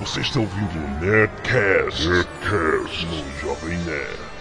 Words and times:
Você 0.00 0.20
está 0.20 0.40
ouvindo 0.40 0.76
o 0.76 1.00
Nerdcast, 1.00 2.08
Nerdcast 2.08 3.06
no 3.06 3.40
Jovem 3.40 3.78
Nerd. 3.78 4.34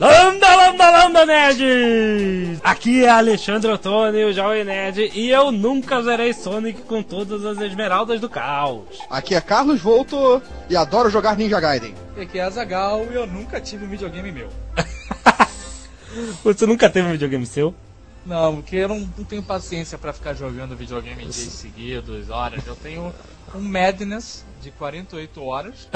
Lambda, 0.00 0.56
lambda, 0.56 0.90
lambda, 0.90 1.26
nerds! 1.26 2.60
Aqui 2.64 3.04
é 3.04 3.10
Alexandre 3.10 3.70
Ottoni, 3.70 4.24
o 4.24 4.32
Jovem 4.32 4.64
Nerd, 4.64 5.10
e 5.14 5.30
eu 5.30 5.52
nunca 5.52 6.02
zerei 6.02 6.32
Sonic 6.32 6.80
com 6.82 7.02
todas 7.02 7.44
as 7.44 7.60
esmeraldas 7.60 8.20
do 8.20 8.28
caos. 8.28 8.98
Aqui 9.10 9.34
é 9.34 9.40
Carlos 9.40 9.82
Volto 9.82 10.40
e 10.70 10.76
adoro 10.76 11.10
jogar 11.10 11.36
Ninja 11.36 11.60
Gaiden. 11.60 11.94
E 12.16 12.22
aqui 12.22 12.38
é 12.38 12.42
Azagal 12.42 13.06
e 13.10 13.14
eu 13.14 13.26
nunca 13.26 13.60
tive 13.60 13.84
um 13.84 13.88
videogame 13.88 14.32
meu. 14.32 14.48
Você 16.42 16.64
nunca 16.64 16.88
teve 16.88 17.06
um 17.06 17.12
videogame 17.12 17.44
seu? 17.44 17.74
Não, 18.26 18.56
porque 18.56 18.76
eu 18.76 18.88
não, 18.88 19.00
não 19.18 19.24
tenho 19.24 19.42
paciência 19.42 19.98
pra 19.98 20.12
ficar 20.12 20.34
jogando 20.34 20.74
videogame 20.76 21.22
dias 21.22 21.34
seguidos, 21.34 22.30
horas. 22.30 22.66
Eu 22.66 22.74
tenho 22.76 23.12
um 23.54 23.60
Madness 23.60 24.44
de 24.62 24.70
48 24.70 25.42
horas, 25.44 25.88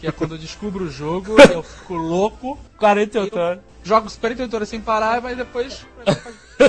que 0.00 0.06
é 0.06 0.12
quando 0.12 0.34
eu 0.34 0.38
descubro 0.38 0.84
o 0.84 0.90
jogo, 0.90 1.36
eu 1.52 1.62
fico 1.62 1.94
louco, 1.94 2.58
48 2.78 3.38
horas. 3.38 3.60
jogo 3.84 4.10
48 4.10 4.54
horas 4.54 4.68
sem 4.68 4.80
parar, 4.80 5.20
mas 5.20 5.36
depois 5.36 5.86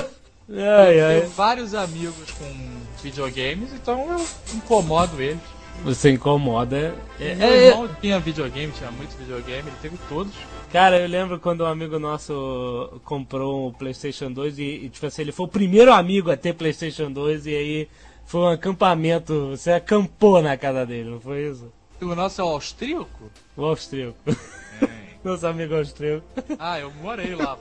Ai, 0.50 1.00
eu 1.00 1.06
ai. 1.06 1.20
tenho 1.20 1.30
vários 1.32 1.74
amigos 1.74 2.30
com 2.32 2.80
videogames, 3.02 3.72
então 3.72 4.12
eu 4.12 4.26
incomodo 4.54 5.20
eles. 5.20 5.40
Você 5.84 6.10
incomoda. 6.10 6.94
É, 7.20 7.34
Meu 7.34 7.48
é- 7.48 7.66
irmão 7.68 7.88
tinha 8.00 8.18
videogame, 8.18 8.72
tinha 8.72 8.90
muito 8.90 9.16
videogame, 9.16 9.68
ele 9.68 9.76
teve 9.80 9.96
todos. 10.08 10.32
Cara, 10.72 11.00
eu 11.00 11.08
lembro 11.08 11.40
quando 11.40 11.62
um 11.62 11.66
amigo 11.66 11.98
nosso 11.98 13.00
comprou 13.04 13.68
um 13.68 13.72
PlayStation 13.72 14.30
2 14.30 14.58
e, 14.58 14.62
e, 14.62 14.88
tipo 14.90 15.06
assim, 15.06 15.22
ele 15.22 15.32
foi 15.32 15.46
o 15.46 15.48
primeiro 15.48 15.90
amigo 15.92 16.30
a 16.30 16.36
ter 16.36 16.52
PlayStation 16.54 17.10
2 17.10 17.46
e 17.46 17.56
aí 17.56 17.88
foi 18.26 18.40
um 18.42 18.48
acampamento. 18.48 19.50
Você 19.50 19.72
acampou 19.72 20.42
na 20.42 20.58
casa 20.58 20.84
dele, 20.84 21.10
não 21.10 21.20
foi 21.20 21.48
isso? 21.48 21.72
O 22.02 22.14
nosso 22.14 22.40
é 22.42 22.44
o 22.44 22.48
austríaco? 22.48 23.30
O 23.56 23.64
austríaco. 23.64 24.18
Nosso 25.24 25.46
amigo 25.48 25.74
austríaco. 25.74 26.24
Ah, 26.60 26.78
eu 26.78 26.92
morei 27.02 27.34
lá. 27.34 27.58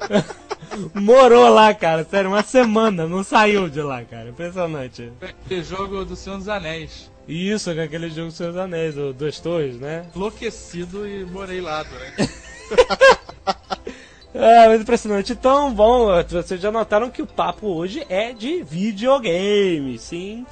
Morou 0.93 1.49
lá, 1.49 1.73
cara, 1.73 2.03
sério, 2.03 2.29
uma 2.29 2.43
semana, 2.43 3.07
não 3.07 3.23
saiu 3.23 3.67
de 3.67 3.81
lá, 3.81 4.03
cara. 4.03 4.29
Impressionante. 4.29 5.11
Aquele 5.19 5.63
jogo 5.63 6.05
do 6.05 6.15
Senhor 6.15 6.37
dos 6.37 6.47
Anéis. 6.47 7.09
Isso 7.27 7.73
com 7.73 7.81
aquele 7.81 8.09
jogo 8.09 8.31
Seus 8.31 8.55
Anéis, 8.55 8.97
o 8.97 9.11
Dois 9.11 9.39
Torres, 9.39 9.77
né? 9.77 10.05
Enlouquecido 10.15 11.07
e 11.07 11.25
morei 11.25 11.59
lá 11.59 11.83
durante. 11.83 12.31
É, 14.33 14.67
muito 14.67 14.83
impressionante. 14.83 15.33
Então, 15.33 15.73
bom, 15.73 16.09
vocês 16.29 16.61
já 16.61 16.71
notaram 16.71 17.09
que 17.09 17.23
o 17.23 17.25
papo 17.25 17.67
hoje 17.67 18.05
é 18.07 18.33
de 18.33 18.61
videogame, 18.61 19.97
sim. 19.97 20.45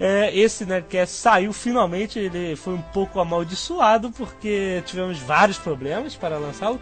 É, 0.00 0.34
esse 0.34 0.64
Nerdcast 0.64 1.14
saiu 1.14 1.52
finalmente, 1.52 2.18
ele 2.18 2.56
foi 2.56 2.72
um 2.72 2.80
pouco 2.80 3.20
amaldiçoado 3.20 4.10
porque 4.12 4.82
tivemos 4.86 5.18
vários 5.18 5.58
problemas 5.58 6.14
para 6.14 6.38
lançá-lo. 6.38 6.80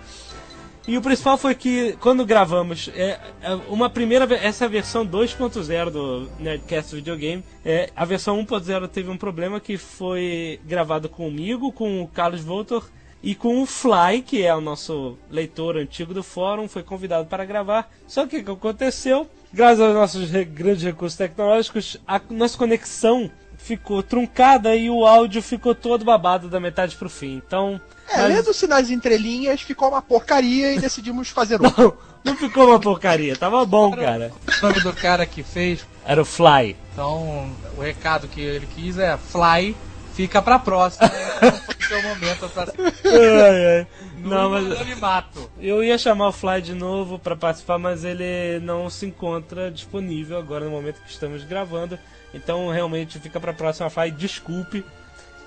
E 0.87 0.97
o 0.97 1.03
principal 1.03 1.37
foi 1.37 1.53
que 1.57 1.97
quando 2.01 2.25
gravamos 2.25 2.89
é, 2.95 3.19
é, 3.43 3.55
uma 3.69 3.91
primeira 3.91 4.33
essa 4.37 4.67
é 4.67 4.69
versão 4.69 5.05
2.0 5.05 5.91
do 5.91 6.31
Nerdcast 6.39 6.95
Videogame, 6.95 7.43
é, 7.65 7.91
a 7.97 8.05
versão 8.05 8.41
1.0 8.45 8.87
teve 8.87 9.11
um 9.11 9.17
problema 9.17 9.59
que 9.59 9.77
foi 9.77 10.61
gravado 10.65 11.09
comigo, 11.09 11.73
com 11.73 12.03
o 12.03 12.07
Carlos 12.07 12.43
Voltor 12.43 12.89
e 13.27 13.35
com 13.35 13.61
o 13.61 13.67
Fly, 13.67 14.23
que 14.25 14.45
é 14.45 14.55
o 14.55 14.61
nosso 14.61 15.19
leitor 15.29 15.77
antigo 15.77 16.15
do 16.15 16.23
fórum, 16.23 16.69
foi 16.69 16.85
convidado 16.85 17.27
para 17.27 17.45
gravar. 17.45 17.91
Só 18.07 18.25
que 18.25 18.37
o 18.39 18.45
que 18.45 18.51
aconteceu? 18.53 19.29
Graças 19.53 19.81
aos 19.81 19.95
nossos 19.95 20.31
re- 20.31 20.45
grandes 20.45 20.85
recursos 20.85 21.19
tecnológicos, 21.19 21.97
a 22.07 22.21
nossa 22.31 22.57
conexão 22.57 23.29
ficou 23.59 24.01
truncada 24.01 24.77
e 24.77 24.89
o 24.89 25.05
áudio 25.05 25.43
ficou 25.43 25.75
todo 25.75 26.05
babado 26.05 26.49
da 26.49 26.61
metade 26.61 26.95
pro 26.95 27.09
fim. 27.11 27.35
Então, 27.45 27.81
É, 28.09 28.19
mas- 28.23 28.29
lendo 28.37 28.55
sinais 28.55 28.91
entrelinhas, 28.93 29.61
ficou 29.61 29.89
uma 29.89 30.01
porcaria 30.03 30.73
e 30.75 30.79
decidimos 30.79 31.29
fazer 31.29 31.61
outro. 31.61 31.83
não, 31.83 31.97
não 32.33 32.37
ficou 32.37 32.69
uma 32.69 32.79
porcaria, 32.79 33.35
tava 33.35 33.65
bom, 33.67 33.91
cara. 33.91 34.31
O 34.63 34.67
nome 34.67 34.81
do 34.83 34.93
cara 34.93 35.27
que 35.27 35.43
fez. 35.43 35.85
Era 36.05 36.23
o 36.23 36.25
Fly. 36.25 36.77
Então, 36.93 37.51
o 37.77 37.81
recado 37.81 38.29
que 38.29 38.41
ele 38.41 38.69
quis 38.77 38.97
é 38.99 39.17
Fly, 39.17 39.75
fica 40.17 40.41
pra 40.41 40.59
próxima. 40.59 41.09
Não 41.43 41.53
foi 41.53 41.75
o 41.75 41.85
seu 41.87 42.03
momento 42.03 42.49
pra 42.49 42.63
Ai, 43.05 43.67
ai. 43.79 43.87
Não, 44.19 44.45
no 44.45 44.51
mas 44.51 44.73
anonimato. 44.73 45.51
eu 45.61 45.85
ia 45.85 45.97
chamar 45.99 46.29
o 46.29 46.33
Fly 46.33 46.63
de 46.63 46.75
novo 46.75 47.19
pra 47.19 47.37
participar, 47.37 47.79
mas 47.79 48.03
ele 48.05 48.59
não 48.65 48.91
se 48.91 49.07
encontra 49.07 49.71
disponível 49.71 50.37
agora 50.39 50.65
no 50.65 50.71
momento 50.71 51.01
que 51.03 51.11
estamos 51.11 51.45
gravando. 51.45 51.97
Então 52.35 52.69
realmente 52.71 53.21
fica 53.21 53.39
pra 53.39 53.53
próxima 53.53 53.89
Fly, 53.91 54.11
desculpe. 54.11 54.85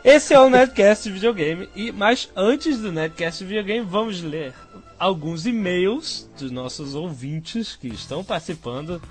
Esse 0.03 0.33
é 0.33 0.39
o 0.39 0.49
Nerdcast 0.49 1.11
Videogame. 1.11 1.67
E, 1.75 1.91
mas 1.91 2.29
antes 2.35 2.79
do 2.79 2.91
Nerdcast 2.91 3.43
Videogame, 3.43 3.85
vamos 3.85 4.21
ler 4.21 4.53
alguns 4.97 5.45
e-mails 5.45 6.29
dos 6.39 6.51
nossos 6.51 6.95
ouvintes 6.95 7.75
que 7.75 7.87
estão 7.87 8.23
participando. 8.23 9.01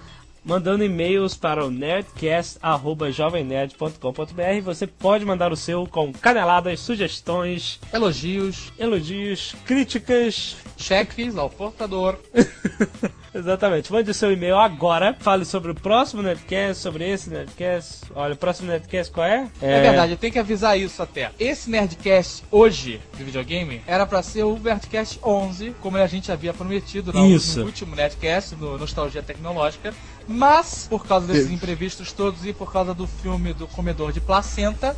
Mandando 0.49 0.83
e-mails 0.83 1.37
para 1.37 1.63
o 1.63 1.71
nerdcast.jovemnerd.com.br. 1.71 4.63
Você 4.65 4.87
pode 4.87 5.23
mandar 5.23 5.53
o 5.53 5.57
seu 5.57 5.87
com 5.87 6.11
caneladas, 6.11 6.81
sugestões, 6.81 7.79
Elogios, 7.93 8.73
elogios, 8.79 9.55
críticas. 9.67 10.57
cheques 10.79 11.37
ao 11.37 11.51
portador. 11.51 12.19
Exatamente. 13.35 13.93
Mande 13.93 14.15
seu 14.15 14.33
e-mail 14.33 14.57
agora. 14.57 15.15
Fale 15.21 15.45
sobre 15.45 15.71
o 15.71 15.75
próximo 15.75 16.23
Nerdcast, 16.23 16.83
sobre 16.83 17.07
esse 17.07 17.29
Nerdcast. 17.29 18.07
Olha, 18.15 18.33
o 18.33 18.37
próximo 18.37 18.69
Nerdcast 18.69 19.13
qual 19.13 19.27
é? 19.27 19.51
É, 19.61 19.83
verdade, 19.83 20.13
eu 20.13 20.19
tenho 20.19 20.33
que 20.33 20.39
avisar 20.39 20.79
isso 20.79 21.03
até. 21.03 21.31
Esse 21.39 21.69
Nerdcast 21.69 22.43
hoje 22.51 23.03
do 23.19 23.25
videogame 23.25 23.83
era 23.87 24.07
pra 24.07 24.23
ser 24.23 24.45
o 24.45 24.59
Nerdcast 24.59 25.21
11, 25.23 25.75
como 25.83 25.99
a 25.99 26.07
gente 26.07 26.33
havia 26.33 26.55
prometido 26.55 27.13
no, 27.13 27.27
Isso. 27.27 27.61
no 27.61 27.67
último 27.67 27.95
Nerdcast, 27.95 28.57
no 28.57 28.79
Nostalgia 28.79 29.23
Tecnológica. 29.23 29.93
Mas, 30.29 30.87
por 30.91 31.07
causa 31.07 31.27
desses 31.27 31.51
imprevistos 31.51 32.13
todos 32.13 32.45
e 32.45 32.53
por 32.53 32.71
causa 32.71 32.93
do 32.93 33.07
filme 33.07 33.55
do 33.55 33.67
comedor 33.67 34.13
de 34.13 34.21
placenta, 34.21 34.95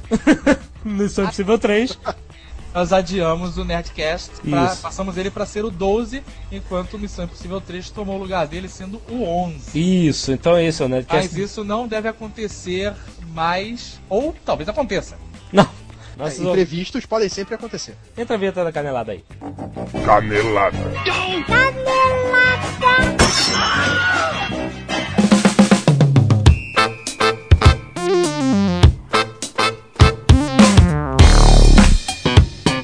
Missão 0.84 1.24
Impossível 1.24 1.56
3. 1.58 1.96
nós 2.74 2.92
adiamos 2.92 3.56
o 3.56 3.64
Nerdcast, 3.64 4.30
pra- 4.48 4.74
passamos 4.76 5.16
ele 5.16 5.30
pra 5.30 5.46
ser 5.46 5.64
o 5.64 5.70
12, 5.70 6.22
enquanto 6.50 6.98
Missão 6.98 7.24
Impossível 7.26 7.60
3 7.60 7.90
tomou 7.90 8.16
o 8.16 8.18
lugar 8.18 8.46
dele 8.48 8.68
sendo 8.68 9.00
o 9.08 9.22
11. 9.22 9.78
Isso, 10.08 10.32
então 10.32 10.56
é 10.56 10.66
isso, 10.66 10.84
o 10.84 10.88
Mas 10.88 11.06
Nerdcast. 11.08 11.40
isso 11.40 11.62
não 11.64 11.86
deve 11.86 12.08
acontecer 12.08 12.92
mais, 13.32 14.00
ou 14.08 14.34
talvez 14.44 14.68
aconteça. 14.68 15.16
Não. 15.52 15.64
É, 16.18 16.24
Nossos 16.24 16.40
imprevistos 16.40 17.06
podem 17.06 17.28
sempre 17.30 17.54
acontecer. 17.54 17.96
Entra 18.18 18.34
a 18.34 18.38
vinheta 18.38 18.62
da 18.64 18.70
canelada 18.72 19.12
aí. 19.12 19.24
Canelada. 20.04 20.76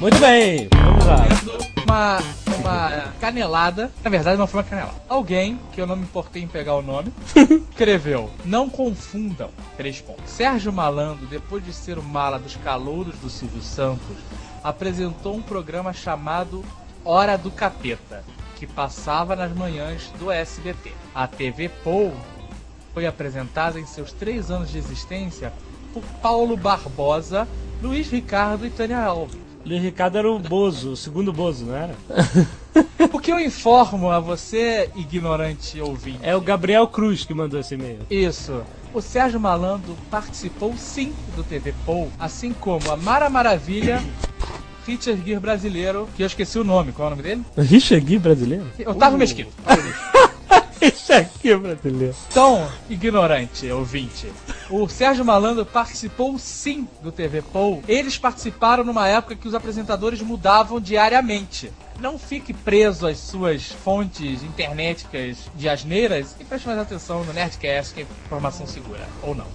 Muito 0.07 0.21
bem, 0.21 0.69
vamos 0.73 1.05
lá. 1.05 1.27
uma, 1.85 2.19
uma 2.61 3.13
canelada. 3.21 3.91
Na 4.05 4.09
verdade, 4.09 4.39
não 4.39 4.47
foi 4.47 4.61
uma 4.61 4.69
canelada. 4.69 4.95
Alguém, 5.09 5.59
que 5.73 5.81
eu 5.81 5.87
não 5.87 5.97
me 5.97 6.05
importei 6.05 6.45
em 6.45 6.47
pegar 6.47 6.77
o 6.77 6.81
nome, 6.81 7.13
escreveu: 7.71 8.31
Não 8.45 8.71
confundam. 8.71 9.51
Três 9.77 10.01
pontos. 10.01 10.31
Sérgio 10.31 10.73
Malandro, 10.73 11.27
depois 11.27 11.65
de 11.65 11.73
ser 11.73 11.99
o 11.99 12.05
mala 12.05 12.39
dos 12.39 12.55
calouros 12.55 13.17
do 13.17 13.29
Silvio 13.29 13.61
Santos, 13.61 14.17
apresentou 14.63 15.35
um 15.35 15.43
programa 15.43 15.93
chamado 15.93 16.65
Hora 17.05 17.37
do 17.37 17.51
Capeta, 17.51 18.23
que 18.55 18.65
passava 18.65 19.35
nas 19.35 19.53
manhãs 19.53 20.13
do 20.21 20.31
SBT. 20.31 20.93
A 21.13 21.27
TV 21.27 21.69
Pou 21.69 22.15
foi 22.95 23.09
apresentada 23.09 23.81
em 23.81 23.87
seus 23.87 24.13
três 24.13 24.53
anos 24.53 24.71
de 24.71 24.79
existência 24.79 25.53
por 25.93 26.05
Paulo 26.23 26.57
Barbosa, 26.57 27.49
Luiz 27.83 28.09
Ricardo 28.09 28.65
e 28.65 28.71
Tânia 28.71 29.01
Alves. 29.01 29.47
Luiz 29.67 29.83
Ricardo 29.83 30.17
era 30.17 30.31
o 30.31 30.39
Bozo, 30.39 30.93
o 30.93 30.97
segundo 30.97 31.33
Bozo, 31.33 31.67
não 31.67 31.75
era? 31.75 31.95
O 33.13 33.19
que 33.19 33.33
eu 33.33 33.41
informo 33.41 34.11
a 34.11 34.21
você, 34.21 34.91
ignorante 34.95 35.81
ouvinte, 35.81 36.19
É 36.23 36.37
o 36.37 36.41
Gabriel 36.41 36.87
Cruz 36.87 37.25
que 37.25 37.33
mandou 37.33 37.59
esse 37.59 37.75
e-mail. 37.75 38.01
isso. 38.11 38.63
O 38.93 39.01
Sérgio 39.01 39.41
Malandro 39.41 39.97
participou 40.11 40.75
sim 40.77 41.13
do 41.35 41.43
TV 41.43 41.75
Pou, 41.85 42.11
assim 42.19 42.53
como 42.53 42.91
a 42.91 42.97
Mara 42.97 43.29
Maravilha, 43.31 44.03
Richard 44.87 45.23
Gere 45.25 45.41
brasileiro, 45.41 46.09
que 46.17 46.23
eu 46.23 46.27
esqueci 46.27 46.59
o 46.59 46.65
nome, 46.65 46.93
qual 46.93 47.09
é 47.09 47.13
o 47.13 47.17
nome 47.17 47.23
dele? 47.23 47.43
Richard 47.57 48.07
Gere 48.07 48.19
brasileiro? 48.19 48.67
Otávio 48.87 49.19
Mesquita. 49.19 49.51
Gere 51.43 51.59
brasileiro. 51.59 52.15
Então, 52.31 52.69
ignorante 52.89 53.71
ouvinte, 53.71 54.31
o 54.71 54.89
Sérgio 54.89 55.25
Malandro 55.25 55.65
participou 55.65 56.39
sim 56.39 56.89
do 57.03 57.13
TV 57.13 57.43
Pou. 57.43 57.83
Eles 57.87 58.19
participaram 58.19 58.85
numa 58.85 59.09
época 59.09 59.37
que 59.37 59.49
os 59.49 59.55
apresentadores 59.55 60.21
mudavam 60.21 60.81
diariamente. 60.81 61.73
não 62.01 62.19
fique 62.19 62.53
preso 62.53 63.07
às 63.07 63.19
suas 63.19 63.67
fontes 63.67 64.43
internéticas 64.43 65.39
de 65.55 65.69
asneiras 65.69 66.37
e 66.39 66.45
preste 66.45 66.67
mais 66.67 66.79
atenção 66.79 67.25
no 67.25 67.33
Nerdcast, 67.33 67.95
que 67.95 68.03
é 68.03 68.07
informação 68.27 68.67
segura, 68.67 69.07
ou 69.23 69.35
não. 69.35 69.47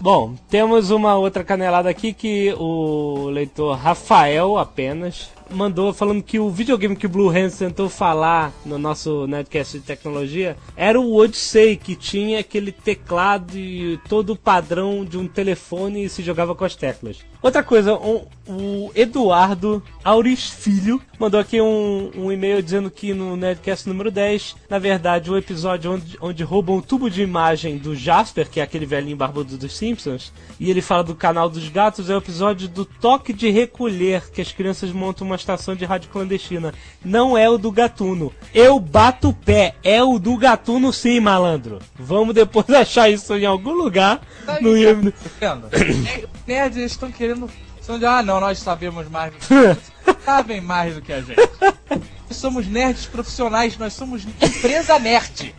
Bom, 0.00 0.34
temos 0.48 0.90
uma 0.90 1.16
outra 1.16 1.44
canelada 1.44 1.90
aqui 1.90 2.12
que 2.12 2.54
o 2.58 3.28
leitor 3.30 3.76
Rafael 3.76 4.56
apenas 4.58 5.30
mandou 5.50 5.92
falando 5.92 6.22
que 6.22 6.38
o 6.38 6.48
videogame 6.48 6.94
que 6.94 7.06
o 7.06 7.08
Blue 7.08 7.28
Hands 7.28 7.56
tentou 7.56 7.88
falar 7.88 8.52
no 8.64 8.78
nosso 8.78 9.26
Netcast 9.26 9.78
de 9.78 9.84
tecnologia 9.84 10.56
era 10.76 10.98
o 10.98 11.09
Odyssey, 11.14 11.76
que 11.76 11.96
tinha 11.96 12.40
aquele 12.40 12.72
teclado 12.72 13.56
e 13.56 13.98
todo 14.08 14.34
o 14.34 14.36
padrão 14.36 15.04
de 15.04 15.18
um 15.18 15.26
telefone 15.26 16.04
e 16.04 16.08
se 16.08 16.22
jogava 16.22 16.54
com 16.54 16.64
as 16.64 16.76
teclas. 16.76 17.18
Outra 17.42 17.62
coisa, 17.62 17.94
um, 17.94 18.26
o 18.46 18.90
Eduardo 18.94 19.82
Auris 20.04 20.50
Filho 20.50 21.00
mandou 21.18 21.38
aqui 21.38 21.60
um, 21.60 22.10
um, 22.16 22.32
e-mail 22.32 22.62
dizendo 22.62 22.90
que 22.90 23.14
no 23.14 23.36
Nerdcast 23.36 23.88
número 23.88 24.10
10, 24.10 24.56
na 24.68 24.78
verdade, 24.78 25.30
o 25.30 25.36
episódio 25.36 25.92
onde, 25.92 26.18
onde 26.20 26.42
roubam 26.42 26.76
o 26.76 26.82
tubo 26.82 27.10
de 27.10 27.22
imagem 27.22 27.78
do 27.78 27.94
Jasper, 27.94 28.48
que 28.48 28.60
é 28.60 28.62
aquele 28.62 28.86
velhinho 28.86 29.16
barbudo 29.16 29.56
dos 29.56 29.76
Simpsons, 29.76 30.32
e 30.58 30.70
ele 30.70 30.82
fala 30.82 31.04
do 31.04 31.14
canal 31.14 31.48
dos 31.48 31.68
gatos, 31.68 32.10
é 32.10 32.14
o 32.14 32.18
episódio 32.18 32.68
do 32.68 32.84
toque 32.84 33.32
de 33.32 33.50
recolher, 33.50 34.30
que 34.30 34.40
as 34.40 34.52
crianças 34.52 34.90
montam 34.92 35.26
uma 35.26 35.36
estação 35.36 35.74
de 35.74 35.84
rádio 35.84 36.10
clandestina. 36.10 36.74
Não 37.04 37.36
é 37.36 37.48
o 37.48 37.58
do 37.58 37.70
gatuno. 37.70 38.32
Eu 38.54 38.78
bato 38.80 39.28
o 39.30 39.34
pé, 39.34 39.74
é 39.82 40.02
o 40.02 40.18
do 40.18 40.36
gatuno 40.36 40.92
sim, 40.92 41.20
malandro. 41.20 41.78
Vamos 41.98 42.34
depois 42.34 42.68
achar 42.70 43.10
isso 43.10 43.34
em 43.34 43.46
algum 43.46 43.72
lugar. 43.72 44.20
Tá 44.44 44.60
no... 44.60 44.72
Vendo? 44.72 45.12
Nerds 46.50 46.76
estão 46.76 47.12
querendo. 47.12 47.48
São 47.80 47.96
de, 47.96 48.04
ah, 48.04 48.22
não, 48.24 48.40
nós 48.40 48.58
sabemos 48.58 49.08
mais 49.08 49.32
do 49.32 49.38
que 49.38 49.46
vocês. 49.54 49.78
sabem 50.24 50.60
mais 50.60 50.96
do 50.96 51.00
que 51.00 51.12
a 51.12 51.20
gente. 51.20 51.40
Nós 52.28 52.36
somos 52.36 52.66
nerds 52.66 53.06
profissionais, 53.06 53.78
nós 53.78 53.92
somos 53.92 54.24
empresa 54.24 54.98
nerd. 54.98 55.54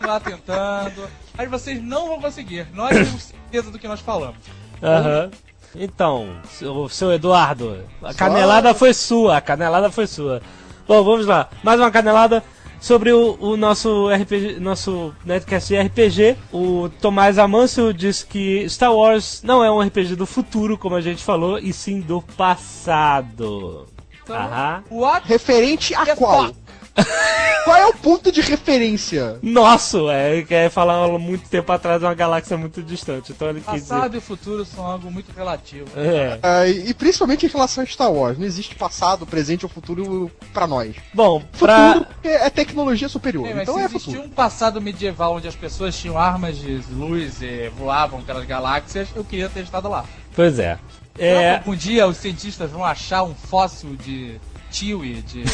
Lá 0.00 0.18
tentando, 0.18 1.06
mas 1.36 1.50
vocês 1.50 1.82
não 1.82 2.08
vão 2.08 2.20
conseguir. 2.22 2.66
Nós 2.72 2.90
temos 2.90 3.22
certeza 3.22 3.70
do 3.70 3.78
que 3.78 3.86
nós 3.86 4.00
falamos. 4.00 4.38
Aham. 4.82 5.24
Uhum. 5.24 5.30
Então, 5.72 6.36
seu, 6.50 6.88
seu 6.88 7.12
Eduardo, 7.12 7.84
a 8.02 8.12
canelada 8.12 8.74
foi 8.74 8.92
sua, 8.92 9.36
a 9.36 9.40
canelada 9.40 9.88
foi 9.88 10.06
sua. 10.06 10.42
Bom, 10.88 11.04
vamos 11.04 11.26
lá. 11.26 11.48
Mais 11.62 11.78
uma 11.78 11.90
canelada 11.92 12.42
sobre 12.80 13.12
o, 13.12 13.36
o, 13.38 13.56
nosso 13.56 14.08
RPG, 14.08 14.58
nosso 14.58 15.14
Netcast 15.24 15.76
RPG. 15.76 16.36
O 16.52 16.88
Tomás 17.00 17.38
Amâncio 17.38 17.92
diz 17.92 18.22
que 18.22 18.68
Star 18.68 18.94
Wars 18.94 19.42
não 19.44 19.62
é 19.62 19.70
um 19.70 19.80
RPG 19.80 20.16
do 20.16 20.26
futuro, 20.26 20.78
como 20.78 20.96
a 20.96 21.00
gente 21.00 21.22
falou, 21.22 21.58
e 21.58 21.72
sim 21.72 22.00
do 22.00 22.22
passado. 22.22 23.86
Então, 24.22 24.36
Aham. 24.36 24.84
What? 24.90 25.28
Referente 25.28 25.94
a 25.94 26.16
qual? 26.16 26.50
Qual 27.64 27.76
é 27.76 27.86
o 27.86 27.94
ponto 27.94 28.32
de 28.32 28.40
referência? 28.40 29.38
Nosso, 29.42 30.10
é, 30.10 30.42
quer 30.42 30.70
falar 30.70 31.06
muito 31.18 31.48
tempo 31.48 31.70
atrás 31.70 32.00
de 32.00 32.06
uma 32.06 32.14
galáxia 32.14 32.56
muito 32.56 32.82
distante. 32.82 33.32
Então 33.32 33.50
ele 33.50 33.60
Passado 33.60 34.10
dizer... 34.10 34.18
e 34.18 34.20
futuro 34.20 34.64
são 34.64 34.84
algo 34.84 35.10
muito 35.10 35.30
relativo. 35.32 35.86
É. 35.96 36.38
é. 36.42 36.70
e 36.70 36.94
principalmente 36.94 37.46
em 37.46 37.48
relação 37.48 37.82
a 37.82 37.86
Star 37.86 38.10
Wars. 38.10 38.38
Não 38.38 38.46
existe 38.46 38.74
passado, 38.74 39.26
presente 39.26 39.64
ou 39.64 39.68
futuro 39.68 40.30
para 40.52 40.66
nós. 40.66 40.96
Bom, 41.12 41.42
pra... 41.58 41.94
futuro 41.94 42.10
é, 42.24 42.46
é 42.46 42.50
tecnologia 42.50 43.08
superior. 43.08 43.46
É, 43.46 43.62
então 43.62 43.74
se 43.74 43.80
é 43.80 43.84
existia 43.84 44.20
um 44.20 44.28
passado 44.28 44.80
medieval 44.80 45.36
onde 45.36 45.48
as 45.48 45.56
pessoas 45.56 45.96
tinham 45.98 46.18
armas 46.18 46.56
de 46.56 46.82
luz 46.90 47.42
e 47.42 47.68
voavam 47.76 48.22
pelas 48.22 48.44
galáxias, 48.46 49.08
eu 49.14 49.24
queria 49.24 49.48
ter 49.48 49.62
estado 49.62 49.88
lá. 49.88 50.04
Pois 50.34 50.58
é. 50.58 50.78
É... 51.18 51.56
Algum 51.56 51.74
dia 51.74 52.06
os 52.06 52.16
cientistas 52.16 52.70
vão 52.70 52.84
achar 52.84 53.22
um 53.22 53.34
fóssil 53.34 53.94
de 53.96 54.40
Tiwi, 54.70 55.22
de. 55.22 55.44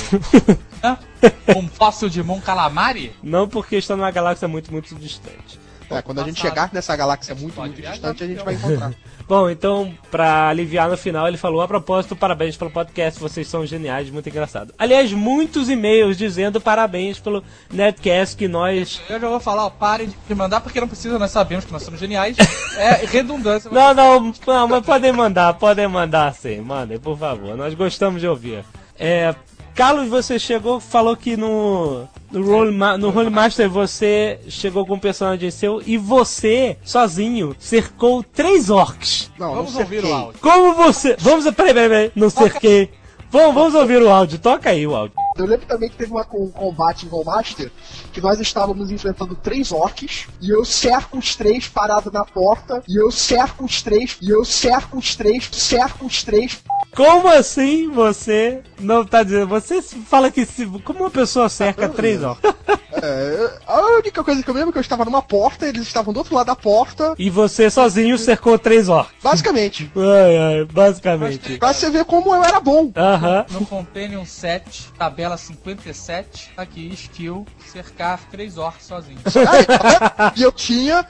um 1.56 1.68
fóssil 1.68 2.08
de 2.08 2.22
Mon 2.22 2.40
Calamari? 2.40 3.12
Não, 3.22 3.48
porque 3.48 3.76
está 3.76 3.96
numa 3.96 4.10
galáxia 4.10 4.46
muito, 4.46 4.70
muito 4.70 4.94
distante. 4.94 5.58
É, 5.90 6.02
quando 6.02 6.20
a 6.20 6.24
gente 6.24 6.40
chegar 6.40 6.70
nessa 6.72 6.96
galáxia 6.96 7.34
muito, 7.34 7.60
muito 7.60 7.80
distante, 7.80 8.24
a 8.24 8.26
gente 8.26 8.44
vai 8.44 8.54
encontrar. 8.54 8.92
Bom, 9.28 9.50
então, 9.50 9.92
pra 10.10 10.48
aliviar 10.48 10.88
no 10.88 10.96
final, 10.96 11.26
ele 11.26 11.36
falou: 11.36 11.60
a 11.60 11.68
propósito, 11.68 12.14
parabéns 12.14 12.56
pelo 12.56 12.70
podcast, 12.70 13.20
vocês 13.20 13.46
são 13.48 13.66
geniais, 13.66 14.10
muito 14.10 14.28
engraçado. 14.28 14.72
Aliás, 14.78 15.12
muitos 15.12 15.68
e-mails 15.68 16.16
dizendo 16.16 16.60
parabéns 16.60 17.18
pelo 17.18 17.42
Netcast 17.72 18.36
que 18.36 18.48
nós. 18.48 19.00
Eu 19.08 19.20
já 19.20 19.28
vou 19.28 19.40
falar, 19.40 19.66
ó, 19.66 19.70
parem 19.70 20.12
de 20.28 20.34
mandar 20.34 20.60
porque 20.60 20.80
não 20.80 20.88
precisa, 20.88 21.18
nós 21.18 21.30
sabemos 21.30 21.64
que 21.64 21.72
nós 21.72 21.82
somos 21.82 21.98
geniais. 21.98 22.36
É 22.76 23.06
redundância. 23.06 23.70
não, 23.70 23.94
não, 23.94 24.34
não, 24.46 24.68
mas 24.68 24.84
podem 24.84 25.12
mandar, 25.12 25.54
podem 25.54 25.88
mandar 25.88 26.34
sim, 26.34 26.60
mandem, 26.60 26.98
por 26.98 27.18
favor, 27.18 27.56
nós 27.56 27.74
gostamos 27.74 28.20
de 28.20 28.28
ouvir. 28.28 28.64
É, 28.98 29.34
Carlos, 29.74 30.08
você 30.08 30.38
chegou, 30.38 30.80
falou 30.80 31.16
que 31.16 31.36
no 31.36 32.08
no 32.30 32.44
Role, 32.44 32.76
no 32.98 33.10
Role 33.10 33.30
Master 33.30 33.68
você 33.68 34.40
chegou 34.48 34.84
com 34.86 34.94
um 34.94 34.98
personagem 34.98 35.50
seu 35.50 35.82
e 35.86 35.96
você, 35.96 36.76
sozinho, 36.84 37.54
cercou 37.58 38.22
três 38.22 38.70
orcs. 38.70 39.30
Não, 39.38 39.54
vamos 39.54 39.74
não 39.74 39.80
ouvir 39.80 40.04
o 40.04 40.12
áudio. 40.12 40.40
Como 40.40 40.74
você. 40.74 41.16
Vamos. 41.18 41.44
Peraí, 41.54 41.74
peraí, 41.74 41.88
peraí. 41.88 42.12
Não 42.14 42.30
cerquei. 42.30 42.90
Vamos, 43.30 43.54
vamos 43.54 43.74
ouvir 43.74 44.02
o 44.02 44.10
áudio. 44.10 44.38
Toca 44.38 44.70
aí 44.70 44.86
o 44.86 44.94
áudio. 44.94 45.25
Eu 45.38 45.46
lembro 45.46 45.66
também 45.66 45.88
que 45.88 45.96
teve 45.96 46.10
uma, 46.10 46.26
um 46.34 46.50
combate 46.50 47.06
em 47.06 47.24
Master 47.24 47.70
que 48.12 48.20
nós 48.20 48.40
estávamos 48.40 48.90
enfrentando 48.90 49.34
três 49.34 49.72
orcs 49.72 50.26
e 50.40 50.50
eu 50.50 50.64
cerco 50.64 51.18
os 51.18 51.34
três 51.36 51.68
parado 51.68 52.10
na 52.10 52.24
porta 52.24 52.82
e 52.88 52.96
eu 52.96 53.10
cerco 53.10 53.64
os 53.64 53.82
três 53.82 54.16
e 54.20 54.30
eu 54.30 54.44
cerco 54.44 54.98
os 54.98 55.14
três, 55.14 55.48
cerco 55.52 56.06
os 56.06 56.22
três. 56.22 56.58
Como 56.94 57.28
assim 57.28 57.90
você 57.90 58.62
não 58.80 59.04
tá 59.04 59.22
dizendo? 59.22 59.48
Você 59.48 59.82
fala 59.82 60.30
que 60.30 60.46
se, 60.46 60.66
como 60.80 61.00
uma 61.00 61.10
pessoa 61.10 61.48
cerca 61.48 61.88
três 61.88 62.22
orcs? 62.22 62.54
É, 63.02 63.58
a 63.66 63.80
única 63.98 64.24
coisa 64.24 64.42
que 64.42 64.48
eu 64.48 64.54
lembro 64.54 64.70
é 64.70 64.72
que 64.72 64.78
eu 64.78 64.82
estava 64.82 65.04
numa 65.04 65.20
porta, 65.20 65.66
eles 65.66 65.82
estavam 65.82 66.14
do 66.14 66.18
outro 66.18 66.34
lado 66.34 66.46
da 66.46 66.56
porta. 66.56 67.14
E 67.18 67.28
você 67.28 67.68
sozinho 67.68 68.16
cercou 68.16 68.58
três 68.58 68.88
orcs. 68.88 69.12
Basicamente. 69.22 69.90
Ai, 69.94 70.38
ai, 70.38 70.64
basicamente. 70.64 71.58
Pra 71.58 71.74
você 71.74 71.90
ver 71.90 72.04
como 72.06 72.34
eu 72.34 72.42
era 72.42 72.58
bom. 72.58 72.90
Aham. 72.96 73.44
No 73.50 73.66
Companion 73.66 74.24
7, 74.24 74.92
tabela 74.98 75.25
57, 75.34 76.50
tá 76.54 76.60
aqui, 76.60 76.86
skill, 76.92 77.46
cercar 77.66 78.20
três 78.30 78.58
orcs 78.58 78.84
sozinho. 78.84 79.18
e 80.36 80.42
eu 80.42 80.52
tinha 80.52 81.06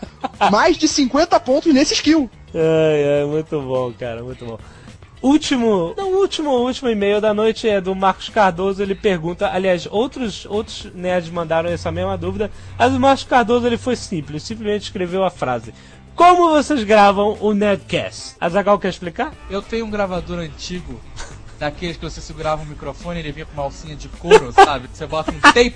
mais 0.48 0.78
de 0.78 0.86
50 0.86 1.40
pontos 1.40 1.74
nesse 1.74 1.94
skill. 1.94 2.30
Ai, 2.54 3.20
ai, 3.20 3.26
muito 3.26 3.60
bom, 3.60 3.92
cara, 3.92 4.22
muito 4.22 4.46
bom. 4.46 4.58
Último, 5.22 5.94
não, 5.96 6.12
último, 6.12 6.50
último 6.50 6.88
e-mail 6.88 7.20
da 7.20 7.34
noite 7.34 7.68
é 7.68 7.80
do 7.80 7.94
Marcos 7.94 8.28
Cardoso. 8.28 8.82
Ele 8.82 8.94
pergunta, 8.94 9.50
aliás, 9.50 9.88
outros 9.90 10.46
outros 10.46 10.88
nerds 10.94 11.30
mandaram 11.30 11.68
essa 11.68 11.90
mesma 11.90 12.16
dúvida. 12.16 12.50
Mas 12.78 12.92
o 12.92 13.00
Marcos 13.00 13.24
Cardoso 13.24 13.66
ele 13.66 13.78
foi 13.78 13.96
simples, 13.96 14.42
simplesmente 14.42 14.84
escreveu 14.84 15.24
a 15.24 15.30
frase: 15.30 15.74
Como 16.14 16.50
vocês 16.50 16.84
gravam 16.84 17.36
o 17.40 17.52
Nerdcast? 17.54 18.36
Azagal 18.40 18.78
quer 18.78 18.90
explicar? 18.90 19.32
Eu 19.50 19.62
tenho 19.62 19.86
um 19.86 19.90
gravador 19.90 20.38
antigo, 20.38 21.00
daqueles 21.58 21.96
que 21.96 22.04
você 22.04 22.20
segurava 22.20 22.62
o 22.62 22.66
microfone 22.66 23.18
e 23.18 23.22
ele 23.22 23.32
vinha 23.32 23.46
com 23.46 23.52
uma 23.52 23.62
alcinha 23.62 23.96
de 23.96 24.08
couro, 24.08 24.52
sabe? 24.54 24.88
Você 24.92 25.06
bota 25.06 25.30
um 25.30 25.40
tape 25.40 25.74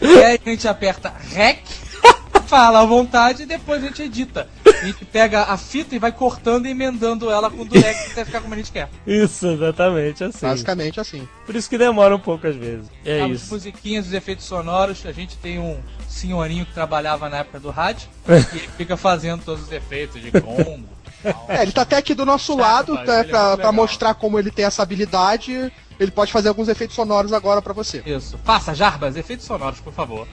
e 0.00 0.22
aí 0.22 0.40
a 0.44 0.50
gente 0.50 0.66
aperta 0.66 1.12
REC 1.30 1.62
fala 2.46 2.80
à 2.80 2.84
vontade 2.84 3.44
e 3.44 3.46
depois 3.46 3.82
a 3.82 3.86
gente 3.86 4.02
edita. 4.02 4.48
A 4.66 4.84
gente 4.84 5.04
pega 5.04 5.44
a 5.44 5.56
fita 5.56 5.94
e 5.94 5.98
vai 5.98 6.10
cortando 6.10 6.66
e 6.66 6.70
emendando 6.70 7.30
ela 7.30 7.48
com 7.48 7.62
o 7.62 7.64
durex 7.64 8.10
até 8.10 8.24
ficar 8.24 8.40
como 8.40 8.52
a 8.52 8.56
gente 8.56 8.72
quer. 8.72 8.90
Isso, 9.06 9.46
exatamente 9.46 10.24
assim. 10.24 10.46
Basicamente 10.46 11.00
assim. 11.00 11.28
Por 11.46 11.54
isso 11.54 11.70
que 11.70 11.78
demora 11.78 12.14
um 12.14 12.18
pouco 12.18 12.46
às 12.46 12.56
vezes. 12.56 12.86
É 13.04 13.22
As 13.22 13.30
isso. 13.30 13.44
As 13.44 13.50
musiquinhas, 13.50 14.06
os 14.06 14.12
efeitos 14.12 14.44
sonoros, 14.44 15.06
a 15.06 15.12
gente 15.12 15.36
tem 15.38 15.58
um 15.58 15.78
senhorinho 16.08 16.66
que 16.66 16.74
trabalhava 16.74 17.28
na 17.28 17.38
época 17.38 17.60
do 17.60 17.70
rádio 17.70 18.08
e 18.28 18.58
ele 18.58 18.68
fica 18.76 18.96
fazendo 18.96 19.44
todos 19.44 19.62
os 19.62 19.72
efeitos 19.72 20.20
de 20.20 20.30
gongo. 20.30 21.01
É, 21.48 21.62
ele 21.62 21.72
tá 21.72 21.82
até 21.82 21.96
aqui 21.96 22.14
do 22.14 22.24
nosso 22.24 22.56
lado, 22.56 22.96
tá, 23.04 23.24
pra, 23.24 23.56
pra 23.56 23.72
mostrar 23.72 24.14
como 24.14 24.38
ele 24.38 24.50
tem 24.50 24.64
essa 24.64 24.82
habilidade. 24.82 25.72
Ele 25.98 26.10
pode 26.10 26.32
fazer 26.32 26.48
alguns 26.48 26.68
efeitos 26.68 26.96
sonoros 26.96 27.32
agora 27.32 27.62
para 27.62 27.72
você. 27.72 28.02
Isso. 28.04 28.38
Faça, 28.44 28.74
Jarbas, 28.74 29.16
efeitos 29.16 29.46
sonoros, 29.46 29.80
por 29.80 29.92
favor. 29.92 30.26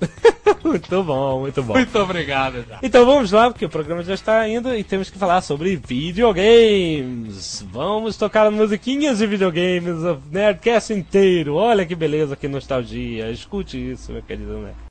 muito 0.64 1.02
bom, 1.02 1.40
muito 1.40 1.62
bom. 1.62 1.74
Muito 1.74 1.98
obrigado. 1.98 2.64
Já. 2.68 2.78
Então 2.82 3.04
vamos 3.04 3.32
lá, 3.32 3.50
porque 3.50 3.64
o 3.64 3.68
programa 3.68 4.02
já 4.02 4.14
está 4.14 4.48
indo 4.48 4.74
e 4.74 4.84
temos 4.84 5.10
que 5.10 5.18
falar 5.18 5.40
sobre 5.42 5.76
videogames. 5.76 7.64
Vamos 7.70 8.16
tocar 8.16 8.50
musiquinhas 8.50 9.18
de 9.18 9.26
videogames, 9.26 9.96
o 9.96 10.20
Nerdcast 10.30 10.92
inteiro. 10.92 11.54
Olha 11.54 11.84
que 11.84 11.94
beleza, 11.94 12.36
que 12.36 12.48
nostalgia. 12.48 13.30
Escute 13.30 13.92
isso, 13.92 14.12
meu 14.12 14.22
querido 14.22 14.58
Nerd. 14.58 14.89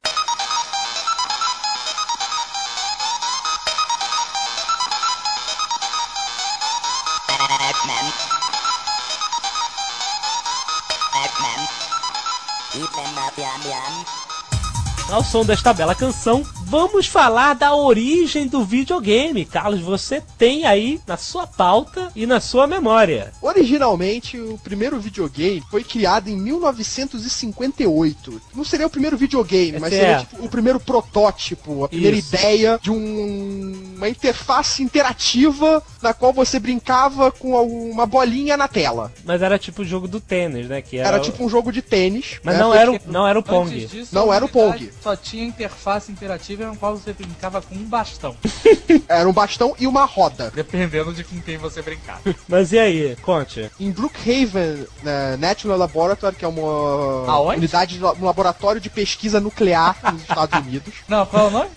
Ao 15.11 15.23
som 15.23 15.45
desta 15.45 15.73
bela 15.73 15.95
canção, 15.95 16.43
vamos 16.69 17.07
falar 17.07 17.55
da 17.55 17.73
origem 17.75 18.47
do 18.47 18.63
videogame. 18.63 19.43
Carlos, 19.43 19.81
você 19.81 20.21
tem 20.37 20.65
aí 20.65 21.01
na 21.07 21.17
sua 21.17 21.47
pauta 21.47 22.11
e 22.15 22.27
na 22.27 22.39
sua 22.39 22.67
memória. 22.67 23.33
Originalmente, 23.41 24.39
o 24.39 24.57
primeiro 24.59 24.99
videogame 24.99 25.63
foi 25.71 25.83
criado 25.83 26.29
em 26.29 26.37
1958. 26.37 28.39
Não 28.53 28.63
seria 28.63 28.85
o 28.85 28.89
primeiro 28.89 29.17
videogame, 29.17 29.79
mas 29.79 29.91
É. 29.93 29.97
seria 29.99 30.19
tipo, 30.19 30.45
o 30.45 30.49
primeiro 30.49 30.79
protótipo, 30.79 31.85
a 31.85 31.89
primeira 31.89 32.15
Isso. 32.17 32.35
ideia 32.35 32.79
de 32.81 32.91
um- 32.91 33.93
uma 33.97 34.07
interface 34.07 34.83
interativa 34.83 35.81
na 36.01 36.13
qual 36.13 36.31
você 36.31 36.59
brincava 36.59 37.31
com 37.31 37.51
uma 37.91 38.05
bolinha 38.05 38.55
na 38.55 38.67
tela. 38.67 39.11
Mas 39.25 39.41
era 39.41 39.57
tipo 39.57 39.81
o 39.81 39.85
jogo 39.85 40.07
do 40.07 40.19
tênis, 40.21 40.67
né? 40.67 40.81
Que 40.81 40.97
Era 40.97 41.19
tipo 41.19 41.43
um 41.43 41.49
jogo 41.49 41.71
de 41.71 41.81
tênis. 41.81 42.39
Mas 42.43 42.55
né? 42.55 42.61
não 42.61 42.73
era, 42.73 42.91
o, 42.91 42.99
que- 42.99 43.09
não 43.09 43.27
era 43.27 43.39
o 43.39 43.43
Pong. 43.43 43.69
Disso, 43.85 44.13
Não 44.13 44.31
a 44.31 44.35
era 44.35 44.45
o 44.45 44.49
Pong. 44.49 44.91
Só 45.01 45.15
tinha 45.15 45.45
interface 45.45 46.11
interativa 46.11 46.58
no 46.65 46.75
qual 46.75 46.95
você 46.97 47.13
brincava 47.13 47.61
com 47.61 47.75
um 47.75 47.83
bastão. 47.83 48.35
Era 49.07 49.27
um 49.27 49.33
bastão 49.33 49.75
e 49.79 49.87
uma 49.87 50.05
roda. 50.05 50.51
dependendo 50.53 51.13
de 51.13 51.23
com 51.23 51.39
quem 51.41 51.57
você 51.57 51.81
brincar. 51.81 52.19
Mas 52.47 52.71
e 52.71 52.79
aí? 52.79 53.15
Conte. 53.21 53.69
Em 53.79 53.91
Brookhaven 53.91 54.85
né, 55.03 55.37
National 55.37 55.77
Laboratory, 55.77 56.35
que 56.35 56.45
é 56.45 56.47
uma 56.47 57.31
Aonde? 57.31 57.57
unidade, 57.57 57.97
de 57.97 58.03
um 58.03 58.25
laboratório 58.25 58.79
de 58.81 58.89
pesquisa 58.89 59.39
nuclear 59.39 59.97
nos 60.11 60.21
Estados 60.21 60.59
Unidos. 60.59 60.93
Não, 61.07 61.25
qual 61.25 61.45
é 61.45 61.47
o 61.47 61.51
nome? 61.51 61.69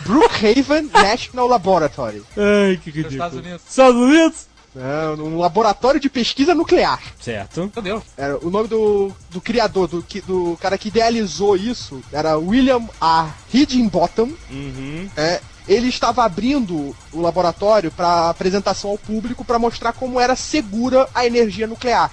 Brookhaven 0.00 0.90
National 0.92 1.46
Laboratory. 1.48 2.22
Ai, 2.36 2.76
que 2.82 3.02
Nos 3.02 3.12
Estados 3.12 3.38
Unidos. 3.38 3.62
Estados 3.68 3.96
Unidos? 3.96 4.46
É, 4.76 5.20
um 5.20 5.36
laboratório 5.38 5.98
de 5.98 6.08
pesquisa 6.08 6.54
nuclear. 6.54 7.00
Certo. 7.20 7.70
Meu 7.74 7.82
Deus. 7.82 8.02
Era, 8.16 8.38
o 8.38 8.50
nome 8.50 8.68
do, 8.68 9.12
do 9.30 9.40
criador, 9.40 9.88
do, 9.88 10.02
que- 10.02 10.20
do 10.20 10.56
cara 10.60 10.78
que 10.78 10.88
idealizou 10.88 11.56
isso, 11.56 12.00
era 12.12 12.38
William 12.38 12.88
A. 13.00 13.30
Higginbottom. 13.52 14.30
Uhum. 14.48 15.10
É, 15.16 15.40
ele 15.66 15.88
estava 15.88 16.24
abrindo 16.24 16.94
o 17.12 17.20
laboratório 17.20 17.90
para 17.90 18.30
apresentação 18.30 18.90
ao 18.90 18.98
público 18.98 19.44
para 19.44 19.58
mostrar 19.58 19.92
como 19.92 20.20
era 20.20 20.36
segura 20.36 21.08
a 21.14 21.26
energia 21.26 21.66
nuclear. 21.66 22.10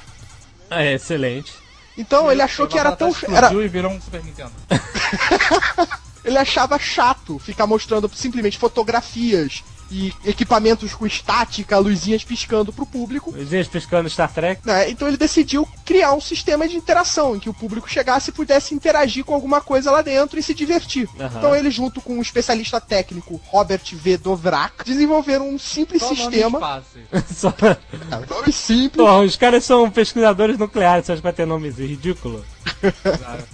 É, 0.69 0.93
excelente. 0.93 1.53
Então 1.97 2.31
ele 2.31 2.41
achou 2.41 2.67
que 2.67 2.77
era 2.77 2.95
tão 2.95 3.11
era, 3.29 3.51
e 3.53 3.67
virou 3.67 3.91
um 3.91 3.99
Super 4.01 4.23
Nintendo. 4.23 4.51
ele 6.23 6.37
achava 6.37 6.77
chato 6.77 7.39
ficar 7.39 7.65
mostrando 7.65 8.09
simplesmente 8.13 8.57
fotografias 8.57 9.63
e 9.91 10.13
equipamentos 10.25 10.93
com 10.93 11.05
estática, 11.05 11.77
luzinhas 11.77 12.23
piscando 12.23 12.73
pro 12.73 12.85
público. 12.85 13.31
Luzinhas 13.31 13.67
piscando 13.67 14.09
Star 14.09 14.31
Trek. 14.31 14.61
né? 14.65 14.89
Então 14.89 15.07
ele 15.07 15.17
decidiu 15.17 15.67
criar 15.85 16.13
um 16.13 16.21
sistema 16.21 16.67
de 16.67 16.75
interação 16.75 17.35
em 17.35 17.39
que 17.39 17.49
o 17.49 17.53
público 17.53 17.89
chegasse 17.89 18.29
e 18.29 18.33
pudesse 18.33 18.73
interagir 18.73 19.23
com 19.23 19.33
alguma 19.33 19.61
coisa 19.61 19.91
lá 19.91 20.01
dentro 20.01 20.39
e 20.39 20.43
se 20.43 20.53
divertir. 20.53 21.07
Aham. 21.19 21.31
Então 21.37 21.55
ele, 21.55 21.71
junto 21.71 22.01
com 22.01 22.17
o 22.17 22.21
especialista 22.21 22.79
técnico 22.81 23.39
Robert 23.45 23.83
V. 23.93 24.17
Dovrak, 24.17 24.83
desenvolveram 24.85 25.49
um 25.49 25.57
simples 25.57 26.01
nome 26.01 26.15
sistema. 26.15 26.59
fácil? 26.59 27.01
Só. 27.33 27.53
É, 27.61 28.33
nome 28.33 28.51
simples. 28.51 29.05
Porra, 29.05 29.19
os 29.19 29.35
caras 29.35 29.63
são 29.63 29.89
pesquisadores 29.89 30.57
nucleares, 30.57 31.07
que 31.07 31.15
vai 31.15 31.33
ter 31.33 31.45
nome 31.45 31.69
ridículo? 31.69 32.43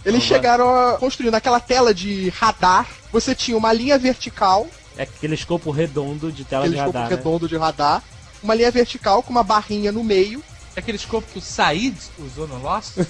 Eles 0.03 0.23
chegaram 0.23 0.69
a 0.69 0.97
construir 0.97 1.31
naquela 1.31 1.59
tela 1.59 1.93
de 1.93 2.29
radar. 2.29 2.87
Você 3.11 3.35
tinha 3.35 3.57
uma 3.57 3.71
linha 3.71 3.97
vertical, 3.97 4.67
É 4.97 5.03
aquele 5.03 5.35
escopo 5.35 5.71
redondo 5.71 6.31
de 6.31 6.43
tela 6.45 6.63
aquele 6.63 6.75
de 6.75 6.81
escopo 6.81 6.97
radar. 6.97 7.09
né? 7.09 7.15
redondo 7.15 7.47
de 7.47 7.57
radar, 7.57 8.03
uma 8.41 8.53
linha 8.55 8.71
vertical 8.71 9.23
com 9.23 9.31
uma 9.31 9.43
barrinha 9.43 9.91
no 9.91 10.03
meio. 10.03 10.43
É 10.75 10.79
aquele 10.79 10.97
escopo 10.97 11.27
que 11.31 11.38
o 11.38 11.41
Said 11.41 11.95
usou 12.17 12.47
no 12.47 12.62
Lost? 12.62 12.95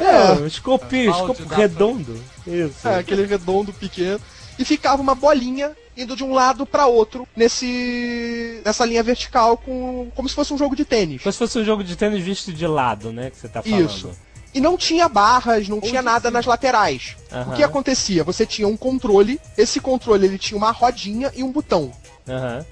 É, 0.00 0.32
um 0.40 0.46
escopinho, 0.46 1.10
escopo 1.10 1.44
redondo. 1.54 2.20
Isso. 2.46 2.86
É, 2.86 2.98
aquele 2.98 3.24
redondo 3.24 3.72
pequeno. 3.72 4.20
E 4.58 4.64
ficava 4.64 5.00
uma 5.00 5.14
bolinha 5.14 5.72
indo 5.96 6.16
de 6.16 6.24
um 6.24 6.32
lado 6.32 6.66
para 6.66 6.86
outro 6.86 7.26
nesse 7.36 8.60
nessa 8.64 8.84
linha 8.84 9.02
vertical 9.02 9.56
com 9.56 10.10
como 10.14 10.28
se 10.28 10.34
fosse 10.34 10.52
um 10.52 10.58
jogo 10.58 10.74
de 10.74 10.84
tênis. 10.84 11.22
Como 11.22 11.32
se 11.32 11.38
fosse 11.38 11.58
um 11.58 11.64
jogo 11.64 11.84
de 11.84 11.96
tênis 11.96 12.22
visto 12.22 12.52
de 12.52 12.66
lado, 12.66 13.12
né? 13.12 13.30
Que 13.30 13.36
você 13.36 13.48
tá 13.48 13.62
falando. 13.62 13.86
Isso. 13.86 14.10
E 14.58 14.60
não 14.60 14.76
tinha 14.76 15.08
barras, 15.08 15.68
não 15.68 15.80
tinha 15.80 16.02
nada 16.02 16.32
nas 16.32 16.44
laterais. 16.44 17.16
Aham. 17.30 17.52
O 17.52 17.54
que 17.54 17.62
acontecia? 17.62 18.24
Você 18.24 18.44
tinha 18.44 18.66
um 18.66 18.76
controle, 18.76 19.40
esse 19.56 19.78
controle 19.78 20.26
ele 20.26 20.36
tinha 20.36 20.58
uma 20.58 20.72
rodinha 20.72 21.30
e 21.36 21.44
um 21.44 21.52
botão. 21.52 21.92
Aham. 22.28 22.66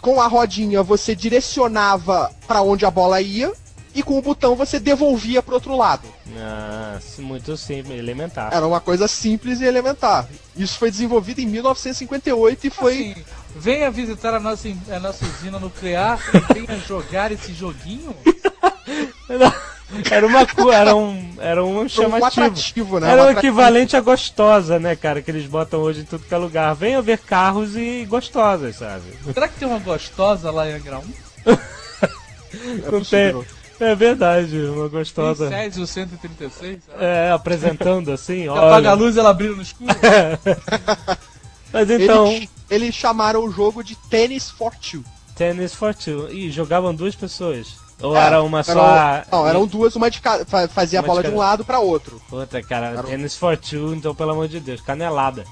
Com 0.00 0.20
a 0.20 0.28
rodinha 0.28 0.80
você 0.80 1.12
direcionava 1.12 2.30
para 2.46 2.62
onde 2.62 2.86
a 2.86 2.90
bola 2.90 3.20
ia 3.20 3.52
e 3.92 4.00
com 4.00 4.16
o 4.16 4.22
botão 4.22 4.54
você 4.54 4.78
devolvia 4.78 5.42
para 5.42 5.56
outro 5.56 5.76
lado. 5.76 6.06
Ah, 6.36 7.00
muito 7.18 7.56
simples, 7.56 7.98
elementar. 7.98 8.54
Era 8.54 8.64
uma 8.64 8.80
coisa 8.80 9.08
simples 9.08 9.60
e 9.60 9.64
elementar. 9.64 10.28
Isso 10.56 10.78
foi 10.78 10.88
desenvolvido 10.88 11.40
em 11.40 11.46
1958 11.46 12.68
e 12.68 12.70
foi 12.70 13.10
Assim, 13.10 13.24
venha 13.56 13.90
visitar 13.90 14.34
a 14.34 14.38
nossa, 14.38 14.68
a 14.88 15.00
nossa 15.00 15.24
usina 15.24 15.58
nuclear 15.58 16.20
e 16.32 16.54
venha 16.54 16.78
jogar 16.78 17.32
esse 17.32 17.52
joguinho. 17.52 18.14
Era 20.10 20.26
uma 20.26 20.46
cu- 20.46 20.70
era 20.72 20.94
um, 20.96 21.34
era 21.38 21.64
um 21.64 21.80
um 21.80 21.88
chamativo. 21.88 22.26
atrativo, 22.26 23.00
né? 23.00 23.10
Era 23.10 23.22
Um 23.22 23.26
o 23.26 23.30
equivalente 23.30 23.96
a 23.96 24.00
gostosa, 24.00 24.78
né, 24.78 24.94
cara? 24.96 25.20
Que 25.22 25.30
eles 25.30 25.46
botam 25.46 25.80
hoje 25.80 26.00
em 26.00 26.04
tudo 26.04 26.24
que 26.24 26.34
é 26.34 26.38
lugar. 26.38 26.74
Venham 26.74 27.02
ver 27.02 27.18
carros 27.18 27.76
e 27.76 28.04
gostosas, 28.08 28.76
sabe? 28.76 29.02
Será 29.32 29.48
que 29.48 29.58
tem 29.58 29.68
uma 29.68 29.78
gostosa 29.78 30.50
lá 30.50 30.68
em 30.68 30.74
Angra 30.74 30.98
1? 30.98 31.02
É 31.46 31.54
Não 32.90 32.98
possível. 32.98 33.44
tem. 33.78 33.88
É 33.88 33.94
verdade, 33.94 34.56
uma 34.66 34.88
Tem 34.88 34.98
gostosa. 34.98 35.48
Césio 35.48 35.84
136? 35.86 36.78
É, 36.98 37.32
apresentando 37.32 38.12
assim, 38.12 38.44
Você 38.44 38.48
apaga 38.50 38.90
a 38.90 38.92
olha. 38.92 38.94
luz 38.94 39.16
e 39.16 39.18
ela 39.18 39.34
brilha 39.34 39.56
no 39.56 39.62
escuro? 39.62 39.90
Mas 41.72 41.90
então, 41.90 42.28
Eles, 42.28 42.48
eles 42.70 42.94
chamaram 42.94 43.44
o 43.44 43.50
jogo 43.50 43.82
de 43.82 43.96
Tennis 44.08 44.48
for 44.48 44.72
Two. 44.76 45.02
Tennis 45.34 45.74
for 45.74 45.92
Two. 45.92 46.30
Ih, 46.30 46.52
jogavam 46.52 46.94
duas 46.94 47.16
pessoas. 47.16 47.74
Ou 48.02 48.16
É, 48.16 48.26
era 48.26 48.42
uma 48.42 48.62
só. 48.62 48.72
eram- 48.72 49.24
Não, 49.32 49.48
eram 49.48 49.66
duas, 49.66 49.94
uma 49.96 50.10
de 50.10 50.20
cada. 50.20 50.44
fa- 50.44 50.68
Fazia 50.68 51.00
Uma 51.00 51.04
a 51.06 51.08
bola 51.08 51.22
de 51.22 51.28
de 51.28 51.34
um 51.34 51.38
lado 51.38 51.64
para 51.64 51.78
outro. 51.78 52.20
Outra, 52.30 52.62
cara, 52.62 52.86
Era 52.88 53.00
um- 53.00 53.04
Tennis 53.04 53.36
for 53.36 53.56
Two, 53.56 53.94
então 53.94 54.14
pelo 54.14 54.32
amor 54.32 54.48
de 54.48 54.60
Deus, 54.60 54.80
canelada. 54.80 55.44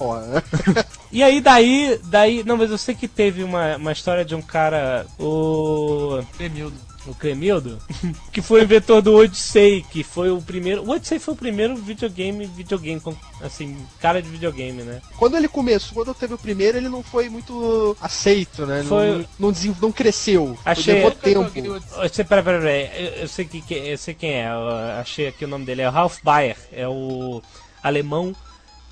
Ó, 0.00 0.18
E 1.12 1.22
aí 1.22 1.40
daí, 1.40 1.98
daí, 2.04 2.42
não, 2.44 2.56
mas 2.56 2.70
eu 2.70 2.76
sei 2.78 2.94
que 2.94 3.06
teve 3.08 3.42
uma, 3.44 3.76
uma 3.76 3.92
história 3.92 4.24
de 4.24 4.34
um 4.34 4.42
cara, 4.42 5.06
o 5.18 6.20
Demildo. 6.36 6.76
O 7.06 7.14
Cremildo, 7.14 7.78
que 8.32 8.42
foi 8.42 8.60
o 8.60 8.64
inventor 8.64 9.00
do 9.02 9.14
Odyssey, 9.14 9.84
que 9.90 10.02
foi 10.02 10.30
o 10.30 10.40
primeiro, 10.42 10.82
o 10.82 10.90
Odyssey 10.90 11.18
foi 11.18 11.34
o 11.34 11.36
primeiro 11.36 11.76
videogame, 11.76 12.46
videogame 12.46 13.00
com 13.00 13.14
assim, 13.40 13.76
cara 14.00 14.20
de 14.22 14.28
videogame, 14.28 14.82
né? 14.82 15.00
quando 15.16 15.36
ele 15.36 15.48
começou, 15.48 15.92
quando 15.94 16.14
teve 16.14 16.34
o 16.34 16.38
primeiro, 16.38 16.76
ele 16.78 16.88
não 16.88 17.02
foi 17.02 17.28
muito 17.28 17.96
aceito, 18.00 18.64
né? 18.66 18.82
Foi- 18.84 19.26
Não, 19.38 19.50
não, 19.52 19.76
não 19.82 19.92
cresceu. 19.92 20.58
Achei- 20.64 20.94
Levou 20.94 21.10
joguei 21.12 21.34
tempo. 21.34 21.80
Você, 21.96 22.24
pera, 22.24 22.42
pera, 22.42 22.60
pera, 22.60 22.96
eu, 22.98 23.12
eu 23.22 23.28
sei 23.28 23.44
que, 23.44 23.60
que- 23.62 23.74
eu 23.74 23.98
sei 23.98 24.14
quem 24.14 24.30
é, 24.32 24.46
eu 24.48 24.68
achei 25.00 25.28
aqui 25.28 25.44
o 25.44 25.48
nome 25.48 25.64
dele, 25.64 25.82
é 25.82 25.88
o 25.88 25.92
Ralph 25.92 26.18
Baer, 26.22 26.56
é 26.72 26.86
o 26.88 27.42
alemão 27.82 28.34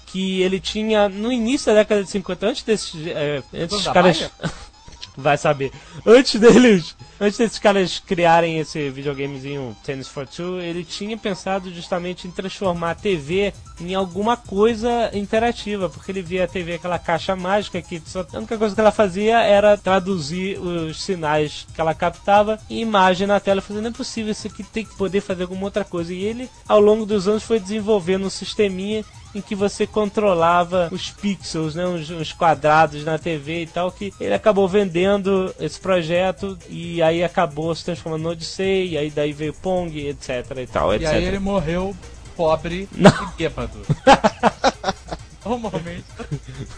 que 0.06 0.42
ele 0.42 0.60
tinha 0.60 1.08
no 1.08 1.32
início 1.32 1.66
da 1.72 1.80
década 1.80 2.04
de 2.04 2.10
50, 2.10 2.46
antes 2.46 2.62
desses, 2.62 2.94
é, 3.08 3.42
antes 3.52 3.76
dos 3.76 3.88
caras 3.88 4.18
Bayer? 4.18 4.30
vai 5.16 5.36
saber, 5.38 5.72
antes 6.04 6.40
deles, 6.40 6.96
antes 7.20 7.38
desses 7.38 7.58
caras 7.58 8.02
criarem 8.04 8.58
esse 8.58 8.90
videogamezinho 8.90 9.76
Tennis 9.84 10.08
for 10.08 10.26
Two, 10.26 10.60
ele 10.60 10.84
tinha 10.84 11.16
pensado 11.16 11.72
justamente 11.72 12.26
em 12.26 12.30
transformar 12.30 12.92
a 12.92 12.94
TV 12.94 13.52
em 13.80 13.94
alguma 13.94 14.36
coisa 14.36 15.10
interativa, 15.12 15.88
porque 15.88 16.12
ele 16.12 16.22
via 16.22 16.44
a 16.44 16.48
TV 16.48 16.74
aquela 16.74 16.98
caixa 16.98 17.34
mágica 17.34 17.82
que 17.82 18.00
só, 18.06 18.26
a 18.32 18.38
única 18.38 18.56
coisa 18.56 18.74
que 18.74 18.80
ela 18.80 18.92
fazia 18.92 19.40
era 19.40 19.76
traduzir 19.76 20.58
os 20.58 21.02
sinais 21.02 21.66
que 21.74 21.80
ela 21.80 21.94
captava 21.94 22.58
em 22.70 22.80
imagem 22.80 23.26
na 23.26 23.40
tela, 23.40 23.60
fazendo 23.60 23.88
é 23.88 23.90
possível 23.90 24.32
isso 24.32 24.46
aqui 24.46 24.62
tem 24.62 24.84
que 24.84 24.96
poder 24.96 25.20
fazer 25.20 25.42
alguma 25.42 25.64
outra 25.64 25.84
coisa. 25.84 26.12
E 26.12 26.22
ele, 26.22 26.48
ao 26.68 26.80
longo 26.80 27.04
dos 27.04 27.26
anos, 27.26 27.42
foi 27.42 27.58
desenvolvendo 27.58 28.26
um 28.26 28.30
sisteminha 28.30 29.04
em 29.34 29.40
que 29.40 29.54
você 29.54 29.86
controlava 29.86 30.88
os 30.92 31.10
pixels, 31.10 31.74
né, 31.74 31.86
uns, 31.86 32.08
uns 32.10 32.32
quadrados 32.32 33.04
na 33.04 33.18
TV 33.18 33.62
e 33.62 33.66
tal, 33.66 33.90
que 33.90 34.12
ele 34.20 34.34
acabou 34.34 34.68
vendendo 34.68 35.54
esse 35.58 35.78
projeto 35.80 36.56
e 36.68 37.02
aí 37.02 37.24
acabou 37.24 37.74
se 37.74 37.84
transformando 37.84 38.22
no 38.22 38.30
Odyssey, 38.30 38.90
e 38.90 38.98
aí 38.98 39.10
daí 39.10 39.32
veio 39.32 39.52
Pong, 39.54 40.06
etc 40.08 40.28
e 40.62 40.66
tal, 40.66 40.92
E 40.92 40.96
etc. 40.96 41.08
aí 41.08 41.24
ele 41.24 41.38
morreu 41.38 41.94
pobre 42.36 42.88
Não. 42.96 43.10
e 43.10 43.36
bêbado. 43.36 43.78
Normalmente. 45.44 46.04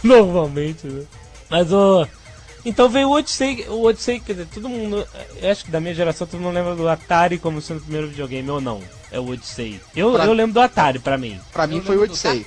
Normalmente, 0.03 0.87
né? 0.87 1.05
Mas 1.49 1.73
o. 1.73 2.07
Então 2.69 2.89
veio 2.89 3.09
o 3.09 3.13
Odyssey, 3.13 3.65
o 3.69 3.85
Odyssey, 3.85 4.19
quer 4.19 4.33
dizer, 4.33 4.49
todo 4.53 4.69
mundo. 4.69 5.07
Eu 5.41 5.51
acho 5.53 5.65
que 5.65 5.71
da 5.71 5.81
minha 5.81 5.95
geração 5.95 6.27
todo 6.27 6.41
mundo 6.41 6.53
lembra 6.55 6.75
do 6.75 6.89
Atari 6.89 7.39
como 7.39 7.63
sendo 7.63 7.79
o 7.79 7.83
primeiro 7.83 8.09
videogame, 8.09 8.51
ou 8.51 8.61
não? 8.61 8.81
É 9.11 9.21
o 9.21 9.29
Odyssey. 9.31 9.81
Eu, 9.95 10.13
Pra- 10.13 10.25
eu 10.27 10.33
lembro 10.33 10.53
do 10.55 10.61
Atari, 10.61 10.99
pra 10.99 11.17
mim. 11.17 11.41
Pra 11.53 11.67
mim 11.67 11.77
Eu 11.77 11.83
foi 11.85 11.97
o 11.97 12.03
Odyssey. 12.03 12.45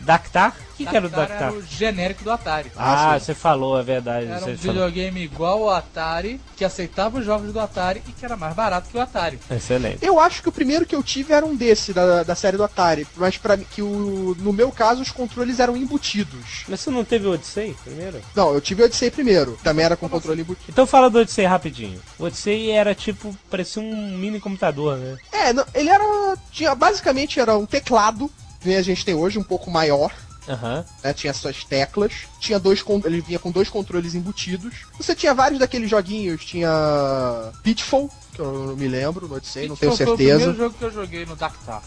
Dactar? 0.00 0.56
que, 0.84 0.90
que 0.90 0.96
era 0.96 1.06
o 1.06 1.10
Dactar? 1.10 1.48
Era 1.48 1.52
o 1.52 1.62
genérico 1.62 2.24
do 2.24 2.30
Atari. 2.30 2.72
Ah, 2.76 3.16
sim. 3.18 3.24
você 3.24 3.34
falou, 3.34 3.78
é 3.78 3.82
verdade. 3.82 4.26
Era 4.26 4.36
um 4.36 4.40
falou. 4.40 4.56
videogame 4.56 5.22
igual 5.22 5.62
ao 5.64 5.70
Atari, 5.70 6.40
que 6.56 6.64
aceitava 6.64 7.18
os 7.18 7.24
jogos 7.24 7.52
do 7.52 7.60
Atari 7.60 8.02
e 8.08 8.12
que 8.12 8.24
era 8.24 8.36
mais 8.36 8.54
barato 8.54 8.88
que 8.90 8.96
o 8.96 9.00
Atari. 9.00 9.38
Excelente. 9.50 10.04
Eu 10.04 10.18
acho 10.18 10.42
que 10.42 10.48
o 10.48 10.52
primeiro 10.52 10.86
que 10.86 10.94
eu 10.94 11.02
tive 11.02 11.32
era 11.32 11.44
um 11.44 11.54
desse, 11.54 11.92
da, 11.92 12.22
da 12.22 12.34
série 12.34 12.56
do 12.56 12.64
Atari. 12.64 13.06
Mas 13.16 13.36
para 13.36 13.56
mim, 13.56 13.66
que 13.70 13.82
o, 13.82 14.36
no 14.38 14.52
meu 14.52 14.70
caso, 14.70 15.02
os 15.02 15.10
controles 15.10 15.60
eram 15.60 15.76
embutidos. 15.76 16.64
Mas 16.68 16.80
você 16.80 16.90
não 16.90 17.04
teve 17.04 17.26
o 17.26 17.32
Odyssey 17.32 17.76
primeiro? 17.84 18.20
Não, 18.34 18.54
eu 18.54 18.60
tive 18.60 18.82
o 18.82 18.84
Odyssey 18.86 19.10
primeiro. 19.10 19.58
Também 19.62 19.84
era 19.84 19.96
com 19.96 20.08
controle 20.08 20.40
embutido. 20.40 20.70
Então 20.70 20.86
fala 20.86 21.10
do 21.10 21.18
Odyssey 21.18 21.44
rapidinho. 21.44 22.00
O 22.18 22.24
Odyssey 22.24 22.70
era 22.70 22.94
tipo, 22.94 23.36
parecia 23.50 23.82
um 23.82 24.16
mini 24.16 24.40
computador, 24.40 24.96
né? 24.96 25.16
É, 25.32 25.52
não, 25.52 25.64
ele 25.74 25.90
era. 25.90 26.36
Tinha, 26.50 26.74
basicamente 26.74 27.38
era 27.40 27.56
um 27.56 27.66
teclado, 27.66 28.30
que 28.60 28.74
a 28.74 28.82
gente 28.82 29.04
tem 29.04 29.14
hoje, 29.14 29.38
um 29.38 29.42
pouco 29.42 29.70
maior. 29.70 30.12
Aham. 30.48 30.84
né, 31.04 31.12
tinha 31.12 31.32
suas 31.32 31.62
teclas, 31.64 32.12
tinha 32.40 32.58
dois 32.58 32.82
ele 33.04 33.20
vinha 33.20 33.38
com 33.38 33.50
dois 33.50 33.68
controles 33.68 34.14
embutidos. 34.14 34.86
Você 34.98 35.14
tinha 35.14 35.34
vários 35.34 35.60
daqueles 35.60 35.88
joguinhos, 35.88 36.44
tinha 36.44 37.52
Pitfall, 37.62 38.10
que 38.32 38.40
eu 38.40 38.66
não 38.66 38.76
me 38.76 38.88
lembro, 38.88 39.28
não 39.28 39.40
sei, 39.42 39.68
não 39.68 39.76
tenho 39.76 39.92
Pitfall 39.92 39.96
Foi 40.06 40.14
o 40.14 40.18
certeza. 40.18 40.38
primeiro 40.38 40.58
jogo 40.58 40.74
que 40.76 40.84
eu 40.84 40.90
joguei 40.90 41.26
no 41.26 41.36
Dactar. 41.36 41.82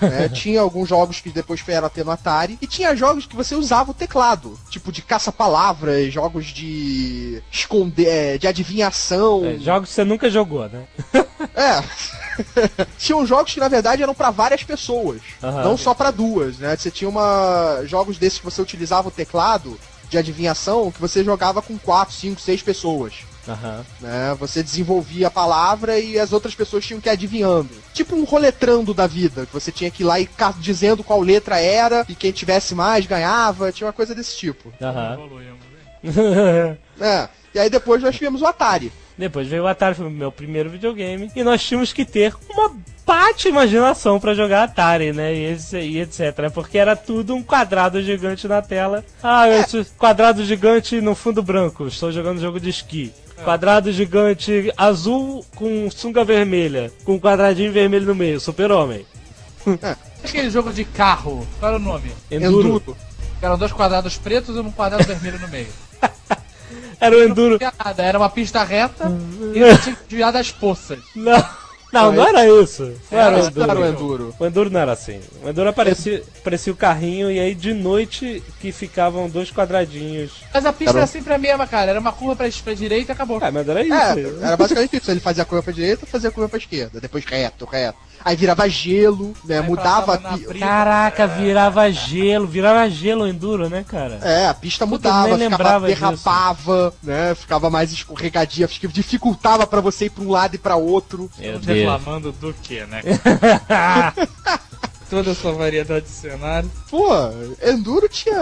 né, 0.00 0.28
tinha 0.34 0.60
alguns 0.60 0.88
jogos 0.88 1.20
que 1.20 1.30
depois 1.30 1.60
vieram 1.60 1.86
a 1.86 1.90
ter 1.90 2.04
no 2.04 2.10
Atari 2.10 2.58
e 2.60 2.66
tinha 2.66 2.96
jogos 2.96 3.26
que 3.26 3.36
você 3.36 3.54
usava 3.54 3.90
o 3.90 3.94
teclado, 3.94 4.58
tipo 4.70 4.90
de 4.90 5.02
caça-palavras, 5.02 6.12
jogos 6.12 6.46
de 6.46 7.42
esconder, 7.52 8.08
é, 8.08 8.38
de 8.38 8.46
adivinhação. 8.48 9.44
É, 9.44 9.58
jogos 9.58 9.90
que 9.90 9.94
você 9.94 10.04
nunca 10.04 10.28
jogou, 10.30 10.68
né? 10.68 10.86
É. 11.54 11.82
Tinham 12.98 13.26
jogos 13.26 13.52
que 13.54 13.60
na 13.60 13.68
verdade 13.68 14.02
eram 14.02 14.14
pra 14.14 14.30
várias 14.30 14.62
pessoas, 14.62 15.20
Aham. 15.42 15.64
não 15.64 15.76
só 15.76 15.94
pra 15.94 16.10
duas, 16.10 16.58
né? 16.58 16.76
Você 16.76 16.90
tinha 16.90 17.08
uma 17.08 17.82
jogos 17.86 18.18
desses 18.18 18.38
que 18.38 18.44
você 18.44 18.60
utilizava 18.62 19.08
o 19.08 19.12
teclado 19.12 19.78
de 20.08 20.18
adivinhação 20.18 20.90
que 20.90 21.00
você 21.00 21.24
jogava 21.24 21.62
com 21.62 21.78
quatro, 21.78 22.14
cinco, 22.14 22.40
seis 22.40 22.60
pessoas. 22.62 23.14
Aham. 23.48 23.84
Né? 24.00 24.36
Você 24.38 24.62
desenvolvia 24.62 25.26
a 25.26 25.30
palavra 25.30 25.98
e 25.98 26.16
as 26.18 26.32
outras 26.32 26.54
pessoas 26.54 26.84
tinham 26.84 27.00
que 27.00 27.08
ir 27.08 27.10
adivinhando. 27.12 27.70
Tipo 27.92 28.14
um 28.14 28.22
roletrando 28.24 28.94
da 28.94 29.06
vida, 29.06 29.46
que 29.46 29.52
você 29.52 29.72
tinha 29.72 29.90
que 29.90 30.02
ir 30.02 30.06
lá 30.06 30.20
e 30.20 30.26
ca- 30.26 30.54
dizendo 30.56 31.02
qual 31.02 31.20
letra 31.20 31.58
era 31.58 32.04
e 32.08 32.14
quem 32.14 32.30
tivesse 32.30 32.74
mais 32.74 33.04
ganhava. 33.06 33.72
Tinha 33.72 33.86
uma 33.86 33.92
coisa 33.92 34.14
desse 34.14 34.36
tipo. 34.36 34.68
Hein? 34.68 34.76
É. 37.00 37.28
E 37.54 37.58
aí 37.58 37.68
depois 37.70 38.02
nós 38.02 38.14
tivemos 38.14 38.42
o 38.42 38.46
Atari. 38.46 38.92
Depois 39.16 39.46
veio 39.46 39.64
o 39.64 39.66
Atari, 39.66 39.94
foi 39.94 40.06
o 40.06 40.10
meu 40.10 40.32
primeiro 40.32 40.70
videogame. 40.70 41.30
E 41.36 41.44
nós 41.44 41.62
tínhamos 41.62 41.92
que 41.92 42.04
ter 42.04 42.34
uma 42.50 42.72
bate 43.06 43.48
imaginação 43.48 44.18
pra 44.18 44.34
jogar 44.34 44.64
Atari, 44.64 45.12
né? 45.12 45.34
E, 45.34 45.44
esse- 45.52 45.78
e 45.80 46.00
etc. 46.00 46.38
né? 46.38 46.48
Porque 46.50 46.78
era 46.78 46.96
tudo 46.96 47.34
um 47.34 47.42
quadrado 47.42 48.02
gigante 48.02 48.48
na 48.48 48.62
tela. 48.62 49.04
Ah, 49.22 49.48
esse 49.48 49.84
quadrado 49.98 50.44
gigante 50.44 51.00
no 51.00 51.14
fundo 51.14 51.42
branco. 51.42 51.86
Estou 51.86 52.10
jogando 52.10 52.40
jogo 52.40 52.58
de 52.58 52.70
esqui. 52.70 53.12
Quadrado 53.44 53.90
gigante 53.92 54.72
azul 54.76 55.44
com 55.56 55.90
sunga 55.90 56.24
vermelha. 56.24 56.92
Com 57.04 57.14
um 57.14 57.18
quadradinho 57.20 57.72
vermelho 57.72 58.06
no 58.06 58.14
meio. 58.14 58.38
Super-homem. 58.40 59.04
Aquele 60.24 60.48
jogo 60.50 60.72
de 60.72 60.84
carro, 60.84 61.46
qual 61.58 61.72
era 61.72 61.80
o 61.80 61.84
nome? 61.84 62.12
Enduro. 62.30 62.68
Enduro. 62.68 62.96
Eram 63.40 63.58
dois 63.58 63.72
quadrados 63.72 64.16
pretos 64.16 64.54
e 64.56 64.60
um 64.60 64.70
quadrado 64.70 65.04
vermelho 65.04 65.38
no 65.40 65.48
meio. 65.48 65.66
Era 67.00 67.16
o 67.16 67.22
Enduro. 67.24 67.58
Nada, 67.84 68.02
era 68.02 68.18
uma 68.18 68.30
pista 68.30 68.62
reta 68.64 69.04
e 69.54 69.58
você 69.60 69.78
tinha 69.82 69.96
que 69.96 70.02
desviar 70.08 70.32
das 70.32 70.50
poças. 70.50 70.98
Não, 71.14 71.44
não, 71.92 72.12
não 72.12 72.26
era 72.26 72.46
isso. 72.62 72.94
Não 73.10 73.18
era 73.18 73.36
o 73.36 73.40
Esse 73.40 73.58
não 73.58 73.62
era 73.64 73.74
o 73.80 73.84
Enduro. 73.86 73.92
Enduro. 74.24 74.34
O 74.38 74.46
Enduro 74.46 74.70
não 74.70 74.80
era 74.80 74.92
assim. 74.92 75.20
O 75.44 75.48
Enduro 75.50 75.68
aparecia, 75.68 76.22
aparecia 76.40 76.72
o 76.72 76.76
carrinho 76.76 77.30
e 77.30 77.38
aí 77.38 77.54
de 77.54 77.74
noite 77.74 78.42
que 78.60 78.72
ficavam 78.72 79.28
dois 79.28 79.50
quadradinhos. 79.52 80.32
Mas 80.54 80.64
a 80.64 80.72
pista 80.72 80.90
Era 80.92 80.96
um- 80.98 80.98
era 81.02 81.06
sempre 81.06 81.34
a 81.34 81.38
mesma, 81.38 81.66
cara. 81.66 81.90
Era 81.90 82.00
uma 82.00 82.12
curva 82.12 82.34
pra, 82.36 82.48
pra 82.64 82.74
direita 82.74 83.12
e 83.12 83.14
acabou. 83.14 83.38
Ah, 83.42 83.50
mas 83.50 83.68
era 83.68 83.82
isso. 83.82 83.92
É, 83.94 84.46
era 84.46 84.56
basicamente 84.56 84.96
isso. 84.96 85.10
Ele 85.10 85.20
fazia 85.20 85.42
a 85.42 85.46
curva 85.46 85.62
pra 85.64 85.72
direita, 85.72 86.06
fazia 86.06 86.30
a 86.30 86.32
curva 86.32 86.48
pra 86.48 86.58
esquerda, 86.58 86.98
depois 87.00 87.24
reto, 87.26 87.66
reto. 87.66 87.98
Aí 88.24 88.36
virava 88.36 88.68
gelo, 88.68 89.34
né? 89.44 89.58
Aí 89.58 89.66
mudava 89.66 90.14
a 90.14 90.18
passava 90.18 90.30
na 90.30 90.38
pi- 90.38 90.46
brisa. 90.46 90.64
Caraca, 90.66 91.26
virava 91.26 91.90
gelo, 91.90 92.46
virava 92.46 92.88
gelo 92.88 93.24
o 93.24 93.28
Enduro, 93.28 93.68
né, 93.68 93.84
cara? 93.86 94.18
É, 94.22 94.46
a 94.46 94.54
pista 94.54 94.86
Puta, 94.86 95.08
eu 95.08 95.12
mudava, 95.12 95.36
nem 95.36 95.50
ficava, 95.50 95.86
derrapava, 95.86 96.94
né? 97.02 97.34
Ficava 97.34 97.70
mais 97.70 97.92
escorregadia, 97.92 98.68
dificultava 98.90 99.66
pra 99.66 99.80
você 99.80 100.06
ir 100.06 100.10
pra 100.10 100.24
um 100.24 100.30
lado 100.30 100.54
e 100.54 100.58
pra 100.58 100.76
outro. 100.76 101.30
Meu 101.38 101.56
Estamos 101.56 101.66
reclamando 101.66 102.32
do 102.32 102.52
que, 102.54 102.80
né? 102.86 103.02
Toda 105.12 105.30
essa 105.32 105.52
variedade 105.52 106.06
de 106.06 106.10
cenário. 106.10 106.70
Pô, 106.88 107.06
Enduro 107.62 108.08
tinha 108.08 108.34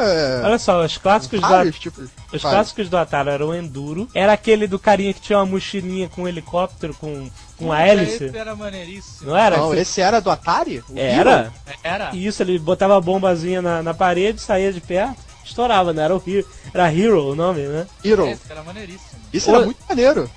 Olha 0.45 0.57
só, 0.57 0.85
os 0.85 0.97
clássicos, 0.99 1.41
do, 1.41 1.49
vários 1.49 1.77
tipos. 1.81 2.05
os 2.05 2.11
vários. 2.11 2.43
clássicos 2.43 2.89
do 2.89 2.97
Atari 2.97 3.29
eram 3.29 3.49
o 3.49 3.55
Enduro. 3.55 4.09
Era 4.15 4.33
aquele 4.35 4.69
do 4.69 4.79
carinha 4.79 5.13
que 5.13 5.21
tinha 5.21 5.37
uma 5.41 5.47
mochilinha 5.47 6.09
com 6.09 6.23
um 6.23 6.29
helicóptero, 6.29 6.95
com, 6.95 7.29
com 7.57 7.73
a 7.73 7.81
hélice. 7.83 8.25
Esse 8.27 8.37
era 8.39 8.55
maneiríssimo. 8.55 9.31
Não 9.31 9.37
era? 9.37 9.57
Não, 9.57 9.75
esse 9.75 10.01
era 10.01 10.21
do 10.21 10.31
Atari? 10.31 10.79
O 10.89 10.97
Era? 10.97 11.53
Era. 11.83 12.15
Isso, 12.15 12.41
ele 12.41 12.57
botava 12.57 12.97
a 12.97 13.01
bombazinha 13.01 13.61
na, 13.61 13.83
na 13.83 13.93
parede, 13.93 14.41
saía 14.41 14.73
de 14.73 14.81
perto, 14.81 15.17
estourava, 15.45 15.93
né? 15.93 16.05
Era 16.05 16.15
o 16.17 16.23
Hero, 16.25 16.47
era 16.73 16.95
Hero 16.95 17.33
o 17.33 17.35
nome, 17.35 17.63
né? 17.63 17.85
Hero. 18.05 18.29
Esse 18.29 18.43
era 18.49 18.63
maneiríssimo. 18.63 19.19
Isso 19.33 19.51
era 19.51 19.59
O- 19.59 19.65
muito 19.65 19.81
maneiro. 19.89 20.31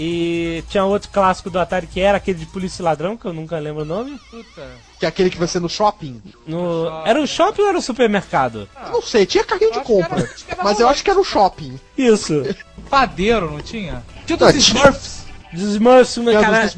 E 0.00 0.62
tinha 0.68 0.84
outro 0.84 1.10
clássico 1.10 1.50
do 1.50 1.58
Atari 1.58 1.88
que 1.88 2.00
era 2.00 2.18
aquele 2.18 2.38
de 2.38 2.46
polícia 2.46 2.80
e 2.80 2.84
ladrão, 2.84 3.16
que 3.16 3.24
eu 3.24 3.32
nunca 3.32 3.58
lembro 3.58 3.82
o 3.82 3.84
nome. 3.84 4.16
Puta. 4.30 4.64
Que 5.00 5.04
é 5.04 5.08
aquele 5.08 5.28
que 5.28 5.36
você 5.36 5.58
no 5.58 5.68
shopping. 5.68 6.22
No... 6.46 6.84
Shopping. 6.84 7.10
Era 7.10 7.20
o 7.20 7.26
shopping 7.26 7.62
ou 7.62 7.68
era 7.68 7.78
o 7.78 7.82
supermercado? 7.82 8.68
Eu 8.86 8.92
não 8.92 9.02
sei, 9.02 9.26
tinha 9.26 9.42
carrinho 9.42 9.72
de 9.72 9.78
era- 9.78 9.84
compra. 9.86 10.30
era 10.48 10.62
Mas 10.62 10.78
eu 10.78 10.88
acho 10.88 11.02
que 11.02 11.10
era 11.10 11.18
no 11.18 11.24
shopping. 11.24 11.80
Isso. 11.96 12.44
Padeiro, 12.88 13.50
não 13.50 13.60
tinha? 13.60 14.04
Tinha 14.24 14.36
dos. 14.36 14.54
Smurfs. 14.54 15.24
Dos 15.52 15.74
Smurfs, 15.74 16.16
né, 16.18 16.32
cara, 16.40 16.70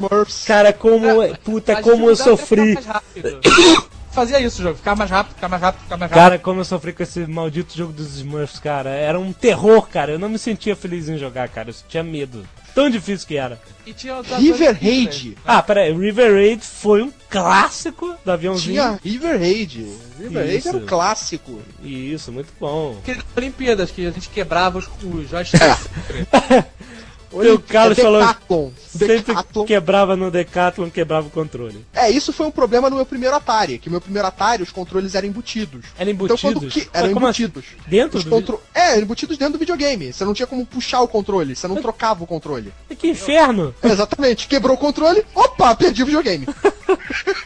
cara, 0.47 0.73
como. 0.73 1.37
Puta, 1.43 1.73
A 1.73 1.81
como 1.83 2.09
eu 2.09 2.15
sofri. 2.15 2.75
Fazia 4.11 4.39
isso 4.41 4.59
o 4.59 4.63
jogo, 4.63 4.77
ficar 4.77 4.95
mais 4.95 5.09
rápido, 5.09 5.35
ficar 5.35 5.47
mais 5.47 5.61
rápido, 5.61 5.83
ficar 5.83 5.97
mais 5.97 6.11
rápido. 6.11 6.23
Cara, 6.23 6.39
como 6.39 6.59
eu 6.59 6.65
sofri 6.65 6.91
com 6.93 7.01
esse 7.03 7.25
maldito 7.25 7.77
jogo 7.77 7.93
dos 7.93 8.17
Smurfs, 8.17 8.59
cara. 8.59 8.89
Era 8.89 9.17
um 9.19 9.31
terror, 9.31 9.87
cara. 9.87 10.11
Eu 10.11 10.19
não 10.19 10.27
me 10.29 10.37
sentia 10.37 10.75
feliz 10.75 11.07
em 11.07 11.17
jogar, 11.17 11.47
cara. 11.49 11.69
Eu 11.69 11.75
tinha 11.87 12.03
medo. 12.03 12.45
Tão 12.75 12.89
difícil 12.89 13.27
que 13.27 13.35
era. 13.35 13.59
E 13.85 13.91
tinha 13.93 14.17
o 14.17 14.23
da- 14.23 14.37
River 14.37 14.77
Raid. 14.81 15.37
Ah, 15.45 15.61
pera 15.61 15.81
aí. 15.81 15.93
River 15.93 16.31
Raid 16.33 16.63
foi 16.63 17.01
um 17.01 17.11
clássico 17.29 18.15
do 18.23 18.31
aviãozinho. 18.31 18.73
Tinha 18.75 18.99
River 19.03 19.37
Raid. 19.39 19.87
River 20.19 20.45
Raid 20.47 20.67
era 20.67 20.77
um 20.77 20.85
clássico. 20.85 21.61
Isso, 21.83 22.31
muito 22.31 22.53
bom. 22.59 22.97
Aquelas 23.01 23.23
Olimpíadas 23.35 23.91
que 23.91 24.05
a 24.05 24.11
gente 24.11 24.29
quebrava 24.29 24.77
os, 24.79 24.87
os 25.03 25.29
joysticks. 25.29 25.87
O 27.31 27.59
Carlos 27.59 27.97
é 27.97 28.01
falou- 28.01 28.19
Decathlon. 28.19 28.69
Sempre 28.89 29.19
Decathlon. 29.19 29.65
quebrava 29.65 30.15
no 30.17 30.29
Decathlon, 30.29 30.89
quebrava 30.89 31.27
o 31.27 31.29
controle. 31.29 31.85
É, 31.93 32.09
isso 32.09 32.33
foi 32.33 32.45
um 32.45 32.51
problema 32.51 32.89
no 32.89 32.97
meu 32.97 33.05
primeiro 33.05 33.35
Atari, 33.35 33.79
que 33.79 33.89
meu 33.89 34.01
primeiro 34.01 34.27
Atari, 34.27 34.61
os 34.61 34.71
controles 34.71 35.15
eram 35.15 35.27
embutidos. 35.27 35.85
Eram 35.97 36.11
Então, 36.11 36.27
quando 36.37 36.57
embutidos? 36.57 36.73
que... 36.73 36.89
Eram 36.93 37.13
Mas 37.13 37.23
assim? 37.29 37.43
embutidos. 37.43 37.65
Dentro 37.87 38.17
Os 38.17 38.23
do 38.25 38.29
contro... 38.29 38.61
É, 38.73 38.99
embutidos 38.99 39.37
dentro 39.37 39.53
do 39.53 39.59
videogame. 39.59 40.11
Você 40.11 40.25
não 40.25 40.33
tinha 40.33 40.45
como 40.47 40.65
puxar 40.65 41.01
o 41.01 41.07
controle, 41.07 41.55
você 41.55 41.67
não 41.67 41.77
trocava 41.77 42.23
o 42.23 42.27
controle. 42.27 42.73
Que 42.99 43.07
inferno! 43.07 43.73
É, 43.81 43.87
Exatamente, 43.91 44.47
quebrou 44.47 44.75
o 44.75 44.79
controle, 44.79 45.23
opa, 45.33 45.73
perdi 45.75 46.03
o 46.03 46.05
videogame. 46.05 46.45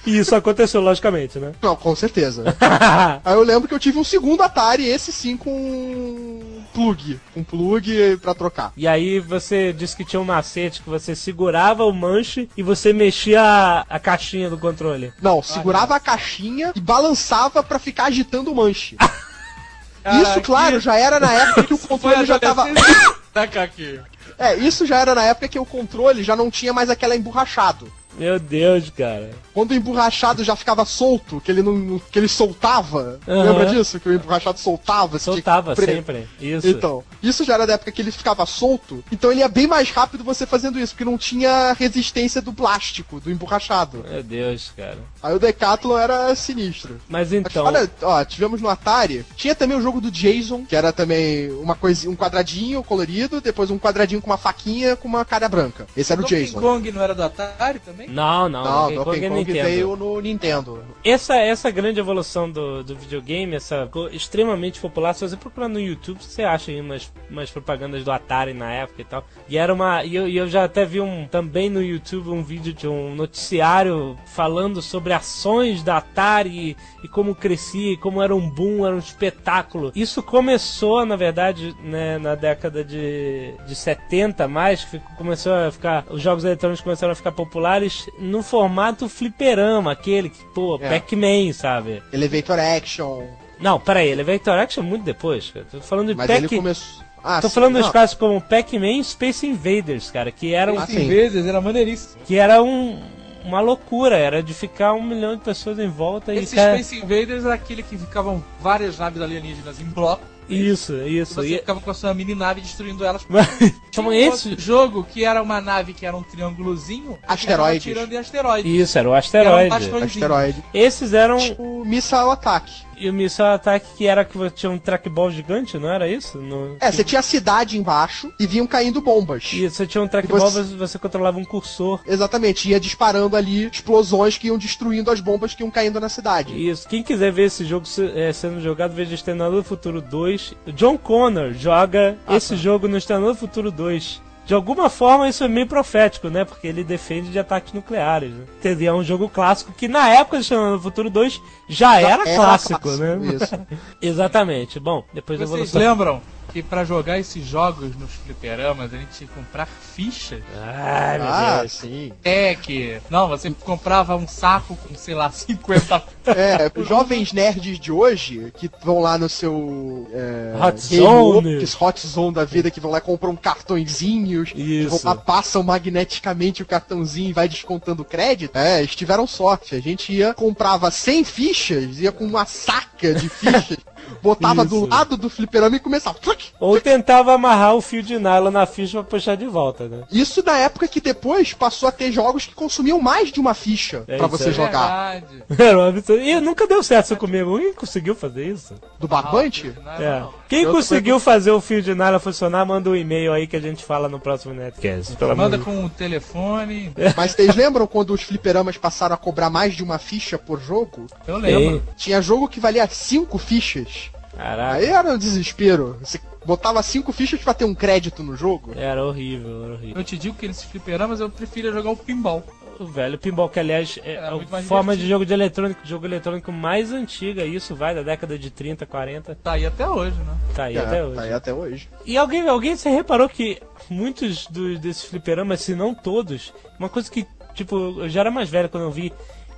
E 0.05 0.17
isso 0.19 0.35
aconteceu, 0.35 0.81
logicamente, 0.81 1.39
né? 1.39 1.51
Não, 1.61 1.75
com 1.75 1.95
certeza. 1.95 2.55
Aí 3.25 3.33
eu 3.33 3.41
lembro 3.43 3.67
que 3.67 3.73
eu 3.73 3.79
tive 3.79 3.97
um 3.97 4.03
segundo 4.03 4.41
Atari, 4.41 4.85
esse 4.87 5.11
sim 5.11 5.35
com 5.37 6.54
plug. 6.75 7.19
Com 7.33 7.43
plug 7.43 8.17
pra 8.21 8.33
trocar. 8.35 8.73
e 8.75 8.87
aí 8.87 9.19
você 9.19 9.71
disse 9.71 9.95
que 9.95 10.03
tinha 10.05 10.19
um 10.19 10.25
macete 10.25 10.81
que 10.81 10.89
você 10.89 11.15
segurava 11.15 11.85
o 11.85 11.93
manche 11.93 12.49
e 12.57 12.61
você 12.61 12.91
mexia 12.91 13.41
a, 13.41 13.85
a 13.89 13.99
caixinha 13.99 14.49
do 14.49 14.57
controle. 14.57 15.13
Não, 15.21 15.41
segurava 15.41 15.95
a 15.95 15.99
caixinha 15.99 16.71
e 16.75 16.81
balançava 16.81 17.63
pra 17.63 17.79
ficar 17.79 18.05
agitando 18.05 18.51
o 18.51 18.55
manche. 18.55 18.97
Isso, 20.21 20.41
claro, 20.41 20.79
já 20.79 20.95
era 20.97 21.19
na 21.19 21.31
época 21.33 21.63
que 21.63 21.73
o 21.73 21.77
controle 21.87 22.25
já 22.25 22.37
tava. 22.39 22.63
adolescência 22.63 23.15
da 23.33 23.47
Kaki. 23.47 23.99
É, 24.37 24.55
isso 24.55 24.85
já 24.85 24.97
era 24.99 25.15
na 25.15 25.23
época 25.23 25.47
que 25.47 25.57
o 25.57 25.65
controle 25.65 26.21
já 26.21 26.35
não 26.35 26.51
tinha 26.51 26.73
mais 26.73 26.89
aquela 26.89 27.15
emborrachado. 27.15 27.91
Meu 28.17 28.39
Deus, 28.39 28.89
cara. 28.89 29.31
Quando 29.53 29.71
o 29.71 29.73
emborrachado 29.73 30.43
já 30.43 30.55
ficava 30.55 30.85
solto, 30.85 31.41
que 31.41 31.51
ele 31.51 31.61
não. 31.61 31.99
que 32.11 32.17
ele 32.19 32.27
soltava. 32.27 33.19
Aham. 33.27 33.43
Lembra 33.43 33.65
disso? 33.67 33.99
Que 33.99 34.09
o 34.09 34.13
emborrachado 34.13 34.59
soltava. 34.59 35.19
Soltava 35.19 35.75
pre- 35.75 35.85
sempre. 35.85 36.27
Isso. 36.39 36.67
Então, 36.67 37.03
isso 37.21 37.43
já 37.43 37.53
era 37.55 37.67
da 37.67 37.73
época 37.73 37.91
que 37.91 38.01
ele 38.01 38.11
ficava 38.11 38.45
solto, 38.45 39.03
então 39.11 39.31
ele 39.31 39.39
ia 39.41 39.47
bem 39.47 39.67
mais 39.67 39.89
rápido 39.89 40.23
você 40.23 40.45
fazendo 40.45 40.79
isso, 40.79 40.93
porque 40.93 41.05
não 41.05 41.17
tinha 41.17 41.73
resistência 41.73 42.41
do 42.41 42.53
plástico, 42.53 43.19
do 43.19 43.31
emborrachado. 43.31 44.03
Meu 44.09 44.23
Deus, 44.23 44.71
cara. 44.75 44.97
Aí 45.21 45.33
o 45.35 45.39
Decathlon 45.39 45.97
era 45.97 46.35
sinistro. 46.35 46.99
Mas 47.09 47.25
Mas 47.25 47.33
então. 47.33 47.65
Olha, 47.65 47.89
ó, 48.01 48.23
tivemos 48.23 48.61
no 48.61 48.69
Atari, 48.69 49.25
tinha 49.35 49.55
também 49.55 49.77
o 49.77 49.81
jogo 49.81 49.99
do 49.99 50.11
Jason, 50.11 50.63
que 50.65 50.75
era 50.75 50.93
também 50.93 51.51
uma 51.53 51.73
coisa, 51.75 52.09
um 52.09 52.15
quadradinho 52.15 52.83
colorido, 52.83 53.41
depois 53.41 53.71
um 53.71 53.79
quadradinho 53.79 54.21
com 54.21 54.29
uma 54.29 54.37
faquinha 54.37 54.95
com 54.95 55.07
uma 55.07 55.25
cara 55.25 55.49
branca. 55.49 55.87
Esse 55.97 56.11
era 56.11 56.21
o 56.21 56.23
Donkey 56.23 56.45
Jason. 56.45 56.59
Kong 56.59 56.91
não 56.91 57.01
era 57.01 57.15
do 57.15 57.23
Atari 57.23 57.79
também? 57.79 58.04
Não, 58.07 58.49
não, 58.49 58.63
Não, 58.63 58.81
Donkey 58.81 58.95
Donkey 58.95 59.21
Kong 59.21 59.29
Kong 59.29 59.35
Nintendo. 59.39 59.69
veio 59.69 59.95
no 59.95 60.19
Nintendo. 60.21 60.83
Essa, 61.03 61.35
essa 61.35 61.69
grande 61.71 61.99
evolução 61.99 62.49
do, 62.49 62.83
do 62.83 62.95
videogame, 62.95 63.55
essa 63.55 63.85
ficou 63.85 64.09
extremamente 64.09 64.79
popular. 64.79 65.13
Se 65.13 65.27
você 65.27 65.37
procurar 65.37 65.67
no 65.67 65.79
YouTube, 65.79 66.17
você 66.21 66.43
acha 66.43 66.71
aí 66.71 66.81
umas, 66.81 67.11
umas 67.29 67.49
propagandas 67.51 68.03
do 68.03 68.11
Atari 68.11 68.53
na 68.53 68.71
época 68.71 69.01
e 69.01 69.05
tal. 69.05 69.25
E 69.47 69.57
era 69.57 69.73
uma. 69.73 70.03
E 70.03 70.15
eu, 70.15 70.27
e 70.27 70.37
eu 70.37 70.47
já 70.47 70.63
até 70.63 70.85
vi 70.85 70.99
um 70.99 71.27
também 71.27 71.69
no 71.69 71.81
YouTube 71.81 72.29
um 72.29 72.43
vídeo 72.43 72.73
de 72.73 72.87
um 72.87 73.15
noticiário 73.15 74.15
falando 74.25 74.81
sobre 74.81 75.13
ações 75.13 75.83
da 75.83 75.97
Atari 75.97 76.49
e, 76.49 76.77
e 77.03 77.07
como 77.07 77.35
crescia, 77.35 77.93
e 77.93 77.97
como 77.97 78.21
era 78.21 78.35
um 78.35 78.49
boom, 78.49 78.85
era 78.85 78.95
um 78.95 78.99
espetáculo. 78.99 79.91
Isso 79.95 80.21
começou, 80.23 81.05
na 81.05 81.15
verdade, 81.15 81.75
né, 81.83 82.17
na 82.17 82.35
década 82.35 82.83
de, 82.83 83.53
de 83.67 83.75
70 83.75 84.47
mais, 84.47 84.83
que 84.83 84.99
começou 85.17 85.53
a 85.53 85.71
ficar. 85.71 86.05
Os 86.09 86.21
jogos 86.21 86.43
eletrônicos 86.43 86.81
começaram 86.81 87.11
a 87.11 87.15
ficar 87.15 87.31
populares 87.31 87.94
no 88.19 88.41
formato 88.43 89.07
fliperama, 89.09 89.91
aquele 89.91 90.29
que, 90.29 90.43
pô, 90.53 90.77
É. 90.81 90.89
Pac-Man, 90.89 91.53
sabe? 91.53 92.01
Elevator 92.13 92.59
Action. 92.59 93.23
Não, 93.59 93.79
peraí, 93.79 94.09
Elevator 94.09 94.57
Action 94.59 94.83
é 94.83 94.85
muito 94.87 95.03
depois, 95.03 95.49
cara. 95.51 95.65
Tô 95.71 95.79
falando 95.81 96.09
de 96.09 96.15
Mas 96.15 96.27
Pac... 96.27 96.37
ele 96.39 96.49
começou. 96.49 97.03
Ah, 97.23 97.41
Tô 97.41 97.47
sim, 97.49 97.55
falando 97.55 97.79
dos 97.79 97.89
clássicos 97.89 98.19
como 98.27 98.39
Pac-Man 98.39 98.99
e 98.99 99.03
Space 99.03 99.47
Invaders, 99.47 100.11
cara, 100.11 100.29
que 100.31 100.53
eram, 100.53 100.77
Ah, 100.77 100.85
Sim, 100.85 100.93
sim. 100.99 101.07
vezes 101.07 101.45
era 101.47 101.59
maneiríssimo. 101.59 102.21
que 102.23 102.35
era 102.37 102.61
um, 102.61 103.01
uma 103.43 103.61
loucura, 103.61 104.15
era 104.15 104.43
de 104.43 104.53
ficar 104.53 104.93
um 104.93 105.01
milhão 105.01 105.35
de 105.35 105.41
pessoas 105.41 105.79
em 105.79 105.87
volta 105.89 106.33
e 106.35 106.37
Esse 106.39 106.55
cara, 106.55 106.77
Space 106.77 106.97
Invaders 107.03 107.43
era 107.43 107.55
aquele 107.55 107.81
que 107.81 107.97
ficavam 107.97 108.43
várias 108.61 108.99
naves 108.99 109.19
alienígenas 109.21 109.79
em 109.81 109.85
bloco. 109.85 110.21
Isso, 110.49 110.93
E 110.93 111.19
isso. 111.19 111.35
você 111.35 111.55
E... 111.55 111.57
ficava 111.59 111.79
com 111.81 111.91
a 111.91 111.93
sua 111.93 112.13
mini 112.13 112.35
nave 112.35 112.61
destruindo 112.61 113.03
elas. 113.03 113.25
Mas, 113.29 113.47
Tinha 113.57 113.73
Chama 113.91 114.09
um 114.09 114.13
esse? 114.13 114.55
jogo 114.59 115.03
que 115.03 115.23
era 115.23 115.41
uma 115.41 115.59
nave 115.61 115.93
que 115.93 116.05
era 116.05 116.15
um 116.15 116.23
triângulozinho. 116.23 117.17
Asteroides. 117.27 117.83
Tirando 117.83 118.11
em 118.13 118.17
asteroides. 118.17 118.71
Isso, 118.71 118.97
era 118.97 119.09
o 119.09 119.21
Que 119.21 119.37
era 119.37 119.49
um 119.49 119.73
asteroide. 119.73 120.05
Asteroide. 120.05 120.63
Esses 120.73 121.13
eram. 121.13 121.37
O 121.57 121.83
Missile 121.85 122.29
Attack. 122.31 122.71
E 122.97 123.09
o 123.09 123.13
Missile 123.13 123.47
Attack 123.49 123.85
que 123.97 124.07
era 124.07 124.23
que 124.25 124.37
tinha 124.51 124.69
um 124.71 124.77
trackball 124.77 125.29
gigante, 125.31 125.77
não 125.77 125.89
era 125.89 126.07
isso? 126.07 126.37
No... 126.37 126.77
É, 126.79 126.91
você 126.91 127.03
tinha 127.03 127.19
a 127.19 127.23
cidade 127.23 127.77
embaixo 127.77 128.31
e 128.39 128.45
vinham 128.47 128.65
caindo 128.67 129.01
bombas. 129.01 129.51
E 129.53 129.69
você 129.69 129.85
tinha 129.85 130.01
um 130.03 130.07
trackball, 130.07 130.49
você- 130.49 130.75
você... 130.75 130.97
controlava 130.99 131.37
um 131.37 131.45
cursor. 131.45 132.01
Exatamente, 132.07 132.69
ia 132.69 132.79
disparando 132.79 133.35
ali 133.35 133.67
explosões 133.67 134.37
que 134.37 134.47
iam 134.47 134.57
destruindo 134.57 135.11
as 135.11 135.19
bombas 135.19 135.53
que 135.53 135.61
iam 135.63 135.71
caindo 135.71 135.99
na 135.99 136.09
cidade. 136.09 136.53
Isso. 136.69 136.87
Quem 136.87 137.03
quiser 137.03 137.31
ver 137.31 137.43
esse 137.45 137.65
jogo 137.65 137.85
eh, 138.15 138.31
sendo 138.33 138.61
jogado, 138.61 138.93
veja 138.93 139.13
Exterminador 139.15 139.61
do 139.61 139.63
Futuro 139.67 140.01
2. 140.01 140.53
O 140.67 140.71
John 140.71 140.97
Connor 140.97 141.53
joga 141.53 142.17
Ah, 142.25 142.35
esse 142.37 142.49
tá. 142.49 142.55
jogo 142.55 142.87
no 142.87 142.97
Exterminador 142.97 143.35
do 143.35 143.39
Futuro 143.39 143.71
2. 143.71 144.21
De 144.45 144.53
alguma 144.53 144.89
forma 144.89 145.27
isso 145.27 145.43
é 145.43 145.47
meio 145.47 145.65
profético, 145.65 146.29
né? 146.29 146.45
Porque 146.45 146.67
ele 146.67 146.83
defende 146.83 147.29
de 147.31 147.39
ataques 147.39 147.73
nucleares. 147.73 148.31
Né? 148.31 148.45
Entendeu? 148.59 148.93
É 148.93 148.97
um 148.97 149.03
jogo 149.03 149.27
clássico 149.27 149.71
que 149.73 149.87
na 149.87 150.07
época 150.09 150.37
do 150.37 150.41
Exterminador 150.41 150.77
do 150.77 150.83
Futuro 150.83 151.09
2 151.09 151.41
já, 151.67 151.99
Já 151.99 152.09
era, 152.09 152.23
clássico, 152.23 152.79
clássico, 152.79 153.03
né? 153.03 153.17
Isso. 153.35 153.59
Exatamente. 154.01 154.79
Bom, 154.79 155.03
depois 155.13 155.39
Vocês 155.39 155.49
evolução. 155.51 155.81
lembram 155.81 156.21
que 156.55 156.63
pra 156.63 156.85
jogar 156.85 157.19
esses 157.19 157.45
jogos 157.45 157.97
nos 157.97 158.09
fliperamas 158.13 158.93
a 158.93 158.97
gente 158.97 159.09
tinha 159.09 159.27
que 159.27 159.33
comprar 159.33 159.65
fichas? 159.65 160.41
Ai, 160.55 161.19
meu 161.19 161.27
Ah, 161.27 161.59
Deus. 161.59 161.73
sim. 161.73 162.13
É 162.23 162.55
que. 162.55 162.97
Não, 163.09 163.27
você 163.27 163.51
comprava 163.51 164.15
um 164.15 164.25
saco 164.25 164.77
com, 164.77 164.95
sei 164.95 165.13
lá, 165.15 165.29
50 165.35 166.01
É, 166.27 166.71
os 166.79 166.87
jovens 166.87 167.33
nerds 167.33 167.77
de 167.77 167.91
hoje, 167.91 168.53
que 168.55 168.71
vão 168.85 169.01
lá 169.01 169.17
no 169.17 169.27
seu. 169.27 170.07
É, 170.13 170.65
Hot 170.65 170.79
Zone. 170.79 171.55
Works, 171.55 171.81
Hot 171.81 172.07
Zone 172.07 172.33
da 172.33 172.45
vida, 172.45 172.71
que 172.71 172.79
vão 172.79 172.89
lá 172.89 172.99
e 172.99 173.01
compram 173.01 173.35
cartõezinhos, 173.35 174.51
vão 174.53 174.65
Isso. 174.65 175.05
lá, 175.05 175.13
passam 175.13 175.61
magneticamente 175.61 176.63
o 176.63 176.65
cartãozinho 176.65 177.31
e 177.31 177.33
vai 177.33 177.49
descontando 177.49 178.05
crédito. 178.05 178.55
É, 178.55 178.79
eles 178.79 178.95
tiveram 178.95 179.27
sorte. 179.27 179.75
A 179.75 179.81
gente 179.81 180.13
ia, 180.13 180.33
comprava 180.33 180.89
100 180.89 181.25
fichas, 181.25 181.99
ia 181.99 182.13
com 182.13 182.23
uma 182.25 182.45
saca 182.45 183.13
de 183.13 183.27
fichas, 183.29 183.77
botava 184.23 184.63
do 184.63 184.77
Isso. 184.77 184.87
lado 184.87 185.17
do 185.17 185.29
fliperama 185.29 185.75
e 185.75 185.79
começava. 185.81 186.17
Ou 186.59 186.79
tentava 186.79 187.33
amarrar 187.33 187.75
o 187.75 187.81
fio 187.81 188.01
de 188.03 188.17
nylon 188.17 188.51
na 188.51 188.65
ficha 188.65 189.01
pra 189.01 189.09
puxar 189.09 189.35
de 189.35 189.45
volta, 189.47 189.87
né? 189.87 190.03
Isso 190.11 190.43
na 190.45 190.57
época 190.57 190.87
que 190.87 191.01
depois 191.01 191.53
passou 191.53 191.89
a 191.89 191.91
ter 191.91 192.11
jogos 192.11 192.45
que 192.45 192.53
consumiam 192.53 193.01
mais 193.01 193.31
de 193.31 193.39
uma 193.39 193.53
ficha 193.53 194.03
É 194.07 194.17
pra 194.17 194.27
isso 194.27 194.37
você 194.37 194.49
aí. 194.49 194.53
jogar. 194.53 195.21
Verdade. 195.49 196.03
E 196.25 196.39
nunca 196.39 196.67
deu 196.67 196.81
certo 196.81 197.05
isso 197.05 197.15
comigo. 197.17 197.57
Quem 197.59 197.73
conseguiu 197.73 198.15
fazer 198.15 198.47
isso? 198.47 198.73
Do 198.99 199.07
barbante? 199.07 199.73
Não, 199.83 199.91
É. 199.91 200.25
Quem 200.47 200.63
Eu 200.63 200.71
conseguiu 200.71 201.19
fazer 201.19 201.51
o 201.51 201.59
fio 201.59 201.81
de 201.81 201.93
nylon 201.95 202.19
funcionar, 202.19 202.65
manda 202.65 202.89
um 202.89 202.95
e-mail 202.95 203.33
aí 203.33 203.47
que 203.47 203.55
a 203.55 203.59
gente 203.59 203.83
fala 203.83 204.07
no 204.07 204.19
próximo 204.19 204.53
Netcast. 204.53 205.15
Amor 205.23 205.35
Manda 205.35 205.57
com 205.57 205.83
o 205.85 205.89
telefone. 205.89 206.93
Mas 207.17 207.31
vocês 207.31 207.55
lembram 207.55 207.87
quando 207.87 208.13
os 208.13 208.21
fliperamas 208.21 208.77
passaram 208.77 209.15
a 209.15 209.17
cobrar 209.17 209.49
mais 209.49 209.75
de 209.75 209.83
uma 209.83 209.97
ficha 209.97 210.37
por 210.37 210.59
jogo? 210.59 211.07
Eu 211.27 211.37
lembro. 211.37 211.83
Tinha 211.97 212.21
jogo 212.21 212.47
que 212.47 212.59
valia 212.59 212.87
cinco 212.87 213.37
fichas. 213.37 214.11
Caraca. 214.37 214.73
Aí 214.75 214.85
era 214.85 215.11
um 215.11 215.17
desespero. 215.17 215.97
Você 216.01 216.19
botava 216.45 216.81
cinco 216.83 217.11
fichas 217.11 217.41
pra 217.41 217.53
ter 217.53 217.65
um 217.65 217.73
crédito 217.75 218.21
no 218.23 218.35
jogo. 218.35 218.73
Era 218.75 219.03
horrível, 219.05 219.63
era 219.65 219.73
horrível. 219.73 219.97
Eu 219.97 220.03
te 220.03 220.17
digo 220.17 220.35
que 220.35 220.47
nesses 220.47 220.63
fliperamas 220.63 221.19
eu 221.19 221.29
preferia 221.29 221.71
jogar 221.71 221.89
o 221.91 221.97
pinball. 221.97 222.43
O 222.77 222.85
velho 222.85 223.17
pinball, 223.17 223.47
que 223.47 223.57
aliás 223.57 223.97
é 224.03 224.15
Era 224.15 224.35
a 224.35 224.61
forma 224.63 224.91
de 224.97 225.03
divertido. 225.03 225.07
jogo 225.07 225.25
de 225.25 225.33
eletrônico, 225.33 225.79
jogo 225.85 226.05
eletrônico 226.05 226.51
mais 226.51 226.91
antiga, 226.91 227.45
isso 227.45 227.73
vai 227.73 227.95
da 227.95 228.01
década 228.03 228.37
de 228.37 228.49
30, 228.51 228.85
40, 228.85 229.33
Tá 229.35 229.53
aí 229.53 229.65
até 229.65 229.87
hoje, 229.87 230.17
né? 230.17 230.35
tá 230.53 230.63
aí 230.65 230.75
É, 230.75 230.81
até 230.81 231.01
hoje. 231.05 231.15
Tá 231.15 231.21
aí 231.21 231.31
até 231.33 231.53
hoje. 231.53 231.89
E 232.05 232.17
alguém, 232.17 232.45
alguém 232.49 232.75
você 232.75 232.89
reparou 232.89 233.29
que 233.29 233.61
muitos 233.89 234.45
do- 234.47 234.77
desses 234.77 235.05
fliperamas, 235.05 235.61
se 235.61 235.73
não 235.73 235.95
todos, 235.95 236.53
uma 236.77 236.89
coisa 236.89 237.09
que, 237.09 237.25
tipo, 237.53 237.77
eu 238.01 238.09
já 238.09 238.19
era 238.19 238.29
mais 238.31 238.49
velho 238.49 238.67
quando 238.67 238.83
eu 238.83 238.91
vi, 238.91 239.13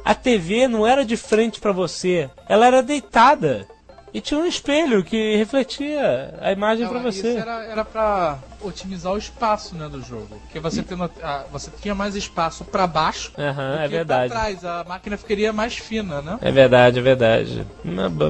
a 0.05 0.13
TV 0.13 0.67
não 0.67 0.85
era 0.85 1.03
de 1.03 1.17
frente 1.17 1.59
pra 1.59 1.71
você, 1.71 2.29
ela 2.47 2.67
era 2.67 2.83
deitada. 2.83 3.67
E 4.17 4.21
tinha 4.21 4.39
um 4.39 4.47
espelho 4.47 5.03
que 5.03 5.35
refletia 5.35 6.33
a 6.41 6.51
imagem 6.51 6.87
pra 6.87 6.97
Não, 6.97 7.03
você. 7.03 7.29
Isso 7.29 7.37
era, 7.37 7.63
era 7.65 7.85
pra 7.85 8.39
otimizar 8.63 9.13
o 9.13 9.17
espaço 9.17 9.75
né, 9.75 9.87
do 9.87 10.01
jogo. 10.01 10.39
Porque 10.41 10.59
você, 10.59 10.81
tendo, 10.81 11.03
a- 11.21 11.43
você 11.51 11.69
tinha 11.79 11.93
mais 11.93 12.15
espaço 12.15 12.65
pra 12.65 12.87
baixo 12.87 13.31
Aham, 13.37 13.75
do 13.75 13.79
é 13.79 13.83
que 13.83 13.87
verdade. 13.89 14.29
pra 14.33 14.39
trás. 14.39 14.65
A 14.65 14.83
máquina 14.87 15.17
ficaria 15.17 15.53
mais 15.53 15.75
fina, 15.77 16.19
né? 16.23 16.39
É 16.41 16.51
verdade, 16.51 16.97
é 16.97 17.01
verdade. 17.03 17.63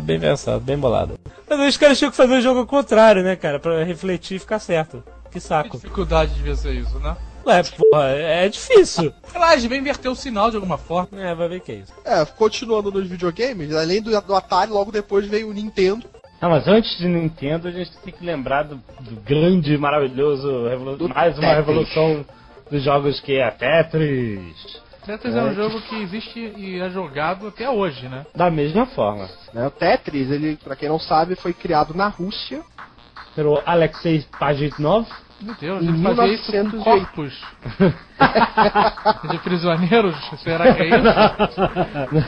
Bem 0.04 0.19
pensado, 0.19 0.60
bem 0.60 0.78
bolado. 0.78 1.17
Mas 1.50 1.58
aí 1.58 1.69
os 1.69 1.78
caras 1.78 1.97
tinham 1.97 2.12
que 2.12 2.17
fazer 2.17 2.34
o 2.34 2.41
jogo 2.41 2.60
ao 2.60 2.67
contrário, 2.67 3.23
né, 3.23 3.38
cara? 3.38 3.58
Pra 3.58 3.82
refletir 3.86 4.36
e 4.36 4.39
ficar 4.39 4.60
certo. 4.60 5.02
Que 5.28 5.36
Que 5.36 5.39
saco. 5.39 5.78
dificuldade 5.78 6.34
devia 6.34 6.56
ser 6.58 6.73
isso, 6.73 7.00
né? 7.00 7.15
Ué, 7.48 7.64
porra, 7.64 8.10
é 8.10 8.50
difícil. 8.50 9.14
Sei 9.24 9.58
devia 9.62 9.78
inverter 9.78 10.12
o 10.12 10.16
sinal 10.16 10.50
de 10.50 10.58
alguma 10.58 10.78
forma. 10.78 11.08
É, 11.14 11.34
vai 11.34 11.48
ver 11.48 11.62
que 11.62 11.72
é 11.72 11.76
isso. 11.76 11.94
É, 12.04 12.26
continuando 12.26 12.92
nos 12.92 13.08
videogames, 13.08 13.74
além 13.74 14.02
do, 14.02 14.12
do 14.22 14.36
Atari, 14.36 14.70
logo 14.70 14.92
depois 14.92 15.26
veio 15.28 15.50
o 15.50 15.54
Nintendo. 15.54 16.06
Não, 16.42 16.50
mas 16.50 16.68
antes 16.68 16.98
de 16.98 17.08
Nintendo, 17.08 17.70
a 17.70 17.72
gente 17.72 17.90
tem 18.04 18.14
que 18.14 18.24
lembrar 18.24 18.64
do, 18.64 18.76
do 18.76 19.16
grande, 19.22 19.78
maravilhoso, 19.78 20.48
Do 20.98 21.10
mais 21.10 21.38
uma 21.38 21.48
Tetris. 21.48 21.56
revolução 21.56 22.26
dos 22.70 22.84
jogos 22.84 23.20
que 23.22 23.38
é 23.38 23.46
a 23.48 23.52
Tetris. 23.52 24.82
Tetris 25.06 25.34
é 25.34 25.42
um 25.42 25.54
jogo 25.56 25.82
que 25.84 25.96
existe 25.96 26.40
e 26.58 26.80
é 26.82 26.90
jogado 26.90 27.48
até 27.48 27.70
hoje, 27.70 28.10
né? 28.10 28.26
Da 28.36 28.52
mesma 28.52 28.86
forma. 28.88 29.30
Né? 29.54 29.66
O 29.66 29.72
Tetris, 29.72 30.30
ele, 30.30 30.58
pra 30.58 30.76
quem 30.76 30.90
não 30.90 31.00
sabe, 31.00 31.36
foi 31.36 31.54
criado 31.54 31.94
na 31.94 32.10
Rússia. 32.10 32.62
Pelo 33.34 33.62
Alexei 33.66 34.26
Pajitnov. 34.38 35.08
Meu 35.41 35.56
Deus, 35.56 35.84
ele 35.84 36.02
fazia 36.02 36.34
isso 36.34 36.45
com 36.45 36.52
1908. 36.52 36.84
corpos 36.84 37.41
de 39.30 39.38
prisioneiros? 39.39 40.15
Será 40.43 40.73
que 40.73 40.82
é 40.82 40.88
isso? 40.89 41.08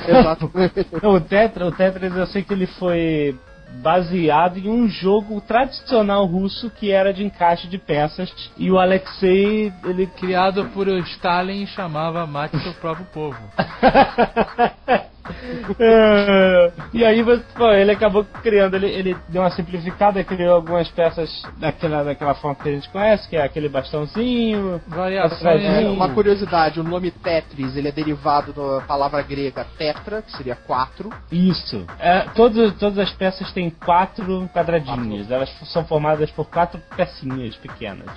Exatamente. 0.07 0.87
Não, 1.01 1.15
o, 1.15 1.21
Tetra, 1.21 1.65
o 1.65 1.71
Tetris 1.71 2.15
eu 2.15 2.27
sei 2.27 2.43
que 2.43 2.53
ele 2.53 2.67
foi 2.67 3.35
baseado 3.81 4.57
em 4.57 4.69
um 4.69 4.87
jogo 4.87 5.39
tradicional 5.41 6.25
russo 6.25 6.69
que 6.71 6.91
era 6.91 7.13
de 7.13 7.23
encaixe 7.23 7.67
de 7.67 7.77
peças. 7.77 8.31
E 8.57 8.69
o 8.71 8.79
Alexei, 8.79 9.71
ele 9.83 10.07
Criado 10.07 10.65
por 10.73 10.87
Stalin 10.87 11.65
chamava 11.67 12.25
Mate 12.25 12.59
seu 12.59 12.73
próprio 12.73 13.05
povo. 13.07 13.37
É, 15.79 16.71
e 16.93 17.05
aí 17.05 17.21
você- 17.21 17.43
pô, 17.55 17.71
ele 17.71 17.91
acabou 17.91 18.25
criando, 18.41 18.75
ele, 18.75 18.87
ele 18.87 19.17
deu 19.29 19.41
uma 19.41 19.51
simplificada, 19.51 20.23
criou 20.23 20.55
algumas 20.55 20.89
peças 20.89 21.41
daquela, 21.57 22.03
daquela 22.03 22.33
forma 22.35 22.55
que 22.55 22.67
a 22.69 22.71
gente 22.71 22.89
conhece, 22.89 23.27
que 23.29 23.35
é 23.35 23.43
aquele 23.43 23.69
bastãozinho. 23.69 24.81
Variações. 24.87 25.63
É, 25.63 25.79
Sim. 25.79 25.87
uma 25.89 26.09
curiosidade, 26.09 26.79
o 26.79 26.83
nome 26.83 27.11
Tetris, 27.11 27.75
ele 27.75 27.87
é 27.87 27.91
derivado 27.91 28.53
da 28.53 28.81
palavra 28.81 29.21
grega 29.21 29.65
tetra, 29.77 30.21
que 30.21 30.31
seria 30.35 30.55
quatro. 30.55 31.09
Isso. 31.31 31.85
É, 31.99 32.21
todas, 32.35 32.73
todas 32.77 32.97
as 32.97 33.11
peças 33.13 33.51
têm 33.51 33.69
quatro 33.69 34.49
quadradinhos. 34.53 35.29
Elas 35.31 35.49
são 35.71 35.85
formadas 35.85 36.29
por 36.31 36.45
quatro 36.49 36.79
pecinhas 36.95 37.55
pequenas. 37.55 38.09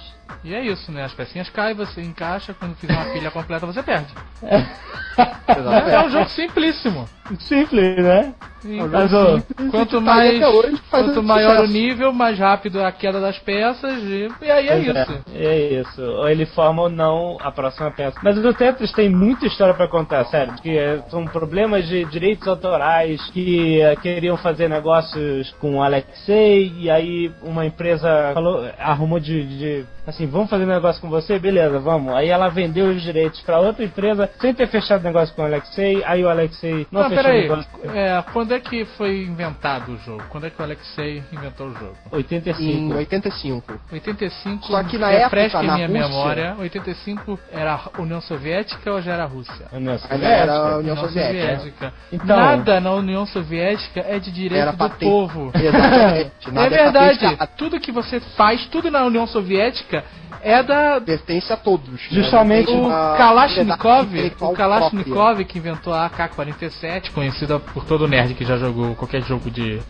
E 0.45 0.55
é 0.55 0.61
isso, 0.61 0.91
né? 0.91 1.05
As 1.05 1.13
pecinhas 1.13 1.49
caem, 1.49 1.75
você 1.75 2.01
encaixa, 2.01 2.55
quando 2.55 2.75
fizer 2.77 2.95
uma 2.95 3.13
pilha 3.13 3.31
completa 3.33 3.67
você 3.67 3.83
perde. 3.83 4.13
Exatamente. 4.43 5.95
É 5.95 6.01
um 6.01 6.11
jogo 6.11 6.29
simplíssimo. 6.31 7.09
Simples, 7.39 7.97
né? 7.97 8.35
Mas, 8.65 9.13
ô, 9.13 9.43
Quanto 9.71 9.97
tá 9.97 10.01
mais, 10.01 10.41
hoje, 10.41 10.81
quanto 10.89 11.23
maior 11.23 11.65
o 11.65 11.67
nível, 11.67 12.13
mais 12.13 12.39
rápido 12.39 12.79
é 12.79 12.85
a 12.85 12.93
queda 12.93 13.21
das 13.21 13.39
peças 13.39 14.03
e, 14.05 14.29
e 14.41 14.51
aí 14.51 14.69
é 14.69 14.77
Pois 14.77 14.87
isso. 14.87 15.25
É, 15.35 15.45
é 15.45 15.81
isso. 15.81 16.03
Ou 16.03 16.29
ele 16.29 16.47
forma 16.47 16.83
ou 16.83 16.89
não 16.89 17.37
a 17.41 17.51
próxima 17.51 17.91
peça. 17.91 18.19
Mas 18.23 18.39
o 18.39 18.55
Tetris 18.55 18.93
tem 18.93 19.09
muita 19.09 19.47
história 19.47 19.75
pra 19.75 19.89
contar, 19.89 20.25
sério. 20.27 20.55
Que 20.63 20.79
é, 20.79 21.03
são 21.11 21.25
problemas 21.25 21.89
de 21.89 22.05
direitos 22.05 22.47
autorais 22.47 23.21
que 23.31 23.81
eh, 23.81 23.97
queriam 23.97 24.37
fazer 24.37 24.69
negócios 24.69 25.51
com 25.61 25.77
o 25.77 25.83
Alexei 25.83 26.73
e 26.77 26.89
aí 26.89 27.33
uma 27.43 27.67
empresa 27.67 28.33
falou, 28.33 28.65
arrumou 28.79 29.19
de, 29.19 29.45
de 29.59 29.87
assim, 30.07 30.27
vamos 30.27 30.51
fazer 30.51 30.67
negócio 30.67 31.01
com 31.01 31.09
você? 31.09 31.39
Beleza, 31.39 31.79
vamos. 31.79 32.15
Aí 32.15 32.29
ela 32.29 32.49
vendeu 32.49 32.87
os 32.87 33.03
direitos 33.03 33.41
pra 33.41 33.59
outra 33.59 33.85
empresa 33.85 34.31
sem 34.41 34.55
ter 34.55 34.69
fechado 34.69 35.03
negócio 35.03 35.35
com 35.35 35.43
o 35.43 35.47
Alexei. 35.47 36.03
Aí 36.05 36.25
o 36.25 36.29
Alexei 36.29 36.87
não 36.91 37.11
peraí. 37.15 37.49
É, 37.95 38.25
quando 38.33 38.53
é 38.55 38.61
que 38.61 38.85
foi 38.97 39.23
inventado 39.25 39.93
o 39.93 39.97
jogo? 39.99 40.23
Quando 40.29 40.47
é 40.47 40.51
que 40.51 40.61
o 40.61 40.65
Alexei 40.65 41.23
inventou 41.33 41.69
o 41.69 41.73
jogo? 41.75 41.97
85. 42.11 42.63
Em 42.63 42.95
85. 42.95 43.81
85. 43.93 44.67
Só 44.67 44.83
que 44.85 44.99
na 44.99 45.09
refresca 45.09 45.59
época, 45.59 45.65
em 45.65 45.67
na 45.67 45.75
minha 45.75 45.87
Rússia- 45.89 46.09
memória. 46.09 46.57
85 46.59 47.39
era 47.53 47.75
a 47.75 48.01
União 48.01 48.21
Soviética 48.21 48.93
ou 48.93 49.01
já 49.03 49.13
era 49.13 49.25
a 49.25 49.27
Rússia? 49.27 49.67
União 49.73 49.97
Ainda 50.11 50.27
era 50.27 50.53
a 50.53 50.57
Soviética. 50.57 50.79
União 50.79 50.97
Soviética. 50.97 51.93
Então- 52.13 52.37
Nada 52.37 52.81
na 52.81 52.91
União 52.93 53.27
Soviética 53.27 54.01
é 54.07 54.19
de 54.19 54.31
direito 54.31 54.63
Era 54.63 54.73
do 54.73 54.79
patente. 54.79 55.05
povo. 55.11 55.51
Exatamente. 55.55 56.33
É 56.47 56.51
Nada 56.51 56.69
verdade. 56.71 57.37
patente, 57.37 57.53
Tudo 57.57 57.81
que 57.81 57.93
você 57.93 58.21
faz, 58.37 58.67
tudo 58.67 58.91
na 58.91 59.05
União 59.05 59.27
Soviética 59.27 60.05
é 60.43 60.63
da 60.63 61.01
Pertence 61.01 61.53
a 61.53 61.57
todos. 61.57 61.89
né? 61.89 61.99
Justamente 62.11 62.71
o 62.71 62.89
Kalashnikov, 63.17 64.09
o 64.41 64.53
Kalashnikov 64.53 65.45
que 65.45 65.59
inventou 65.59 65.93
a 65.93 66.07
AK-47, 66.07 67.11
conhecida 67.13 67.59
por 67.59 67.85
todo 67.85 68.07
nerd 68.09 68.35
que 68.35 68.45
já 68.45 68.57
jogou 68.57 68.95
qualquer 68.95 69.23
jogo 69.23 69.51
de 69.51 69.81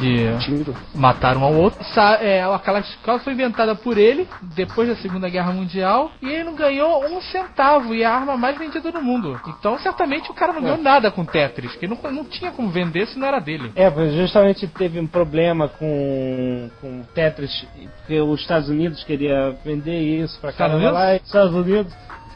de. 0.00 0.36
Tiro. 0.40 0.74
matar 0.94 1.36
um 1.36 1.44
ao 1.44 1.54
outro. 1.54 1.82
Sa- 1.84 2.18
é, 2.20 2.42
a 2.42 2.58
Kalashnikov 2.58 3.20
foi 3.22 3.32
inventada 3.34 3.74
por 3.74 3.96
ele 3.96 4.26
depois 4.54 4.88
da 4.88 4.96
Segunda 4.96 5.28
Guerra 5.28 5.52
Mundial 5.52 6.10
e 6.20 6.28
ele 6.28 6.44
não 6.44 6.54
ganhou 6.54 7.04
um 7.04 7.20
centavo 7.20 7.94
e 7.94 8.02
é 8.02 8.06
a 8.06 8.12
arma 8.14 8.36
mais 8.36 8.58
vendida 8.58 8.90
do 8.90 9.00
mundo. 9.02 9.40
Então 9.46 9.78
certamente 9.78 10.30
o 10.30 10.34
cara 10.34 10.52
não 10.52 10.62
ganhou 10.62 10.78
nada 10.78 11.10
com 11.10 11.24
Tetris, 11.24 11.76
que 11.76 11.86
não, 11.86 11.96
não 12.10 12.24
tinha 12.24 12.50
como 12.50 12.68
vender 12.70 13.06
se 13.06 13.18
não 13.18 13.26
era 13.28 13.38
dele. 13.38 13.70
É, 13.76 13.90
justamente 14.10 14.66
teve 14.66 14.98
um 14.98 15.06
problema 15.06 15.68
com, 15.68 16.70
com 16.80 17.02
Tetris, 17.14 17.66
porque 18.12 18.20
os 18.20 18.40
Estados 18.40 18.68
Unidos 18.68 19.02
queria 19.04 19.56
vender 19.64 19.98
isso 19.98 20.34
Estados 20.34 20.56
caramba 20.56 20.90
lá, 20.90 21.14
e 21.14 21.16
os 21.16 21.24
Estados 21.24 21.54
Unidos 21.54 21.92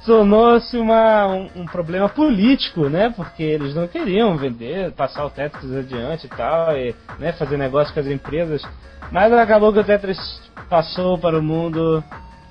tornou-se 0.06 0.78
uma, 0.78 1.26
um, 1.26 1.50
um 1.56 1.66
problema 1.66 2.08
político, 2.08 2.88
né? 2.88 3.12
Porque 3.14 3.42
eles 3.42 3.74
não 3.74 3.86
queriam 3.86 4.36
vender, 4.36 4.92
passar 4.92 5.26
o 5.26 5.30
Tetris 5.30 5.70
adiante 5.74 6.26
e 6.26 6.28
tal, 6.30 6.76
e 6.76 6.94
né, 7.18 7.32
fazer 7.32 7.58
negócio 7.58 7.92
com 7.92 8.00
as 8.00 8.06
empresas. 8.06 8.62
Mas 9.10 9.32
acabou 9.32 9.72
que 9.72 9.80
o 9.80 9.84
Tetris 9.84 10.18
passou 10.70 11.18
para 11.18 11.38
o 11.38 11.42
mundo 11.42 12.02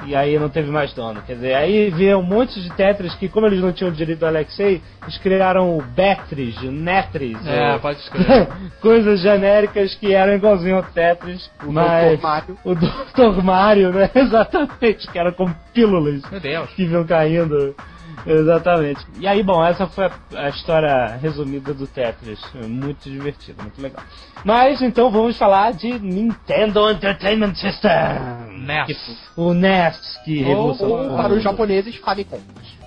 e 0.05 0.15
aí 0.15 0.37
não 0.37 0.49
teve 0.49 0.69
mais 0.69 0.93
dono. 0.93 1.21
Quer 1.21 1.33
dizer, 1.35 1.53
aí 1.55 1.89
veio 1.89 2.19
um 2.19 2.23
monte 2.23 2.59
de 2.61 2.69
Tetris 2.73 3.15
que, 3.15 3.29
como 3.29 3.47
eles 3.47 3.59
não 3.61 3.71
tinham 3.71 3.91
direito 3.91 4.19
do 4.19 4.25
Alexei, 4.27 4.81
eles 5.03 5.17
criaram 5.19 5.77
o 5.77 5.81
Betris, 5.81 6.57
o 6.61 6.71
Netris. 6.71 7.37
É, 7.47 7.75
o- 7.75 7.79
pode 7.79 7.99
escrever. 7.99 8.47
coisas 8.81 9.21
genéricas 9.21 9.95
que 9.95 10.13
eram 10.13 10.33
igualzinho 10.33 10.77
ao 10.77 10.83
Tetris, 10.83 11.49
O 11.65 11.71
mas 11.71 12.17
Dr. 12.17 12.23
Mario. 12.23 12.57
o 12.65 12.75
Dr. 12.75 13.43
Mario, 13.43 13.91
né? 13.93 14.09
Exatamente, 14.15 15.07
que 15.11 15.17
era 15.17 15.31
como 15.31 15.55
pílulas 15.73 16.21
Meu 16.29 16.39
Deus. 16.39 16.69
que 16.71 16.83
iam 16.83 17.03
caindo. 17.05 17.75
Exatamente. 18.39 19.05
E 19.19 19.27
aí, 19.27 19.43
bom, 19.43 19.63
essa 19.63 19.87
foi 19.87 20.05
a, 20.05 20.11
a 20.35 20.49
história 20.49 21.17
resumida 21.21 21.73
do 21.73 21.85
Tetris. 21.87 22.39
Muito 22.67 23.09
divertido, 23.09 23.61
muito 23.61 23.81
legal. 23.81 24.03
Mas 24.43 24.81
então 24.81 25.09
vamos 25.11 25.37
falar 25.37 25.73
de 25.73 25.99
Nintendo 25.99 26.89
Entertainment 26.89 27.55
System. 27.55 27.91
NES. 28.65 28.85
Que- 28.87 29.41
o 29.41 29.53
NES, 29.53 30.19
que 30.25 30.39
Ou- 30.41 30.47
revolucionou 30.47 31.09
Ou 31.11 31.15
para 31.17 31.33
os 31.33 31.43
japoneses, 31.43 31.95
Famicom. 31.97 32.39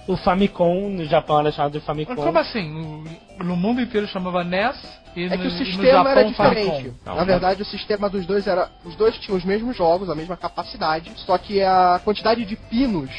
o 0.08 0.16
Famicom, 0.16 0.88
no 0.90 1.04
Japão 1.04 1.40
era 1.40 1.52
chamado 1.52 1.72
de 1.72 1.78
Mas 1.78 1.86
Famicom. 1.86 2.14
como 2.16 2.38
assim? 2.38 3.04
No, 3.38 3.54
mundo 3.56 3.80
inteiro 3.80 4.06
chamava 4.08 4.42
NES 4.42 4.76
e 5.14 5.24
É 5.24 5.28
no, 5.28 5.38
que 5.38 5.46
o 5.46 5.50
sistema 5.50 6.10
era 6.10 6.28
Japão 6.28 6.30
diferente. 6.30 6.70
Famicom. 6.70 6.94
Não, 7.06 7.14
Na 7.14 7.20
não. 7.20 7.26
verdade, 7.26 7.62
o 7.62 7.64
sistema 7.64 8.08
dos 8.08 8.26
dois 8.26 8.46
era. 8.46 8.68
Os 8.84 8.96
dois 8.96 9.16
tinham 9.18 9.36
os 9.38 9.44
mesmos 9.44 9.76
jogos, 9.76 10.10
a 10.10 10.14
mesma 10.14 10.36
capacidade, 10.36 11.12
só 11.16 11.38
que 11.38 11.62
a 11.62 12.00
quantidade 12.04 12.44
de 12.44 12.56
pinos 12.56 13.10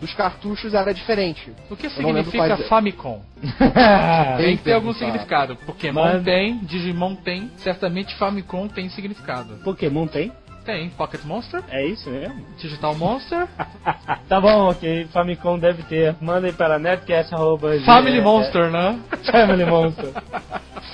dos 0.00 0.12
cartuchos 0.14 0.74
era 0.74 0.92
diferente. 0.92 1.52
O 1.70 1.76
que 1.76 1.88
significa 1.90 2.48
quais. 2.56 2.68
Famicom? 2.68 3.20
Tem 4.38 4.56
que 4.56 4.62
ter 4.64 4.72
algum 4.74 4.92
significado. 4.94 5.56
Pokémon 5.56 6.02
Mas- 6.02 6.24
tem, 6.24 6.58
Digimon 6.58 7.14
tem, 7.16 7.50
certamente 7.58 8.14
Famicom 8.16 8.68
tem 8.68 8.88
significado. 8.88 9.56
Pokémon 9.64 10.06
tem? 10.06 10.32
Tem 10.64 10.90
Pocket 10.90 11.22
Monster, 11.24 11.62
É 11.68 11.86
isso 11.86 12.10
mesmo? 12.10 12.44
Digital 12.58 12.92
Monster, 12.96 13.46
tá 14.28 14.40
bom, 14.40 14.68
ok. 14.70 15.06
Famicom 15.12 15.56
deve 15.58 15.84
ter. 15.84 16.16
Mandem 16.20 16.52
para 16.52 16.76
netcast. 16.78 17.32
arroba- 17.32 17.78
Family 17.84 18.18
é, 18.18 18.20
Monster, 18.20 18.70
né? 18.72 18.98
é, 19.12 19.16
Family 19.30 19.64
Monster. 19.64 20.10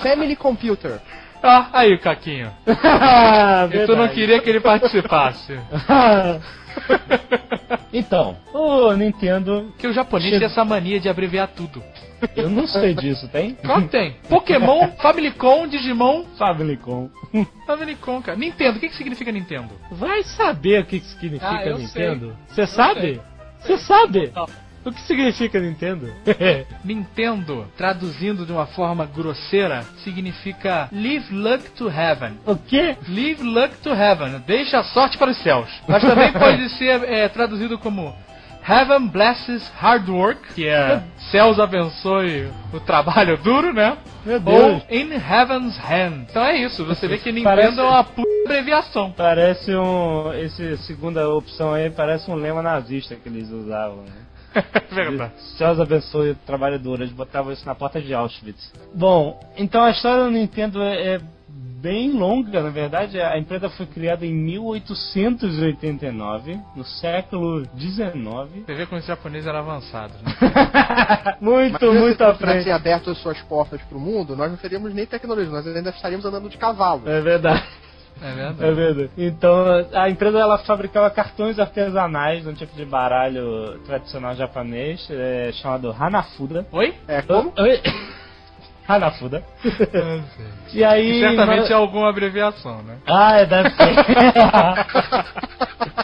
Family 0.03 0.35
Computer. 0.35 0.99
Ah, 1.43 1.67
aí 1.73 1.93
o 1.93 1.99
Caquinho. 1.99 2.51
E 3.73 3.85
tu 3.85 3.95
não 3.95 4.07
queria 4.07 4.39
que 4.41 4.49
ele 4.49 4.61
participasse. 4.61 5.59
então, 7.91 8.37
o 8.53 8.93
Nintendo, 8.93 9.67
Porque 9.71 9.87
o 9.87 9.93
japonês 9.93 10.37
tem 10.37 10.45
essa 10.45 10.63
mania 10.63 10.99
de 10.99 11.09
abreviar 11.09 11.47
tudo. 11.49 11.83
eu 12.35 12.49
não 12.49 12.65
sei 12.65 12.93
disso, 12.93 13.27
tem? 13.27 13.55
Claro 13.55 13.83
que 13.83 13.89
tem. 13.89 14.15
Pokémon, 14.29 14.89
Famicom, 15.01 15.67
Digimon, 15.67 16.23
Famicom. 16.37 17.09
Famicom, 17.67 18.21
cara. 18.21 18.37
Nintendo, 18.37 18.77
o 18.77 18.79
que, 18.79 18.89
que 18.89 18.95
significa 18.95 19.31
Nintendo? 19.31 19.69
Vai 19.91 20.23
saber 20.23 20.81
o 20.81 20.85
que 20.85 20.99
que 20.99 21.05
significa 21.07 21.47
Ah, 21.49 21.77
Nintendo? 21.77 22.35
Você 22.47 22.65
sabe? 22.65 23.21
Você 23.59 23.77
sabe? 23.77 24.31
Não. 24.33 24.45
O 24.85 24.91
que 24.91 25.01
significa 25.01 25.59
Nintendo? 25.59 26.13
Nintendo, 26.83 27.65
traduzindo 27.77 28.45
de 28.45 28.51
uma 28.51 28.65
forma 28.65 29.05
grosseira, 29.05 29.83
significa 30.03 30.89
Leave 30.91 31.33
Luck 31.33 31.69
to 31.71 31.89
Heaven. 31.89 32.37
o 32.45 32.55
quê? 32.55 32.97
Leave 33.07 33.43
Luck 33.43 33.75
to 33.77 33.89
Heaven, 33.89 34.39
deixa 34.45 34.79
a 34.79 34.83
sorte 34.83 35.17
para 35.17 35.31
os 35.31 35.37
céus. 35.37 35.69
Mas 35.87 36.01
também 36.01 36.31
pode 36.33 36.69
ser 36.77 37.03
é, 37.03 37.27
traduzido 37.29 37.77
como 37.77 38.13
Heaven 38.67 39.07
blesses 39.07 39.69
hard 39.77 40.07
work, 40.09 40.53
que 40.53 40.67
é 40.67 41.01
céus 41.31 41.59
abençoe 41.59 42.47
o 42.73 42.79
trabalho 42.79 43.37
duro, 43.37 43.73
né? 43.73 43.97
Meu 44.25 44.41
Ou 44.45 44.79
Deus. 44.79 44.83
In 44.89 45.11
Heaven's 45.13 45.77
Hand. 45.77 46.27
Então 46.29 46.43
é 46.45 46.55
isso, 46.57 46.85
você 46.85 47.07
vê 47.07 47.17
que 47.17 47.29
Nintendo 47.31 47.55
Parece- 47.57 47.79
é 47.79 47.83
uma 47.83 48.03
puta 48.05 48.29
abreviação. 48.45 49.11
Parece 49.11 49.75
um. 49.75 50.33
Esse 50.33 50.77
segunda 50.77 51.27
opção 51.29 51.73
aí 51.73 51.89
parece 51.89 52.29
um 52.31 52.35
lema 52.35 52.61
nazista 52.61 53.15
que 53.15 53.27
eles 53.27 53.49
usavam, 53.49 53.97
né? 54.03 54.11
Verdade. 54.91 55.33
Deus 55.57 55.79
abençoe. 55.79 56.37
Eles 56.99 57.11
botavam 57.11 57.51
isso 57.51 57.65
na 57.65 57.75
porta 57.75 58.01
de 58.01 58.13
Auschwitz. 58.13 58.71
Bom, 58.93 59.39
então 59.57 59.83
a 59.83 59.91
história 59.91 60.25
do 60.25 60.31
Nintendo 60.31 60.81
é, 60.81 61.15
é 61.15 61.21
bem 61.83 62.13
longa, 62.13 62.63
na 62.63 62.69
verdade. 62.69 63.19
A 63.19 63.37
empresa 63.37 63.69
foi 63.69 63.85
criada 63.85 64.25
em 64.25 64.33
1889, 64.33 66.57
no 66.75 66.85
século 66.85 67.63
19. 67.73 68.63
Você 68.65 68.73
vê 68.73 68.85
como 68.85 69.01
os 69.01 69.05
japoneses 69.05 69.45
eram 69.47 69.59
avançados, 69.59 70.15
né? 70.21 70.33
muito, 71.41 71.73
Mas 71.73 71.81
se 71.81 71.99
muito 71.99 72.17
se 72.17 72.23
à 72.23 72.33
tivessem 72.33 72.63
frente. 72.63 72.71
aberto 72.71 73.09
as 73.09 73.17
suas 73.17 73.41
portas 73.41 73.81
para 73.81 73.97
o 73.97 74.01
mundo, 74.01 74.33
nós 74.35 74.49
não 74.49 74.57
teríamos 74.57 74.93
nem 74.93 75.05
tecnologia, 75.05 75.51
nós 75.51 75.67
ainda 75.67 75.89
estaríamos 75.89 76.25
andando 76.25 76.49
de 76.49 76.57
cavalo. 76.57 77.09
É 77.09 77.19
verdade. 77.19 77.61
É 78.21 78.67
É 78.67 78.71
verdade. 78.71 79.09
Então, 79.17 79.65
a 79.93 80.09
empresa 80.09 80.39
ela 80.39 80.57
fabricava 80.59 81.09
cartões 81.09 81.59
artesanais, 81.59 82.45
um 82.47 82.53
tipo 82.53 82.75
de 82.75 82.85
baralho 82.85 83.79
tradicional 83.85 84.35
japonês, 84.35 85.07
é, 85.09 85.51
chamado 85.53 85.95
Hanafuda. 85.97 86.65
Oi? 86.71 86.93
É 87.07 87.21
como? 87.21 87.53
Oi? 87.57 87.81
Hanafuda. 88.87 89.43
E 90.73 90.83
aí. 90.83 91.17
E 91.17 91.19
certamente 91.19 91.71
é 91.71 91.75
alguma 91.75 92.09
abreviação, 92.09 92.81
né? 92.81 92.97
Ah, 93.05 93.37
é, 93.37 93.45
deve 93.45 93.69
ser. 93.69 93.93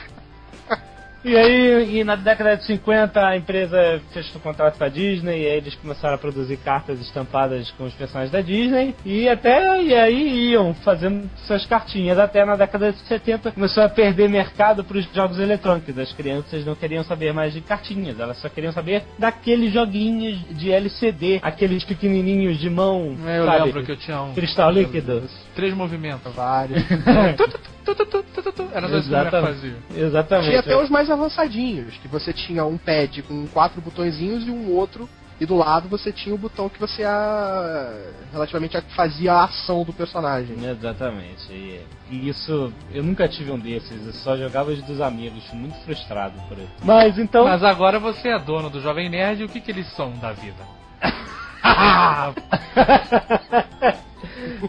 E 1.24 1.36
aí, 1.36 2.00
e 2.00 2.04
na 2.04 2.16
década 2.16 2.56
de 2.56 2.64
50, 2.64 3.20
a 3.20 3.36
empresa 3.36 4.02
fechou 4.14 4.38
um 4.38 4.40
contrato 4.40 4.78
com 4.78 4.84
a 4.86 4.90
Disney, 4.90 5.42
e 5.42 5.46
aí 5.48 5.58
eles 5.58 5.76
começaram 5.76 6.16
a 6.16 6.18
produzir 6.18 6.56
cartas 6.58 7.00
estampadas 7.02 7.70
com 7.72 7.84
os 7.84 7.94
personagens 7.94 8.32
da 8.32 8.40
Disney, 8.40 8.96
e 9.06 9.28
até 9.28 9.82
e 9.82 9.94
aí 9.94 10.52
iam 10.52 10.74
fazendo 10.74 11.30
suas 11.46 11.66
cartinhas. 11.66 12.18
Até 12.18 12.46
na 12.46 12.56
década 12.56 12.94
de 12.94 13.00
70 13.00 13.52
começou 13.52 13.84
a 13.84 13.90
perder 13.90 14.30
mercado 14.30 14.84
para 14.84 14.98
os 14.98 15.06
jogos 15.14 15.40
eletrônicos. 15.40 15.98
As 15.98 16.14
crianças 16.14 16.66
não 16.66 16.76
queriam 16.76 17.04
saber 17.04 17.34
mais 17.34 17.54
de 17.54 17.60
cartinhas, 17.62 18.18
elas 18.18 18.38
só 18.38 18.48
queriam 18.48 18.72
saber 18.72 19.04
daqueles 19.18 19.74
joguinhos 19.74 20.40
de 20.58 20.72
LCD, 20.72 21.40
aqueles 21.42 21.84
pequenininhos 21.84 22.58
de 22.58 22.70
mão, 22.70 23.18
Eu 23.28 23.46
sabe? 23.46 23.66
lembro 23.66 23.84
que 23.84 23.92
eu 23.92 23.98
tinha 23.98 24.22
um. 24.22 24.34
Cristal 24.34 24.72
líquido. 24.72 25.24
Três 25.54 25.74
movimentos. 25.74 26.34
Vários. 26.34 26.82
Tu, 27.86 27.96
tu, 27.96 28.06
tu, 28.06 28.24
tu, 28.24 28.44
tu, 28.44 28.52
tu. 28.52 28.68
Era 28.74 28.88
dois 28.88 29.08
que 29.08 29.14
eu 29.14 29.20
Exatamente. 29.20 29.54
fazia. 29.54 29.78
Exatamente. 29.96 30.48
Tinha 30.48 30.60
até 30.60 30.84
os 30.84 30.90
mais 30.90 31.10
avançadinhos, 31.10 31.96
que 31.98 32.08
você 32.08 32.34
tinha 32.34 32.66
um 32.66 32.78
pad 32.78 33.22
com 33.24 33.48
quatro 33.48 33.82
botõezinhos 33.82 34.48
e 34.48 34.52
um 34.52 34.74
outro 34.74 35.08
e 35.40 35.46
do 35.46 35.56
lado 35.56 35.88
você 35.88 36.12
tinha 36.12 36.36
o 36.36 36.38
botão 36.38 36.68
que 36.68 36.80
você 36.80 37.04
a, 37.04 37.94
relativamente 38.32 38.76
a, 38.76 38.82
fazia 38.82 39.34
a 39.34 39.46
ação 39.46 39.84
do 39.84 39.94
personagem. 39.94 40.58
Exatamente. 40.64 41.52
E, 41.52 41.82
e 42.12 42.28
isso, 42.28 42.74
eu 42.92 43.04
nunca 43.04 43.28
tive 43.28 43.50
um 43.50 43.58
desses, 43.58 44.06
eu 44.06 44.14
só 44.14 44.36
jogava 44.36 44.72
os 44.72 44.82
dos 44.82 45.00
amigos, 45.00 45.44
muito 45.54 45.76
frustrado 45.86 46.40
por 46.50 46.58
isso. 46.58 46.72
Mas 46.84 47.18
então. 47.18 47.46
Mas 47.46 47.64
agora 47.64 48.00
você 48.00 48.30
é 48.30 48.40
dono 48.40 48.70
do 48.70 48.82
Jovem 48.82 49.10
Nerd 49.10 49.42
e 49.42 49.46
o 49.46 49.50
que, 49.50 49.62
que 49.62 49.72
eles 49.72 49.88
são 49.96 50.12
da 50.20 50.34
vida? 50.34 50.68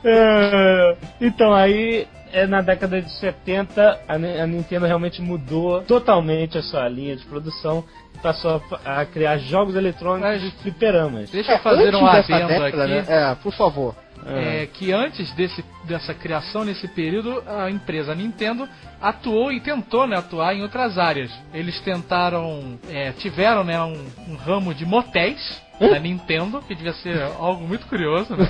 É, 0.04 0.96
então, 1.20 1.52
aí 1.52 2.06
é, 2.32 2.46
na 2.46 2.60
década 2.62 3.00
de 3.00 3.10
70 3.18 4.00
a, 4.06 4.14
a, 4.14 4.46
Nintendo 4.46 4.86
realmente 4.86 5.20
mudou 5.20 5.82
totalmente 5.82 6.58
a 6.58 6.62
sua 6.62 6.88
linha 6.88 7.16
de 7.16 7.24
produção 7.24 7.84
passou 8.22 8.62
a, 8.84 9.00
a 9.00 9.06
criar 9.06 9.38
jogos 9.38 9.74
eletrônicos 9.74 10.42
de 10.42 10.50
fliperamas. 10.62 11.30
Deixa 11.30 11.52
eu 11.52 11.58
fazer 11.58 11.94
um 11.94 12.06
adendo 12.06 12.48
década, 12.48 12.84
aqui. 12.84 12.92
Né? 12.92 13.04
É, 13.08 13.34
por 13.36 13.52
favor. 13.52 13.94
É. 14.26 14.62
é, 14.62 14.66
que 14.66 14.92
antes 14.92 15.32
desse, 15.32 15.64
dessa 15.84 16.12
criação, 16.12 16.64
nesse 16.64 16.86
período, 16.88 17.42
a 17.46 17.70
empresa 17.70 18.14
Nintendo 18.14 18.68
atuou 19.00 19.50
e 19.50 19.60
tentou 19.60 20.06
né, 20.06 20.16
atuar 20.16 20.54
em 20.54 20.62
outras 20.62 20.98
áreas. 20.98 21.30
Eles 21.54 21.80
tentaram, 21.80 22.78
é, 22.88 23.12
tiveram 23.12 23.64
né, 23.64 23.80
um, 23.82 24.06
um, 24.28 24.36
ramo 24.36 24.74
de 24.74 24.84
motéis 24.84 25.60
da 25.78 25.98
Nintendo, 25.98 26.60
que 26.66 26.74
devia 26.74 26.92
ser 26.92 27.22
algo 27.38 27.66
muito 27.66 27.86
curioso. 27.86 28.36
Né? 28.36 28.46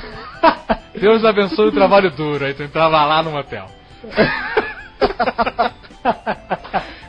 Deus 0.98 1.24
abençoe 1.24 1.68
o 1.68 1.72
trabalho 1.72 2.10
duro, 2.10 2.44
aí 2.44 2.54
tu 2.54 2.64
entrava 2.64 3.04
lá 3.04 3.22
no 3.22 3.30
motel. 3.30 3.66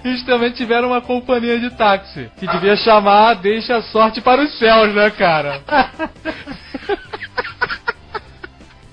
Eles 0.03 0.23
também 0.25 0.51
tiveram 0.51 0.89
uma 0.89 1.01
companhia 1.01 1.59
de 1.59 1.69
táxi, 1.71 2.29
que 2.37 2.47
devia 2.47 2.75
chamar 2.75 3.35
Deixa 3.35 3.77
a 3.77 3.81
Sorte 3.83 4.19
para 4.19 4.41
os 4.41 4.57
Céus, 4.57 4.93
né, 4.93 5.09
cara? 5.11 5.61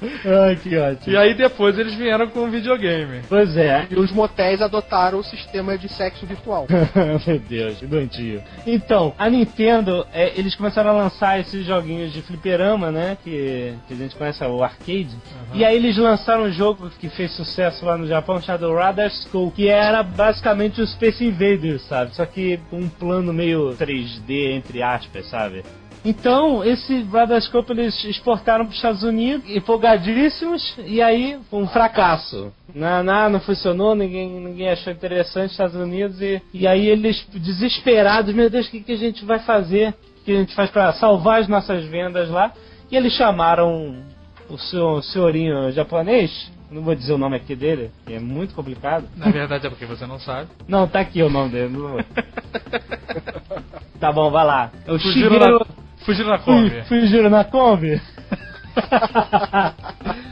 Ai, 0.02 0.56
que 0.56 0.76
ótimo. 0.76 1.12
E 1.12 1.16
aí 1.16 1.34
depois 1.34 1.78
eles 1.78 1.94
vieram 1.94 2.28
com 2.28 2.40
o 2.40 2.50
videogame. 2.50 3.22
Pois 3.28 3.56
é. 3.56 3.86
E 3.90 3.96
os 3.96 4.12
motéis 4.12 4.62
adotaram 4.62 5.18
o 5.18 5.24
sistema 5.24 5.76
de 5.76 5.88
sexo 5.88 6.26
virtual. 6.26 6.66
Meu 7.26 7.38
Deus, 7.38 7.78
que 7.78 7.86
doentio. 7.86 8.42
Então, 8.66 9.14
a 9.18 9.28
Nintendo, 9.28 10.06
é, 10.12 10.38
eles 10.38 10.54
começaram 10.54 10.90
a 10.90 10.92
lançar 10.92 11.40
esses 11.40 11.64
joguinhos 11.66 12.12
de 12.12 12.22
fliperama, 12.22 12.90
né? 12.90 13.16
Que, 13.22 13.74
que 13.86 13.94
a 13.94 13.96
gente 13.96 14.16
conhece, 14.16 14.44
o 14.44 14.62
arcade. 14.62 15.08
Uhum. 15.08 15.56
E 15.56 15.64
aí 15.64 15.76
eles 15.76 15.96
lançaram 15.96 16.44
um 16.44 16.52
jogo 16.52 16.90
que 16.98 17.08
fez 17.08 17.32
sucesso 17.32 17.84
lá 17.84 17.96
no 17.96 18.06
Japão, 18.06 18.40
chamado 18.40 18.72
Radar 18.74 19.10
School, 19.10 19.50
que 19.50 19.68
era 19.68 20.02
basicamente 20.02 20.80
o 20.80 20.86
Space 20.86 21.24
Invaders, 21.24 21.82
sabe? 21.82 22.14
Só 22.14 22.24
que 22.24 22.58
com 22.70 22.78
um 22.78 22.88
plano 22.88 23.32
meio 23.32 23.74
3D, 23.76 24.52
entre 24.52 24.82
aspas, 24.82 25.26
sabe? 25.26 25.62
Então, 26.08 26.64
esse 26.64 27.02
Bradascope 27.02 27.70
eles 27.70 28.02
exportaram 28.02 28.64
para 28.64 28.70
os 28.70 28.76
Estados 28.76 29.02
Unidos, 29.02 29.44
empolgadíssimos, 29.50 30.74
e 30.86 31.02
aí 31.02 31.38
um 31.52 31.66
fracasso. 31.66 32.50
Não, 32.74 33.02
não, 33.02 33.28
não 33.28 33.40
funcionou, 33.40 33.94
ninguém, 33.94 34.26
ninguém 34.40 34.70
achou 34.70 34.90
interessante 34.90 35.48
os 35.48 35.52
Estados 35.52 35.76
Unidos, 35.76 36.18
e, 36.22 36.40
e 36.54 36.66
aí 36.66 36.86
eles 36.86 37.26
desesperados, 37.34 38.34
meu 38.34 38.48
Deus, 38.48 38.66
o 38.66 38.70
que, 38.70 38.80
que 38.80 38.92
a 38.92 38.96
gente 38.96 39.22
vai 39.22 39.40
fazer? 39.40 39.94
O 40.22 40.24
que 40.24 40.32
a 40.32 40.36
gente 40.36 40.54
faz 40.54 40.70
para 40.70 40.94
salvar 40.94 41.42
as 41.42 41.48
nossas 41.48 41.84
vendas 41.84 42.30
lá? 42.30 42.54
E 42.90 42.96
eles 42.96 43.12
chamaram 43.12 44.02
o 44.48 44.56
seu 44.56 45.02
senhorinho 45.02 45.70
japonês, 45.72 46.50
não 46.70 46.80
vou 46.80 46.94
dizer 46.94 47.12
o 47.12 47.18
nome 47.18 47.36
aqui 47.36 47.54
dele, 47.54 47.90
que 48.06 48.14
é 48.14 48.18
muito 48.18 48.54
complicado. 48.54 49.06
Na 49.14 49.30
verdade 49.30 49.66
é 49.66 49.70
porque 49.70 49.84
você 49.84 50.06
não 50.06 50.18
sabe. 50.18 50.48
Não, 50.66 50.88
tá 50.88 51.00
aqui 51.00 51.22
o 51.22 51.28
nome 51.28 51.50
dele. 51.50 51.76
Não... 51.76 51.98
tá 54.00 54.10
bom, 54.10 54.30
vai 54.30 54.46
lá. 54.46 54.70
É 54.86 54.92
o 54.92 54.98
Shigeru... 54.98 55.66
Fugiram 56.08 56.30
na 56.30 56.38
Kombi. 56.38 56.82
Fugiram 56.88 57.28
na 57.28 57.44
Kombi? 57.44 58.00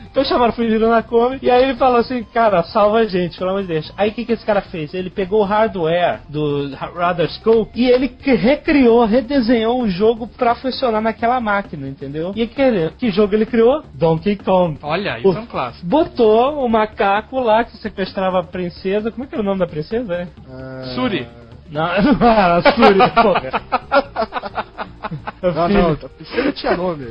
então 0.09 0.23
chamaram 0.25 0.51
Fugiram 0.53 0.89
na 0.89 1.03
Kombi 1.03 1.37
e 1.39 1.51
aí 1.51 1.65
ele 1.65 1.75
falou 1.75 1.97
assim, 1.97 2.23
cara, 2.33 2.63
salva 2.63 2.97
a 2.97 3.05
gente, 3.05 3.37
pelo 3.37 3.51
amor 3.51 3.61
de 3.61 3.67
Deus. 3.67 3.93
Aí 3.95 4.09
o 4.09 4.13
que, 4.13 4.25
que 4.25 4.31
esse 4.31 4.43
cara 4.43 4.61
fez? 4.61 4.91
Ele 4.95 5.11
pegou 5.11 5.41
o 5.41 5.43
hardware 5.43 6.21
do 6.29 6.73
Radar 6.73 7.29
Scope 7.29 7.79
e 7.79 7.91
ele 7.91 8.11
recriou, 8.25 9.05
redesenhou 9.05 9.79
o 9.79 9.87
jogo 9.87 10.27
pra 10.27 10.55
funcionar 10.55 10.99
naquela 10.99 11.39
máquina, 11.39 11.87
entendeu? 11.87 12.31
E 12.35 12.47
que, 12.47 12.89
que 12.97 13.11
jogo 13.11 13.35
ele 13.35 13.45
criou? 13.45 13.83
Donkey 13.93 14.35
Kong. 14.37 14.79
Olha, 14.81 15.19
isso 15.19 15.29
o, 15.29 15.37
é 15.37 15.41
um 15.41 15.45
clássico. 15.45 15.85
Botou 15.85 16.65
o 16.65 16.67
macaco 16.67 17.39
lá 17.39 17.63
que 17.63 17.77
sequestrava 17.77 18.39
a 18.39 18.43
princesa. 18.43 19.11
Como 19.11 19.25
é 19.25 19.27
que 19.27 19.35
era 19.35 19.43
o 19.43 19.45
nome 19.45 19.59
da 19.59 19.67
princesa, 19.67 20.07
né? 20.07 20.27
Uh... 20.39 20.95
Suri. 20.95 21.27
Não, 21.69 21.87
não 22.19 22.27
era 22.27 22.61
Suri, 22.63 23.11
porra. 23.21 24.65
Não, 25.41 25.67
não, 25.69 25.91
a 25.91 26.09
piscina 26.09 26.51
tinha 26.51 26.75
nome. 26.75 27.05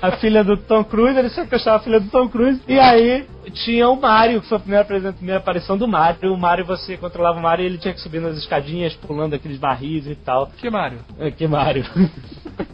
A 0.00 0.12
filha 0.12 0.44
do 0.44 0.56
Tom 0.56 0.84
Cruise, 0.84 1.18
ele 1.18 1.30
sequestrava 1.30 1.78
a 1.78 1.80
filha 1.80 2.00
do 2.00 2.10
Tom 2.10 2.28
Cruise. 2.28 2.60
E 2.68 2.78
aí 2.78 3.26
tinha 3.52 3.88
o 3.88 4.00
Mario, 4.00 4.40
que 4.40 4.48
foi 4.48 4.56
a 4.56 4.60
primeira, 4.60 5.08
a 5.08 5.12
primeira 5.12 5.38
aparição 5.38 5.76
do 5.76 5.88
Mario. 5.88 6.32
O 6.32 6.38
Mario, 6.38 6.64
você 6.64 6.96
controlava 6.96 7.38
o 7.38 7.42
Mario 7.42 7.64
e 7.64 7.66
ele 7.66 7.78
tinha 7.78 7.94
que 7.94 8.00
subir 8.00 8.20
nas 8.20 8.36
escadinhas, 8.36 8.94
pulando 8.94 9.34
aqueles 9.34 9.58
barris 9.58 10.06
e 10.06 10.14
tal. 10.14 10.50
Que 10.58 10.70
Mario? 10.70 10.98
É, 11.18 11.30
que 11.30 11.46
Mario. 11.46 11.84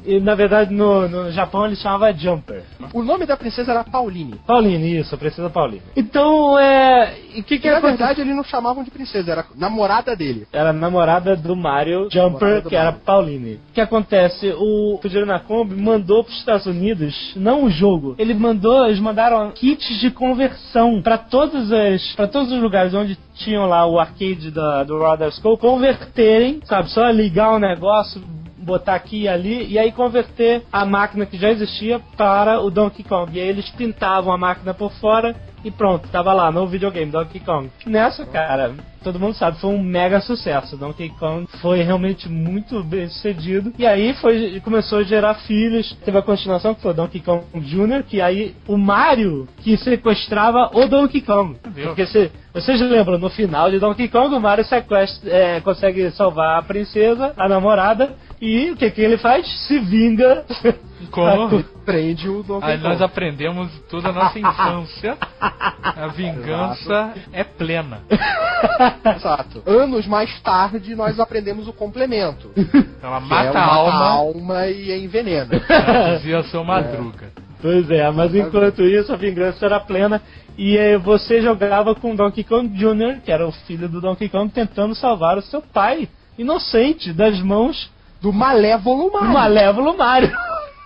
e 0.04 0.20
na 0.20 0.34
verdade 0.34 0.72
no, 0.72 1.08
no 1.08 1.30
Japão 1.30 1.66
ele 1.66 1.76
chamava 1.76 2.12
Jumper. 2.12 2.62
O 2.92 3.02
nome 3.02 3.26
da 3.26 3.36
princesa 3.36 3.72
era 3.72 3.84
Pauline. 3.84 4.40
Pauline, 4.46 4.98
isso, 4.98 5.14
a 5.14 5.18
princesa 5.18 5.50
Pauline. 5.50 5.82
Então, 5.96 6.58
é. 6.58 7.14
E 7.34 7.42
que 7.42 7.58
que 7.58 7.70
Na 7.70 7.80
verdade, 7.80 8.20
eles 8.20 8.34
não 8.34 8.44
chamavam 8.44 8.82
de 8.82 8.90
princesa, 8.90 9.30
era 9.30 9.44
namorada 9.56 10.16
dele. 10.16 10.46
Era 10.52 10.72
namorada 10.72 11.36
do 11.36 11.54
Mario 11.54 12.08
Jumper, 12.10 12.62
do 12.62 12.68
que 12.68 12.76
Mario. 12.76 12.88
era 12.88 12.92
Pauline. 12.92 13.54
O 13.70 13.72
que 13.74 13.80
acontece? 13.80 14.54
O 14.56 14.87
Fujiro 15.02 15.26
Nakombi 15.26 15.74
mandou 15.74 16.24
para 16.24 16.30
os 16.30 16.38
Estados 16.38 16.66
Unidos, 16.66 17.32
não 17.36 17.64
o 17.64 17.70
jogo, 17.70 18.14
ele 18.18 18.32
mandou, 18.32 18.86
eles 18.86 19.00
mandaram 19.00 19.50
kits 19.50 20.00
de 20.00 20.10
conversão 20.10 21.02
para 21.02 21.18
todos 21.18 21.70
os 21.70 22.14
para 22.14 22.28
todos 22.28 22.50
os 22.50 22.62
lugares 22.62 22.94
onde 22.94 23.18
tinham 23.34 23.66
lá 23.66 23.86
o 23.86 23.98
arcade 23.98 24.50
da, 24.50 24.84
do 24.84 24.98
Radar 25.00 25.28
Skull 25.28 25.58
converterem, 25.58 26.60
sabe, 26.64 26.90
só 26.90 27.08
ligar 27.10 27.52
o 27.52 27.58
negócio, 27.58 28.22
botar 28.58 28.94
aqui 28.94 29.22
e 29.22 29.28
ali, 29.28 29.66
e 29.66 29.78
aí 29.78 29.92
converter 29.92 30.62
a 30.72 30.84
máquina 30.84 31.26
que 31.26 31.36
já 31.36 31.50
existia 31.50 32.00
para 32.16 32.60
o 32.60 32.70
Donkey 32.70 33.02
Kong. 33.02 33.36
E 33.36 33.40
aí 33.40 33.48
eles 33.48 33.68
pintavam 33.70 34.32
a 34.32 34.38
máquina 34.38 34.74
por 34.74 34.92
fora 34.92 35.34
e 35.64 35.70
pronto, 35.70 36.08
tava 36.08 36.32
lá 36.32 36.50
no 36.50 36.66
videogame 36.66 37.10
Donkey 37.10 37.40
Kong. 37.40 37.70
Nessa, 37.86 38.24
cara, 38.26 38.74
todo 39.02 39.18
mundo 39.18 39.34
sabe, 39.34 39.58
foi 39.60 39.70
um 39.70 39.82
mega 39.82 40.20
sucesso. 40.20 40.76
Donkey 40.76 41.10
Kong 41.18 41.46
foi 41.60 41.82
realmente 41.82 42.28
muito 42.28 42.82
bem 42.84 43.08
sucedido. 43.08 43.72
E 43.78 43.86
aí 43.86 44.14
foi, 44.14 44.60
começou 44.60 44.98
a 44.98 45.02
gerar 45.02 45.34
filhos. 45.34 45.96
Teve 46.04 46.18
a 46.18 46.22
continuação 46.22 46.74
que 46.74 46.82
foi 46.82 46.94
Donkey 46.94 47.20
Kong 47.20 47.44
Jr., 47.54 48.02
que 48.06 48.20
aí 48.20 48.54
o 48.66 48.76
Mario 48.76 49.48
que 49.58 49.76
sequestrava 49.76 50.70
o 50.74 50.86
Donkey 50.86 51.20
Kong. 51.20 51.56
Porque 51.84 52.06
se, 52.06 52.30
vocês 52.60 52.80
lembram, 52.80 53.18
no 53.18 53.30
final 53.30 53.70
de 53.70 53.78
Donkey 53.78 54.08
Kong, 54.08 54.34
o 54.34 54.40
Mario 54.40 54.64
sequestra, 54.64 55.30
é, 55.30 55.60
consegue 55.60 56.10
salvar 56.10 56.58
a 56.58 56.62
princesa, 56.62 57.32
a 57.36 57.48
namorada, 57.48 58.14
e 58.40 58.70
o 58.70 58.76
que, 58.76 58.90
que 58.90 59.00
ele 59.00 59.18
faz? 59.18 59.46
Se 59.66 59.78
vinga. 59.78 60.44
Como? 61.10 61.62
Prende 61.84 62.28
o 62.28 62.42
Donkey 62.42 62.66
Aí 62.68 62.76
Kong. 62.76 62.88
nós 62.88 63.00
aprendemos 63.00 63.70
toda 63.88 64.08
a 64.08 64.12
nossa 64.12 64.38
infância. 64.38 65.16
A 65.40 66.06
vingança 66.08 67.12
Exato. 67.14 67.20
é 67.32 67.44
plena. 67.44 68.00
Exato. 69.16 69.62
Anos 69.64 70.06
mais 70.06 70.40
tarde, 70.40 70.94
nós 70.94 71.18
aprendemos 71.18 71.66
o 71.68 71.72
complemento. 71.72 72.50
Ela 73.02 73.20
mata 73.20 73.56
é 73.58 73.60
a 73.60 73.64
alma. 73.64 74.04
alma 74.06 74.66
e 74.66 75.04
envenena. 75.04 75.48
dizia 76.16 76.42
seu 76.44 76.64
madruga. 76.64 77.26
É. 77.26 77.48
Pois 77.60 77.90
é, 77.90 78.08
mas 78.10 78.34
enquanto 78.34 78.82
isso 78.82 79.12
a 79.12 79.16
vingança 79.16 79.66
era 79.66 79.80
plena 79.80 80.22
e 80.58 80.76
eh, 80.76 80.98
você 80.98 81.40
jogava 81.40 81.94
com 81.94 82.16
Donkey 82.16 82.42
Kong 82.42 82.68
Jr., 82.76 83.20
que 83.24 83.30
era 83.30 83.46
o 83.46 83.52
filho 83.52 83.88
do 83.88 84.00
Donkey 84.00 84.28
Kong, 84.28 84.52
tentando 84.52 84.92
salvar 84.92 85.38
o 85.38 85.42
seu 85.42 85.62
pai 85.62 86.08
inocente 86.36 87.12
das 87.12 87.40
mãos 87.40 87.88
do 88.20 88.32
malévolo 88.32 89.12
Mario. 89.12 89.28
Do 89.28 89.32
malévolo 89.32 89.96
Mario. 89.96 90.32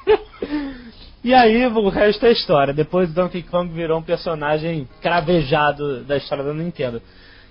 E 1.25 1.33
aí 1.33 1.65
o 1.69 1.89
resto 1.89 2.27
é 2.27 2.33
história. 2.33 2.75
Depois 2.75 3.15
Donkey 3.15 3.43
Kong 3.45 3.73
virou 3.73 4.01
um 4.01 4.03
personagem 4.03 4.89
cravejado 5.01 6.03
da 6.03 6.17
história 6.17 6.43
da 6.43 6.53
Nintendo. 6.53 7.01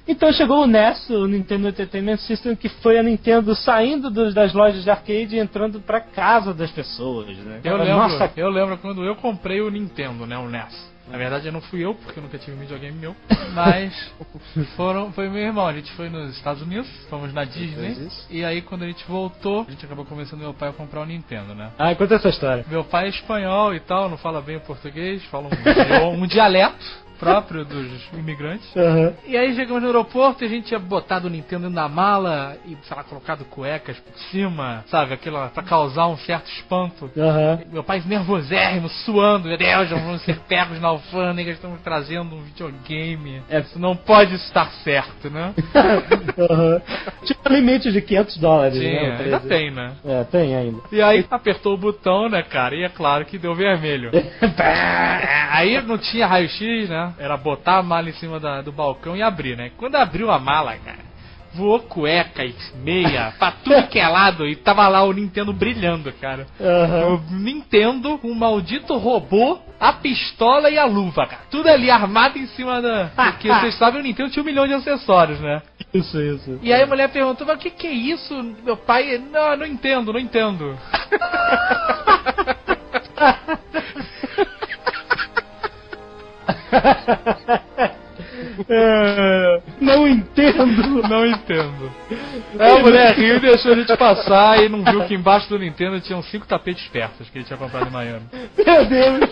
Então 0.05 0.29
chegou 0.33 0.63
o 0.63 0.67
NES, 0.67 1.09
o 1.09 1.25
Nintendo 1.25 1.69
Entertainment 1.69 2.17
System, 2.17 2.53
que 2.53 2.67
foi 2.67 2.99
a 2.99 3.03
Nintendo 3.03 3.55
saindo 3.55 4.09
dos, 4.09 4.33
das 4.33 4.53
lojas 4.53 4.83
de 4.83 4.89
arcade 4.89 5.37
e 5.37 5.39
entrando 5.39 5.79
pra 5.79 6.01
casa 6.01 6.53
das 6.53 6.69
pessoas, 6.69 7.27
né? 7.37 7.61
Eu 7.63 7.77
lembro, 7.77 7.93
Nossa... 7.93 8.31
eu 8.35 8.49
lembro 8.49 8.77
quando 8.77 9.05
eu 9.05 9.15
comprei 9.15 9.61
o 9.61 9.69
Nintendo, 9.69 10.25
né, 10.25 10.37
o 10.37 10.49
NES. 10.49 10.91
Na 11.11 11.17
verdade, 11.17 11.51
não 11.51 11.61
fui 11.61 11.83
eu, 11.83 11.93
porque 11.93 12.17
eu 12.17 12.23
nunca 12.23 12.37
tive 12.37 12.55
um 12.55 12.59
videogame 12.59 12.97
meu. 12.97 13.15
Mas 13.53 14.11
foram, 14.77 15.11
foi 15.11 15.29
meu 15.29 15.41
irmão. 15.41 15.67
A 15.67 15.73
gente 15.73 15.91
foi 15.93 16.09
nos 16.09 16.35
Estados 16.37 16.61
Unidos, 16.61 16.89
fomos 17.09 17.33
na 17.33 17.43
Disney. 17.43 18.07
E 18.29 18.45
aí, 18.45 18.61
quando 18.61 18.83
a 18.83 18.87
gente 18.87 19.05
voltou, 19.05 19.65
a 19.67 19.71
gente 19.71 19.85
acabou 19.85 20.05
convencendo 20.05 20.41
meu 20.41 20.53
pai 20.53 20.69
a 20.69 20.73
comprar 20.73 21.01
o 21.01 21.03
um 21.03 21.07
Nintendo, 21.07 21.53
né? 21.53 21.71
Ah, 21.77 21.93
conta 21.95 22.15
essa 22.15 22.29
história. 22.29 22.65
Meu 22.69 22.85
pai 22.85 23.07
é 23.07 23.09
espanhol 23.09 23.75
e 23.75 23.79
tal, 23.81 24.09
não 24.09 24.17
fala 24.17 24.41
bem 24.41 24.55
o 24.55 24.61
português, 24.61 25.23
fala 25.25 25.49
um, 25.49 26.13
um 26.23 26.27
dialeto. 26.27 27.10
Próprio 27.21 27.63
dos 27.63 28.09
imigrantes. 28.13 28.75
Aham. 28.75 29.13
E 29.27 29.37
aí 29.37 29.55
chegamos 29.55 29.79
no 29.83 29.87
aeroporto 29.89 30.43
e 30.43 30.47
a 30.47 30.49
gente 30.49 30.65
tinha 30.65 30.79
botado 30.79 31.27
o 31.27 31.29
Nintendo 31.29 31.69
da 31.69 31.87
mala 31.87 32.57
e, 32.65 32.75
sei 32.81 32.97
lá, 32.97 33.03
colocado 33.03 33.45
cuecas 33.45 33.99
por 33.99 34.17
cima, 34.31 34.83
sabe? 34.87 35.13
Aquilo 35.13 35.37
pra 35.49 35.61
causar 35.61 36.07
um 36.07 36.17
certo 36.17 36.47
espanto. 36.47 37.11
Aham. 37.15 37.59
Meu 37.71 37.83
pai 37.83 38.01
nervosérrimo, 38.03 38.89
suando, 38.89 39.47
meu 39.47 39.57
Deus, 39.57 39.87
já 39.87 39.97
vamos 39.97 40.23
ser 40.23 40.39
pegos 40.47 40.81
na 40.81 40.87
alfândega, 40.87 41.51
estamos 41.51 41.79
trazendo 41.81 42.35
um 42.35 42.41
videogame. 42.41 43.43
É. 43.47 43.59
Isso 43.59 43.77
não 43.77 43.95
pode 43.95 44.33
estar 44.33 44.71
certo, 44.83 45.29
né? 45.29 45.53
Aham. 46.49 46.81
Tinha 47.23 47.39
um 47.47 47.53
limite 47.53 47.91
de 47.91 48.01
500 48.01 48.37
dólares, 48.37 48.79
né? 48.79 48.89
Tinha, 48.89 49.09
o 49.11 49.21
ainda 49.21 49.39
tem, 49.41 49.69
né? 49.69 49.91
É, 50.03 50.23
tem 50.23 50.55
ainda. 50.55 50.81
E 50.91 50.99
aí 50.99 51.23
apertou 51.29 51.75
o 51.75 51.77
botão, 51.77 52.27
né, 52.27 52.41
cara? 52.41 52.75
E 52.75 52.83
é 52.83 52.89
claro 52.89 53.25
que 53.25 53.37
deu 53.37 53.53
vermelho. 53.53 54.09
aí 55.51 55.79
não 55.83 55.99
tinha 55.99 56.25
raio-x, 56.25 56.89
né? 56.89 57.10
Era 57.17 57.37
botar 57.37 57.77
a 57.77 57.83
mala 57.83 58.09
em 58.09 58.13
cima 58.13 58.39
da- 58.39 58.61
do 58.61 58.71
balcão 58.71 59.15
e 59.15 59.21
abrir, 59.21 59.55
né? 59.57 59.71
Quando 59.77 59.95
abriu 59.95 60.29
a 60.31 60.39
mala, 60.39 60.75
cara, 60.77 61.11
voou 61.53 61.79
cueca 61.81 62.45
e 62.45 62.55
meia, 62.75 63.33
pra 63.37 63.51
tudo 63.51 63.87
que 63.87 63.99
é 63.99 64.07
lado, 64.07 64.47
e 64.47 64.55
tava 64.55 64.87
lá 64.87 65.03
o 65.03 65.11
Nintendo 65.11 65.51
brilhando, 65.51 66.11
cara. 66.13 66.47
Aham. 66.59 67.15
O 67.15 67.21
Nintendo, 67.35 68.19
um 68.23 68.33
maldito 68.33 68.95
robô, 68.97 69.59
a 69.79 69.91
pistola 69.93 70.69
e 70.69 70.77
a 70.77 70.85
luva, 70.85 71.25
cara. 71.27 71.41
Tudo 71.51 71.67
ali 71.67 71.89
armado 71.91 72.37
em 72.37 72.47
cima 72.47 72.81
da. 72.81 73.11
Porque 73.15 73.49
vocês 73.59 73.75
sabem, 73.77 73.99
o 73.99 74.03
Nintendo 74.03 74.29
tinha 74.29 74.43
um 74.43 74.45
milhão 74.45 74.65
de 74.67 74.73
acessórios, 74.73 75.39
né? 75.41 75.61
Isso, 75.93 76.21
isso. 76.21 76.57
E 76.61 76.71
aí 76.71 76.83
a 76.83 76.87
mulher 76.87 77.09
perguntou, 77.09 77.45
mas 77.45 77.57
o 77.57 77.59
que, 77.59 77.69
que 77.69 77.85
é 77.87 77.91
isso? 77.91 78.33
Meu 78.63 78.77
pai, 78.77 79.17
não, 79.17 79.57
não 79.57 79.65
entendo, 79.65 80.13
não 80.13 80.19
entendo. 80.19 80.77
É, 88.69 89.61
não 89.79 90.07
entendo. 90.07 91.07
Não 91.07 91.25
entendo. 91.25 91.91
Aí 92.59 92.71
a 92.71 92.79
mulher 92.79 93.13
riu 93.15 93.37
e 93.37 93.39
deixou 93.39 93.73
a 93.73 93.75
gente 93.75 93.95
passar 93.97 94.61
e 94.63 94.69
não 94.69 94.83
viu 94.83 95.05
que 95.05 95.13
embaixo 95.13 95.49
do 95.49 95.57
Nintendo 95.59 95.99
tinham 96.01 96.21
cinco 96.23 96.45
tapetes 96.47 96.87
persas 96.89 97.29
que 97.29 97.37
ele 97.39 97.45
tinha 97.45 97.57
comprado 97.57 97.87
em 97.87 97.91
Miami. 97.91 98.25
Meu 98.57 98.85
Deus. 98.85 99.29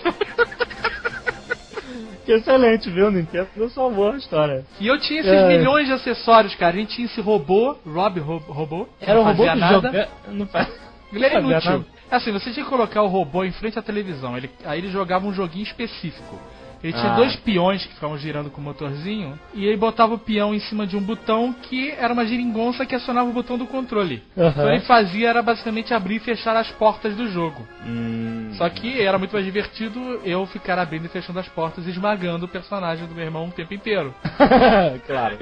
Que 2.26 2.34
excelente, 2.34 2.90
viu? 2.90 3.10
Nintendo 3.12 3.48
não 3.56 3.70
salvou 3.70 4.12
a 4.12 4.18
história. 4.18 4.64
E 4.80 4.88
eu 4.88 5.00
tinha 5.00 5.20
esses 5.22 5.32
É. 5.32 5.48
milhões 5.58 5.88
de 5.88 5.94
acessórios, 5.94 6.56
cara. 6.56 6.76
A 6.76 6.80
gente 6.80 6.96
tinha 6.96 7.06
esse 7.06 7.22
robô, 7.22 7.76
Rob 7.86 8.20
Ro- 8.20 8.44
Robô. 8.48 8.88
Era 9.02 9.20
um 9.20 9.24
robô 9.24 9.44
que 9.44 9.56
nada. 9.56 9.74
joga... 9.74 10.10
Não 10.30 10.46
faz... 10.48 10.68
Ele 11.12 11.26
era 11.26 11.40
inútil. 11.40 11.72
nada. 11.72 11.86
Assim, 12.12 12.32
você 12.32 12.52
tinha 12.52 12.64
que 12.64 12.70
colocar 12.70 13.02
o 13.02 13.08
robô 13.08 13.44
em 13.44 13.52
frente 13.52 13.78
à 13.78 13.82
televisão. 13.82 14.36
Ele, 14.38 14.50
aí 14.66 14.80
ele 14.80 14.90
jogava 14.92 15.26
um 15.28 15.34
joguinho 15.34 15.64
específico. 15.64 16.40
Ele 16.84 16.94
tinha 16.94 17.12
Ah. 17.12 17.16
dois 17.16 17.36
peões 17.36 17.86
que 17.86 17.94
ficavam 17.94 18.18
girando 18.18 18.50
com 18.50 18.62
o 18.62 18.64
motorzinho. 18.64 19.38
E 19.54 19.66
ele 19.66 19.78
botava 19.78 20.14
o 20.14 20.18
peão 20.20 20.54
em 20.54 20.60
cima 20.60 20.88
de 20.88 20.96
um 20.96 21.02
botão 21.02 21.54
que 21.54 21.92
era 21.92 22.14
uma 22.14 22.26
geringonça 22.26 22.86
que 22.86 22.96
acionava 22.96 23.30
o 23.30 23.34
botão 23.34 23.58
do 23.58 23.66
controle. 23.68 24.24
Aham. 24.38 24.50
Então 24.50 24.70
ele 24.70 24.80
fazia 24.82 25.30
era 25.30 25.42
basicamente 25.42 25.94
abrir 25.94 26.16
e 26.16 26.20
fechar 26.20 26.56
as 26.56 26.72
portas 26.72 27.16
do 27.16 27.30
jogo. 27.30 27.68
Hum. 27.86 28.52
Só 28.54 28.68
que 28.70 29.02
era 29.02 29.18
muito 29.18 29.34
mais 29.34 29.46
divertido 29.46 30.22
eu 30.24 30.46
ficar 30.48 30.80
abrindo 30.80 31.06
e 31.06 31.10
fechando 31.10 31.40
as 31.40 31.48
portas 31.50 31.86
e 31.86 31.90
esmagando 31.90 32.46
o 32.46 32.50
personagem 32.50 33.06
do 33.08 33.14
meu 33.14 33.24
irmão 33.26 33.48
o 33.48 33.52
tempo 33.52 33.74
inteiro. 33.74 34.14
claro. 35.06 35.38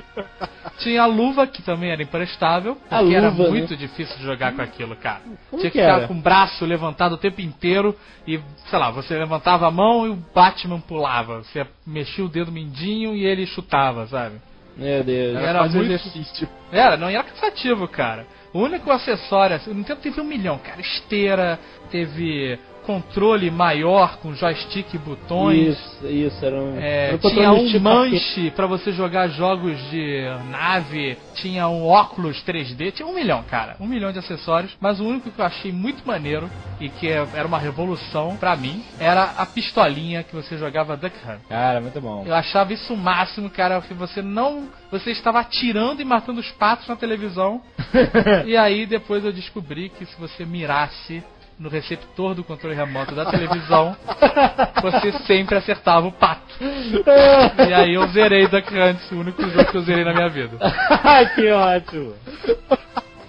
Tinha 0.80 1.04
a 1.04 1.06
luva, 1.06 1.48
que 1.48 1.62
também 1.64 1.90
era 1.90 2.04
imprestável, 2.04 2.78
A 2.90 3.00
porque 3.00 3.16
era 3.16 3.30
luva, 3.30 3.44
né? 3.44 3.50
muito 3.50 3.76
difícil 3.76 4.16
de 4.18 4.24
jogar 4.24 4.54
com 4.54 4.62
aquilo, 4.62 4.96
cara. 4.96 5.22
Como 5.50 5.62
Tinha 5.62 5.72
que 5.72 5.78
que 5.78 5.80
ficar 5.84 5.98
era? 6.00 6.08
com 6.08 6.14
o 6.14 6.22
braço 6.22 6.66
levantado 6.66 7.14
o 7.14 7.18
tempo 7.18 7.42
inteiro 7.42 7.96
e, 8.28 8.40
sei 8.70 8.78
lá, 8.80 8.92
você 8.92 9.18
levantava 9.18 9.68
a 9.68 9.72
mão 9.72 10.06
e 10.06 10.10
o 10.10 10.16
Batman 10.36 10.80
pulava. 10.80 11.27
Você 11.36 11.66
mexia 11.86 12.24
o 12.26 12.30
dedo 12.30 12.52
mindinho 12.52 13.16
e 13.16 13.26
ele 13.26 13.46
chutava, 13.46 14.08
sabe? 14.08 14.38
Meu 14.76 15.04
Deus. 15.04 15.36
Era 15.36 15.64
muito- 15.64 15.78
exercício. 15.84 16.48
Era, 16.72 16.96
não 16.98 17.10
era 17.10 17.24
cansativo, 17.24 17.88
cara. 17.88 18.26
O 18.54 18.60
único 18.60 18.90
acessório, 18.92 19.56
assim, 19.56 19.72
o 19.72 19.74
Nintendo 19.74 20.00
teve 20.02 20.22
um 20.22 20.24
milhão, 20.24 20.58
cara. 20.60 20.80
Esteira, 20.80 21.60
teve 21.92 22.58
controle 22.88 23.52
maior 23.52 24.18
com 24.20 24.34
joystick 24.34 24.94
e 24.94 24.98
botões. 24.98 25.78
Isso, 25.78 26.08
isso, 26.08 26.46
era 26.46 26.56
um. 26.56 26.80
É, 26.80 27.08
era 27.08 27.16
um 27.16 27.20
tinha 27.20 27.52
um 27.52 27.68
tipo 27.68 27.84
manche 27.84 28.50
pra 28.52 28.66
você 28.66 28.94
jogar 28.94 29.28
jogos 29.28 29.78
de 29.92 30.24
nave, 30.50 31.18
tinha 31.36 31.68
um 31.68 31.86
óculos 31.86 32.42
3D, 32.46 32.94
tinha 32.94 33.08
um 33.08 33.14
milhão, 33.14 33.44
cara, 33.44 33.76
um 33.82 33.86
milhão 33.86 34.14
de 34.14 34.20
acessórios, 34.20 34.76
mas 34.80 35.02
o 35.02 35.06
único 35.06 35.30
que 35.30 35.42
eu 35.42 35.46
achei 35.46 35.72
muito 35.72 36.08
maneiro 36.08 36.50
e 36.80 36.88
que 36.88 37.10
é- 37.10 37.28
era 37.34 37.46
uma 37.48 37.60
revolução 37.60 38.38
pra 38.38 38.56
mim 38.56 38.82
era 39.00 39.34
a 39.38 39.46
pistolinha 39.46 40.24
que 40.24 40.34
você 40.34 40.58
jogava 40.58 40.96
Duck 40.96 41.16
Hunt. 41.28 41.42
Cara, 41.50 41.82
muito 41.82 42.00
bom. 42.00 42.24
Eu 42.26 42.34
achava 42.34 42.72
isso 42.72 42.94
o 42.94 42.98
máximo, 42.98 43.50
cara, 43.50 43.82
que 43.82 43.94
você 43.94 44.22
não. 44.22 44.70
Você 44.92 45.12
estava 45.12 45.40
atirando 45.40 46.02
e 46.02 46.06
matando 46.06 46.40
os 46.40 46.52
patos 46.52 46.88
na 46.88 46.96
televisão. 46.96 47.62
e 48.46 48.56
aí 48.56 48.86
depois 48.86 49.26
eu 49.26 49.34
descobri 49.34 49.90
que 49.90 50.06
se 50.06 50.18
você 50.18 50.46
mirasse 50.46 51.22
no 51.60 51.70
receptor 51.70 52.36
do 52.36 52.44
controle 52.44 52.76
remoto 52.76 53.16
da 53.16 53.26
televisão, 53.26 53.96
você 54.82 55.12
sempre 55.26 55.58
acertava 55.58 56.08
o 56.08 56.12
pato. 56.12 56.56
E 57.68 57.74
aí 57.74 57.94
eu 57.94 58.08
zerei 58.08 58.48
Duck 58.48 58.74
Hunt, 58.74 59.12
o 59.12 59.16
único 59.16 59.42
jogo 59.50 59.66
que 59.66 59.78
eu 59.78 59.82
zerei 59.82 60.04
na 60.04 60.14
minha 60.14 60.30
vida. 60.30 60.58
que 61.36 61.52
ótimo. 61.52 62.14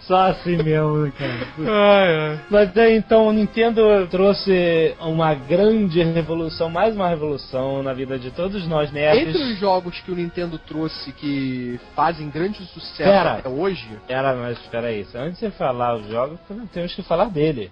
Só 0.03 0.29
assim 0.29 0.57
mesmo, 0.62 0.97
né, 0.99 1.12
cara. 1.18 1.70
Ai, 1.70 2.16
ai. 2.16 2.41
Mas 2.49 2.76
então 2.76 3.29
o 3.29 3.33
Nintendo 3.33 4.07
trouxe 4.11 4.95
uma 5.01 5.35
grande 5.35 6.03
revolução, 6.03 6.70
mais 6.70 6.97
uma 6.97 7.09
revolução 7.11 7.83
na 7.83 7.93
vida 7.93 8.18
de 8.18 8.31
todos 8.31 8.66
nós 8.66 8.91
nerds. 8.91 9.29
Entre 9.29 9.43
os 9.43 9.59
jogos 9.59 10.01
que 10.01 10.11
o 10.11 10.14
Nintendo 10.14 10.59
trouxe 10.59 11.12
que 11.12 11.79
fazem 11.95 12.31
grande 12.31 12.64
sucesso 12.66 13.11
Pera. 13.11 13.33
até 13.35 13.49
hoje, 13.51 13.87
Era, 14.09 14.35
mas 14.35 14.59
espera 14.59 14.87
aí, 14.87 15.07
antes 15.14 15.41
de 15.41 15.41
você 15.41 15.51
falar 15.51 15.97
os 15.97 16.09
jogos, 16.09 16.39
temos 16.72 16.95
que 16.95 17.03
falar 17.03 17.26
dele. 17.26 17.70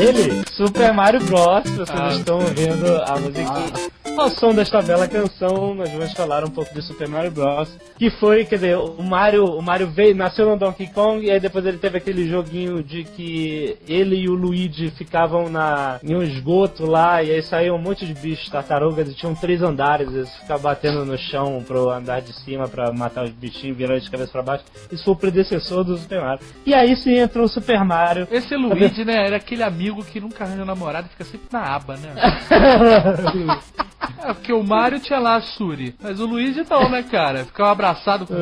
Dele, 0.00 0.42
Super 0.50 0.94
Mario 0.94 1.20
Bros. 1.26 1.62
Vocês 1.76 1.90
Ah, 1.90 2.14
estão 2.14 2.38
ouvindo 2.38 3.02
a 3.06 3.18
musiquinha. 3.18 3.90
Ao 4.16 4.28
som 4.28 4.52
desta 4.52 4.82
bela 4.82 5.08
canção, 5.08 5.74
nós 5.74 5.90
vamos 5.90 6.12
falar 6.12 6.44
um 6.44 6.50
pouco 6.50 6.74
de 6.74 6.82
Super 6.82 7.08
Mario 7.08 7.30
Bros. 7.30 7.70
Que 7.96 8.10
foi, 8.10 8.44
quer 8.44 8.56
dizer, 8.56 8.76
o 8.76 9.02
Mario, 9.02 9.44
o 9.44 9.62
Mario 9.62 9.90
veio, 9.90 10.14
nasceu 10.14 10.46
no 10.46 10.58
Donkey 10.58 10.88
Kong 10.88 11.24
e 11.24 11.30
aí 11.30 11.40
depois 11.40 11.64
ele 11.64 11.78
teve 11.78 11.98
aquele 11.98 12.28
joguinho 12.28 12.82
de 12.82 13.04
que 13.04 13.78
ele 13.88 14.16
e 14.16 14.28
o 14.28 14.34
Luigi 14.34 14.90
ficavam 14.90 15.48
na, 15.48 15.98
em 16.02 16.14
um 16.14 16.22
esgoto 16.22 16.84
lá 16.84 17.22
e 17.22 17.30
aí 17.30 17.42
saiu 17.42 17.74
um 17.74 17.78
monte 17.78 18.04
de 18.06 18.12
bichos 18.14 18.48
tartarugas 18.50 19.08
e 19.08 19.14
tinham 19.14 19.34
três 19.34 19.62
andares, 19.62 20.08
eles 20.12 20.34
ficavam 20.36 20.62
batendo 20.62 21.04
no 21.04 21.16
chão 21.16 21.62
pro 21.66 21.90
andar 21.90 22.20
de 22.20 22.32
cima 22.32 22.68
pra 22.68 22.92
matar 22.92 23.24
os 23.24 23.30
bichinhos, 23.30 23.76
virando 23.76 24.00
de 24.00 24.10
cabeça 24.10 24.32
pra 24.32 24.42
baixo. 24.42 24.64
Isso 24.92 25.04
foi 25.04 25.14
o 25.14 25.16
predecessor 25.16 25.84
do 25.84 25.96
Super 25.96 26.20
Mario. 26.20 26.46
E 26.66 26.74
aí 26.74 26.94
sim 26.96 27.16
entrou 27.16 27.44
o 27.44 27.48
Super 27.48 27.84
Mario. 27.84 28.28
Esse 28.30 28.54
Luigi, 28.54 29.04
né, 29.04 29.26
era 29.26 29.36
aquele 29.36 29.62
amigo 29.62 30.04
que 30.04 30.20
nunca 30.20 30.44
arranja 30.44 30.64
namorado 30.64 31.06
e 31.06 31.10
fica 31.10 31.24
sempre 31.24 31.48
na 31.50 31.74
aba, 31.74 31.96
né? 31.96 32.14
É, 34.22 34.32
porque 34.32 34.52
o 34.52 34.62
Mario 34.62 34.98
tinha 35.00 35.18
lá 35.18 35.36
a 35.36 35.40
Suri, 35.42 35.94
mas 36.00 36.20
o 36.20 36.26
Luigi 36.26 36.64
não, 36.68 36.88
né, 36.88 37.02
cara? 37.02 37.44
Ficava 37.44 37.70
abraçado 37.70 38.26
com, 38.26 38.34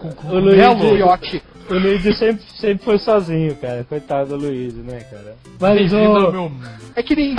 com, 0.00 0.12
com 0.12 0.28
o 0.28 0.38
Luigi-. 0.38 1.42
O 1.68 1.74
Luigi 1.74 2.14
sempre, 2.14 2.44
sempre 2.60 2.84
foi 2.84 2.98
sozinho, 2.98 3.54
cara. 3.56 3.84
Coitado 3.88 4.30
do 4.30 4.36
Luigi, 4.36 4.76
né, 4.82 5.00
cara? 5.10 5.36
Mas 5.60 5.92
o... 5.92 5.96
meu. 5.96 6.52
É 6.94 7.02
que 7.02 7.16
ninguém 7.16 7.34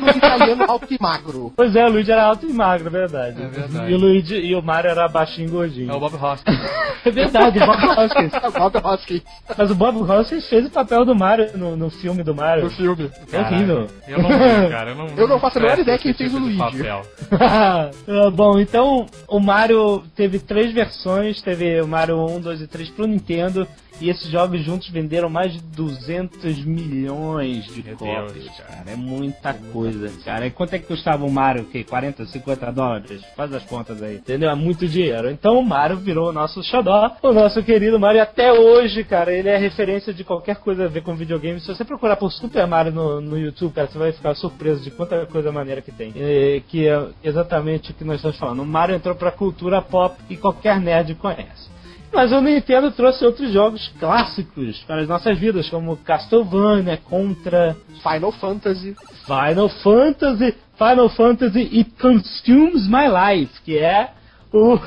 no 0.00 0.08
italiano 0.10 0.64
alto 0.68 0.86
e 0.92 0.98
magro. 1.00 1.52
Pois 1.56 1.74
é, 1.74 1.86
o 1.86 1.90
Luigi 1.90 2.12
era 2.12 2.24
alto 2.24 2.46
e 2.46 2.52
magro, 2.52 2.88
é 2.88 2.90
verdade. 2.90 3.42
É 3.42 3.46
verdade. 3.48 3.90
E 3.90 3.94
o 3.94 3.98
Luigi 3.98 4.34
e 4.36 4.54
o 4.54 4.62
Mario 4.62 4.90
era 4.90 5.08
baixinho 5.08 5.48
e 5.48 5.50
gordinho. 5.50 5.90
É 5.90 5.94
o 5.94 6.00
Bob 6.00 6.14
Hoskins. 6.16 6.58
É 7.04 7.10
verdade, 7.10 7.58
o 7.58 7.66
Bob 7.66 7.84
Hoskins. 7.84 8.30
Bob 8.56 8.76
Hoskins 8.78 9.22
Mas 9.58 9.70
o 9.72 9.74
Bob 9.74 10.08
Hoskins 10.08 10.48
fez 10.48 10.66
o 10.66 10.70
papel 10.70 11.04
do 11.04 11.16
Mario 11.16 11.48
no, 11.58 11.76
no 11.76 11.90
filme 11.90 12.22
do 12.22 12.32
Mario. 12.32 12.62
no 12.62 12.70
filme. 12.70 13.10
É 13.32 13.40
horrível. 13.40 13.88
Eu 14.06 14.22
não 14.22 14.28
vi, 14.28 14.70
cara. 14.70 14.90
Eu 14.90 14.94
não, 14.94 15.06
Eu 15.16 15.26
não 15.26 15.40
faço 15.40 15.58
a 15.58 15.62
menor 15.62 15.78
ideia 15.80 15.98
quem 15.98 16.14
fez 16.14 16.30
tipo 16.30 16.40
o 16.44 16.48
de 16.48 16.56
Luigi. 16.56 16.78
papel. 16.78 17.02
Ah, 17.42 17.90
Bom, 18.32 18.56
então 18.60 19.06
o 19.26 19.40
Mario 19.40 20.04
teve 20.14 20.38
três 20.38 20.72
versões, 20.72 21.42
teve 21.42 21.80
o 21.80 21.88
Mario 21.88 22.24
1, 22.24 22.40
2 22.40 22.60
e 22.62 22.66
3 22.68 22.90
pro 22.90 23.06
Nintendo, 23.06 23.61
e 24.00 24.10
esses 24.10 24.28
jogos 24.28 24.60
juntos 24.64 24.88
venderam 24.88 25.28
mais 25.28 25.52
de 25.52 25.60
200 25.60 26.64
milhões 26.64 27.66
de 27.66 27.84
Meu 27.84 27.96
cópias, 27.96 28.32
Deus, 28.32 28.56
cara. 28.56 28.76
cara. 28.78 28.90
É 28.90 28.96
muita 28.96 29.54
coisa, 29.54 30.10
cara. 30.24 30.46
E 30.46 30.50
quanto 30.50 30.74
é 30.74 30.78
que 30.78 30.86
custava 30.86 31.24
o 31.24 31.30
Mario? 31.30 31.62
O 31.62 31.66
quê? 31.66 31.84
40, 31.84 32.26
50 32.26 32.72
dólares? 32.72 33.22
Faz 33.36 33.52
as 33.54 33.62
contas 33.64 34.02
aí. 34.02 34.16
Entendeu? 34.16 34.50
É 34.50 34.54
muito 34.54 34.88
dinheiro. 34.88 35.30
Então 35.30 35.58
o 35.58 35.64
Mario 35.64 35.98
virou 35.98 36.30
o 36.30 36.32
nosso 36.32 36.62
xodó, 36.64 37.16
o 37.22 37.32
nosso 37.32 37.62
querido 37.62 37.98
Mario. 38.00 38.22
Até 38.22 38.52
hoje, 38.52 39.04
cara, 39.04 39.32
ele 39.32 39.48
é 39.48 39.56
referência 39.56 40.12
de 40.12 40.24
qualquer 40.24 40.56
coisa 40.56 40.86
a 40.86 40.88
ver 40.88 41.02
com 41.02 41.14
videogame. 41.14 41.60
Se 41.60 41.68
você 41.68 41.84
procurar 41.84 42.16
por 42.16 42.32
Super 42.32 42.66
Mario 42.66 42.92
no, 42.92 43.20
no 43.20 43.38
YouTube, 43.38 43.72
cara, 43.72 43.86
você 43.86 43.98
vai 43.98 44.12
ficar 44.12 44.34
surpreso 44.34 44.82
de 44.82 44.90
quanta 44.90 45.26
coisa 45.26 45.52
maneira 45.52 45.80
que 45.80 45.92
tem. 45.92 46.12
É, 46.16 46.60
que 46.66 46.88
é 46.88 47.08
exatamente 47.22 47.92
o 47.92 47.94
que 47.94 48.04
nós 48.04 48.16
estamos 48.16 48.38
falando. 48.38 48.62
O 48.62 48.66
Mario 48.66 48.96
entrou 48.96 49.14
pra 49.14 49.30
cultura 49.30 49.80
pop 49.80 50.16
e 50.28 50.36
qualquer 50.36 50.80
nerd 50.80 51.14
conhece. 51.14 51.70
Mas 52.12 52.30
o 52.30 52.40
Nintendo 52.40 52.90
trouxe 52.90 53.24
outros 53.24 53.50
jogos 53.52 53.88
clássicos 53.98 54.78
para 54.86 55.00
as 55.00 55.08
nossas 55.08 55.38
vidas, 55.38 55.68
como 55.70 55.96
Castlevania, 55.96 56.98
Contra, 56.98 57.76
Final 58.02 58.32
Fantasy. 58.32 58.94
Final 59.24 59.68
Fantasy, 59.68 60.54
Final 60.76 61.08
Fantasy 61.08 61.68
e 61.72 61.84
Consumes 61.84 62.86
My 62.86 63.06
Life, 63.08 63.60
que 63.64 63.78
é 63.78 64.10
o 64.52 64.78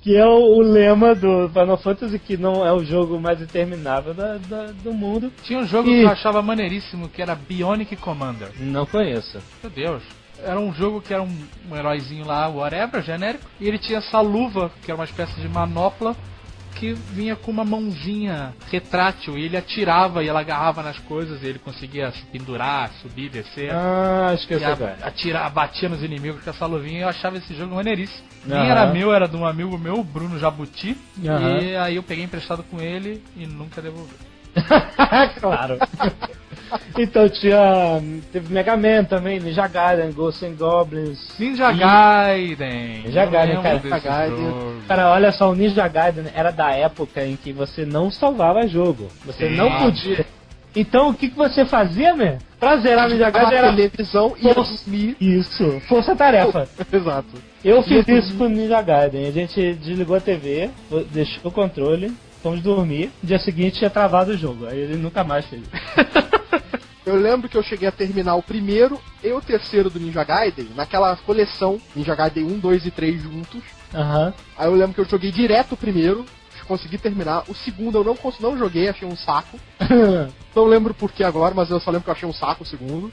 que 0.00 0.16
é 0.16 0.24
o, 0.24 0.56
o 0.56 0.60
lema 0.62 1.14
do 1.14 1.48
Final 1.50 1.76
Fantasy, 1.76 2.18
que 2.18 2.36
não 2.38 2.64
é 2.66 2.72
o 2.72 2.82
jogo 2.82 3.20
mais 3.20 3.40
interminável 3.42 4.14
da, 4.14 4.38
da- 4.38 4.72
do 4.72 4.92
mundo. 4.94 5.30
Tinha 5.42 5.58
um 5.58 5.66
jogo 5.66 5.88
E- 5.90 5.98
que 6.00 6.02
eu 6.04 6.08
achava 6.10 6.40
maneiríssimo, 6.40 7.08
que 7.08 7.20
era 7.20 7.34
Bionic 7.34 7.94
Commander. 7.96 8.48
Não 8.58 8.86
conheço. 8.86 9.38
Meu 9.62 9.70
Deus. 9.70 10.02
Era 10.44 10.58
um 10.58 10.72
jogo 10.72 11.00
que 11.02 11.12
era 11.12 11.22
um, 11.22 11.38
um 11.70 11.76
heróizinho 11.76 12.26
lá, 12.26 12.48
whatever, 12.48 13.02
genérico. 13.02 13.44
E 13.60 13.68
ele 13.68 13.78
tinha 13.78 13.98
essa 13.98 14.20
luva, 14.20 14.72
que 14.82 14.90
era 14.90 14.98
uma 14.98 15.04
espécie 15.04 15.38
de 15.40 15.48
manopla, 15.48 16.16
que 16.74 16.92
vinha 16.92 17.36
com 17.36 17.50
uma 17.50 17.64
mãozinha 17.64 18.54
retrátil. 18.70 19.38
E 19.38 19.44
ele 19.44 19.56
atirava 19.56 20.22
e 20.22 20.28
ela 20.28 20.40
agarrava 20.40 20.82
nas 20.82 20.98
coisas 20.98 21.42
e 21.42 21.46
ele 21.46 21.58
conseguia 21.58 22.10
se 22.10 22.22
pendurar, 22.26 22.90
subir, 23.00 23.28
descer. 23.30 23.70
Ah, 23.72 24.34
e 24.50 24.64
a- 24.64 24.70
é. 24.70 24.96
atirar, 25.06 25.50
batia 25.50 25.88
nos 25.88 26.02
inimigos 26.02 26.42
com 26.42 26.50
essa 26.50 26.66
luvinha 26.66 26.98
e 26.98 27.02
eu 27.02 27.08
achava 27.08 27.36
esse 27.38 27.54
jogo 27.54 27.74
maneiríssimo. 27.74 28.24
Aham. 28.50 28.60
Nem 28.60 28.70
era 28.70 28.86
meu, 28.86 29.12
era 29.12 29.28
de 29.28 29.36
um 29.36 29.46
amigo 29.46 29.78
meu, 29.78 30.02
Bruno 30.02 30.38
Jabuti. 30.38 30.96
Aham. 31.24 31.58
E 31.60 31.76
aí 31.76 31.96
eu 31.96 32.02
peguei 32.02 32.24
emprestado 32.24 32.62
com 32.64 32.80
ele 32.80 33.22
e 33.36 33.46
nunca 33.46 33.80
devolvi. 33.80 34.14
claro. 35.40 35.78
então 36.98 37.28
tinha. 37.28 38.00
Teve 38.32 38.52
Mega 38.52 38.76
Man 38.76 39.04
também, 39.04 39.40
Ninja 39.40 39.66
Gaiden, 39.66 40.12
Ghosts 40.12 40.42
and 40.42 40.54
Goblins. 40.54 41.18
Ninja 41.38 41.72
Gaiden! 41.72 43.02
Ninja 43.04 43.26
Gaiden, 43.26 43.62
cara. 43.62 43.80
Ninja 43.82 43.98
Gaiden. 43.98 44.54
Cara, 44.88 45.10
olha 45.10 45.32
só, 45.32 45.50
o 45.50 45.54
Ninja 45.54 45.88
Gaiden 45.88 46.26
era 46.34 46.50
da 46.50 46.70
época 46.72 47.24
em 47.24 47.36
que 47.36 47.52
você 47.52 47.84
não 47.84 48.10
salvava 48.10 48.66
jogo. 48.66 49.08
Você 49.24 49.48
Sim. 49.48 49.56
não 49.56 49.70
podia. 49.78 50.24
Então 50.74 51.10
o 51.10 51.14
que, 51.14 51.28
que 51.28 51.36
você 51.36 51.64
fazia, 51.66 52.14
né? 52.14 52.38
Pra 52.58 52.78
zerar 52.78 53.08
Ninja 53.08 53.30
Gaiden 53.30 53.58
era. 53.58 53.70
televisão 53.74 54.34
e 54.38 54.54
dormir. 54.54 55.16
Isso, 55.20 55.80
força-tarefa. 55.88 56.66
Exato. 56.92 57.28
Eu 57.64 57.82
fiz 57.82 58.06
isso 58.08 58.36
com 58.36 58.44
o 58.44 58.48
Ninja 58.48 58.80
Gaiden. 58.80 59.26
A 59.26 59.30
gente 59.30 59.74
desligou 59.74 60.16
a 60.16 60.20
TV, 60.20 60.70
deixou 61.10 61.50
o 61.50 61.50
controle, 61.50 62.12
fomos 62.42 62.62
dormir. 62.62 63.10
No 63.22 63.28
dia 63.28 63.38
seguinte 63.38 63.78
tinha 63.78 63.90
travado 63.90 64.32
o 64.32 64.36
jogo. 64.36 64.66
Aí 64.66 64.78
ele 64.78 64.96
nunca 64.96 65.22
mais 65.22 65.46
fez. 65.46 65.62
Eu 67.04 67.16
lembro 67.16 67.48
que 67.48 67.56
eu 67.56 67.62
cheguei 67.64 67.88
a 67.88 67.92
terminar 67.92 68.36
o 68.36 68.42
primeiro 68.42 69.00
e 69.24 69.32
o 69.32 69.40
terceiro 69.40 69.90
do 69.90 69.98
Ninja 69.98 70.22
Gaiden 70.22 70.70
naquela 70.76 71.16
coleção 71.16 71.80
Ninja 71.96 72.14
Gaiden 72.14 72.44
1, 72.44 72.58
2 72.60 72.86
e 72.86 72.90
3 72.92 73.22
juntos. 73.22 73.62
Aham. 73.92 74.32
Aí 74.56 74.68
eu 74.68 74.74
lembro 74.74 74.94
que 74.94 75.00
eu 75.00 75.04
joguei 75.04 75.32
direto 75.32 75.72
o 75.72 75.76
primeiro, 75.76 76.24
consegui 76.72 76.96
terminar. 76.96 77.44
O 77.48 77.54
segundo 77.54 77.98
eu 77.98 78.04
não, 78.04 78.16
não 78.40 78.58
joguei, 78.58 78.88
achei 78.88 79.06
um 79.06 79.16
saco. 79.16 79.58
Não 80.54 80.66
lembro 80.66 80.92
por 80.92 81.10
que 81.10 81.24
agora, 81.24 81.54
mas 81.54 81.70
eu 81.70 81.80
só 81.80 81.90
lembro 81.90 82.04
que 82.04 82.10
eu 82.10 82.14
achei 82.14 82.28
um 82.28 82.32
saco 82.32 82.62
o 82.62 82.66
segundo. 82.66 83.10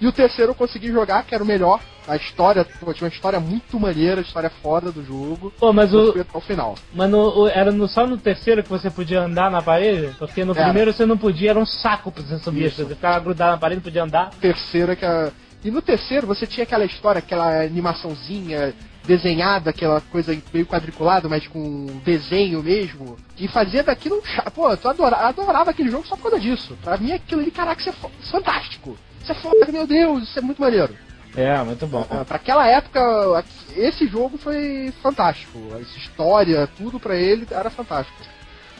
E 0.00 0.06
o 0.06 0.12
terceiro 0.12 0.50
eu 0.52 0.54
consegui 0.54 0.90
jogar, 0.92 1.24
que 1.24 1.34
era 1.34 1.42
o 1.42 1.46
melhor. 1.46 1.80
A 2.06 2.16
história, 2.16 2.66
pô, 2.80 2.92
tinha 2.92 3.06
uma 3.08 3.14
história 3.14 3.40
muito 3.40 3.80
maneira, 3.80 4.20
história 4.20 4.50
foda 4.62 4.92
do 4.92 5.02
jogo. 5.02 5.50
Pô, 5.58 5.72
mas 5.72 5.92
Eu 5.94 6.00
o, 6.14 6.20
até 6.20 6.36
o 6.36 6.40
final. 6.40 6.74
Mas 6.92 7.08
no- 7.08 7.44
o- 7.44 7.48
era 7.48 7.72
no- 7.72 7.88
só 7.88 8.06
no 8.06 8.18
terceiro 8.18 8.62
que 8.62 8.68
você 8.68 8.90
podia 8.90 9.22
andar 9.22 9.50
na 9.50 9.62
parede? 9.62 10.14
Porque 10.18 10.44
no 10.44 10.52
Era. 10.52 10.64
primeiro 10.64 10.92
você 10.92 11.06
não 11.06 11.16
podia, 11.16 11.50
era 11.50 11.58
um 11.58 11.64
saco 11.64 12.12
pra 12.12 12.22
você 12.22 12.38
subir 12.38 12.66
Isso. 12.66 12.76
Você 12.84 12.94
ficava 12.94 13.18
grudado 13.20 13.52
na 13.52 13.58
parede, 13.58 13.76
não 13.78 13.84
podia 13.84 14.02
andar. 14.02 14.30
terceiro 14.40 14.92
é 14.92 14.96
que 14.96 15.04
a... 15.06 15.30
E 15.64 15.70
no 15.70 15.80
terceiro 15.80 16.26
você 16.26 16.46
tinha 16.46 16.64
aquela 16.64 16.84
história, 16.84 17.20
aquela 17.20 17.62
animaçãozinha 17.64 18.74
desenhada, 19.06 19.70
aquela 19.70 20.00
coisa 20.00 20.36
meio 20.52 20.66
quadriculada, 20.66 21.28
mas 21.28 21.46
com 21.46 21.86
desenho 22.04 22.62
mesmo, 22.62 23.16
que 23.36 23.46
fazia 23.48 23.82
daquilo 23.82 24.16
um 24.16 24.50
Pô, 24.50 24.66
adora... 24.66 25.16
adorava 25.16 25.70
aquele 25.70 25.90
jogo 25.90 26.06
só 26.06 26.16
por 26.16 26.30
causa 26.30 26.40
disso. 26.40 26.76
Pra 26.82 26.96
mim 26.96 27.12
aquilo 27.12 27.40
ali, 27.40 27.50
caraca, 27.50 27.80
isso 27.80 27.90
é 27.90 27.92
é 27.92 28.26
fantástico. 28.30 28.96
Isso 29.22 29.32
é 29.32 29.34
foda, 29.34 29.72
meu 29.72 29.86
Deus, 29.86 30.24
isso 30.24 30.38
é 30.38 30.42
muito 30.42 30.60
maneiro. 30.60 30.94
É, 31.36 31.56
muito 31.62 31.86
bom. 31.86 32.06
Ah, 32.10 32.24
Pra 32.24 32.36
aquela 32.36 32.66
época, 32.66 33.44
esse 33.76 34.06
jogo 34.06 34.38
foi 34.38 34.92
fantástico. 35.02 35.58
Essa 35.80 35.98
história, 35.98 36.68
tudo 36.76 37.00
pra 37.00 37.16
ele 37.16 37.46
era 37.50 37.70
fantástico. 37.70 38.16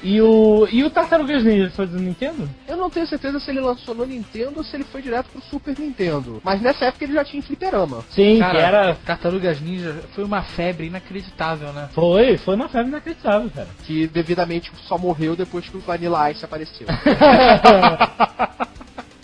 E 0.05 0.21
o, 0.21 0.69
e 0.71 0.85
o 0.85 0.91
Tartarugas 0.91 1.43
Ninja 1.43 1.71
foi 1.71 1.87
do 1.87 1.99
Nintendo? 1.99 2.47
Eu 2.69 2.77
não 2.77 2.91
tenho 2.91 3.07
certeza 3.07 3.41
se 3.41 3.51
ele 3.51 3.61
lançou 3.61 3.95
no 3.95 4.05
Nintendo 4.05 4.53
ou 4.59 4.63
se 4.65 4.77
ele 4.77 4.85
foi 4.85 5.01
direto 5.01 5.31
pro 5.31 5.41
Super 5.41 5.75
Nintendo. 5.79 6.43
Mas 6.45 6.61
nessa 6.61 6.85
época 6.85 7.05
ele 7.05 7.15
já 7.15 7.25
tinha 7.25 7.39
em 7.39 7.43
fliperama. 7.43 8.05
Sim, 8.11 8.39
Cara, 8.39 8.53
que 8.53 8.59
era. 8.59 8.95
Tartarugas 9.07 9.63
Ninja 9.63 9.97
foi 10.15 10.23
uma 10.23 10.43
febre 10.43 10.89
inacreditável, 10.89 11.73
né? 11.73 11.89
Foi, 11.93 12.37
foi 12.37 12.55
uma 12.55 12.69
febre 12.69 12.91
inacreditável, 12.91 13.51
cara. 13.51 13.69
Que 13.85 14.07
devidamente 14.07 14.71
só 14.87 14.99
morreu 14.99 15.35
depois 15.35 15.67
que 15.67 15.77
o 15.79 15.81
Vanilla 15.81 16.31
Ice 16.31 16.45
apareceu. 16.45 16.87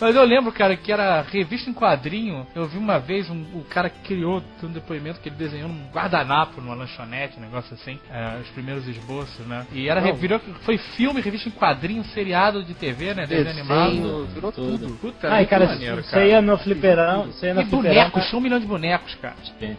Mas 0.01 0.15
eu 0.15 0.23
lembro, 0.23 0.51
cara, 0.51 0.75
que 0.75 0.91
era 0.91 1.21
revista 1.21 1.69
em 1.69 1.73
quadrinho. 1.73 2.47
Eu 2.55 2.67
vi 2.67 2.77
uma 2.77 2.97
vez 2.99 3.29
um, 3.29 3.41
o 3.53 3.63
cara 3.69 3.89
que 3.89 3.99
criou 3.99 4.41
tem 4.59 4.67
um 4.67 4.73
depoimento 4.73 5.19
que 5.19 5.29
ele 5.29 5.35
desenhou 5.35 5.69
um 5.69 5.87
guardanapo 5.93 6.59
numa 6.59 6.73
lanchonete, 6.73 7.37
um 7.37 7.41
negócio 7.41 7.73
assim. 7.75 7.99
é, 8.11 8.39
os 8.41 8.47
primeiros 8.49 8.87
esboços, 8.87 9.45
né? 9.45 9.65
E 9.71 9.87
era 9.87 10.01
Não. 10.01 10.13
virou, 10.15 10.39
foi 10.63 10.77
filme, 10.77 11.21
revista 11.21 11.47
em 11.47 11.51
quadrinho, 11.51 12.03
seriado 12.05 12.63
de 12.63 12.73
TV, 12.73 13.13
né? 13.13 13.27
Desenho 13.27 13.51
animado. 13.51 14.25
Virou 14.33 14.51
tudo. 14.51 14.77
tudo. 14.79 14.93
Puta, 14.97 15.31
Ai, 15.31 15.45
cara, 15.45 15.67
maneiro, 15.67 16.03
você 16.03 16.11
cara. 16.11 16.25
ia 16.25 16.41
no 16.41 16.57
fliperão. 16.57 17.25
Você 17.27 17.45
ia 17.47 17.53
no 17.53 17.61
E 17.61 17.65
fliperão. 17.65 17.81
bonecos, 17.93 18.25
tinha 18.27 18.39
um 18.39 18.41
milhão 18.41 18.59
de 18.59 18.65
bonecos, 18.65 19.15
cara. 19.15 19.35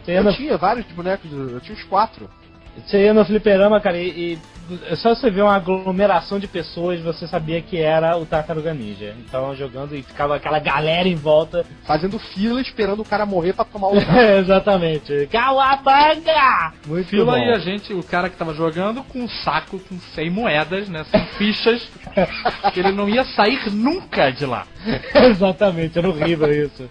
Eu 0.07 0.33
tinha 0.33 0.57
vários 0.57 0.85
bonecos, 0.87 1.31
eu 1.31 1.59
tinha 1.59 1.75
uns 1.75 1.83
quatro. 1.83 2.29
Você 2.85 3.05
ia 3.05 3.13
no 3.13 3.23
fliperama, 3.23 3.79
cara, 3.79 3.97
e, 3.97 4.33
e 4.33 4.39
só 4.95 5.13
você 5.13 5.29
ver 5.29 5.41
uma 5.41 5.55
aglomeração 5.55 6.39
de 6.39 6.47
pessoas, 6.47 7.01
você 7.01 7.27
sabia 7.27 7.61
que 7.61 7.77
era 7.77 8.17
o 8.17 8.25
Tartaruga 8.25 8.73
Ninja. 8.73 9.13
Então 9.19 9.55
jogando 9.55 9.95
e 9.95 10.01
ficava 10.01 10.35
aquela 10.35 10.59
galera 10.59 11.07
em 11.07 11.15
volta. 11.15 11.65
Fazendo 11.85 12.17
fila 12.17 12.61
esperando 12.61 13.01
o 13.01 13.05
cara 13.05 13.25
morrer 13.25 13.53
pra 13.53 13.65
tomar 13.65 13.89
o 13.89 13.95
lugar. 13.99 14.37
Exatamente. 14.39 15.27
Cauabanga! 15.31 16.73
Muito 16.87 17.09
Fila 17.09 17.33
bom. 17.33 17.37
e 17.37 17.51
a 17.51 17.59
gente, 17.59 17.93
o 17.93 18.03
cara 18.03 18.29
que 18.29 18.37
tava 18.37 18.53
jogando 18.53 19.03
com 19.03 19.19
um 19.19 19.29
saco 19.29 19.79
com 19.79 19.99
100 20.15 20.29
moedas, 20.29 20.87
né? 20.89 21.03
Sem 21.11 21.25
fichas, 21.37 21.87
que 22.73 22.79
ele 22.79 22.91
não 22.91 23.09
ia 23.09 23.23
sair 23.25 23.69
nunca 23.71 24.31
de 24.31 24.45
lá. 24.45 24.65
Exatamente, 25.13 25.97
era 25.97 26.07
horrível 26.09 26.51
isso. 26.51 26.89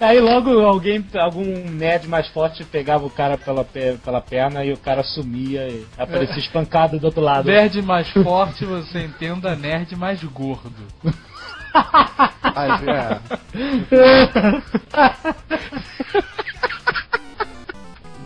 Aí 0.00 0.20
logo 0.20 0.50
alguém, 0.60 1.04
algum 1.14 1.44
nerd 1.70 2.06
mais 2.08 2.28
forte 2.28 2.64
pegava 2.64 3.04
o 3.06 3.10
cara 3.10 3.36
pela, 3.38 3.64
pe- 3.64 3.98
pela 4.04 4.20
perna 4.20 4.64
e 4.64 4.72
o 4.72 4.76
cara 4.76 5.02
sumia 5.02 5.68
e 5.68 5.86
aparecia 5.96 6.38
espancado 6.38 6.98
do 6.98 7.06
outro 7.06 7.20
lado. 7.20 7.46
Nerd 7.46 7.80
mais 7.82 8.08
forte, 8.10 8.64
você 8.64 9.04
entenda, 9.04 9.54
nerd 9.56 9.94
mais 9.96 10.22
gordo. 10.24 10.72
Mas, 12.54 12.82
é. 12.88 13.20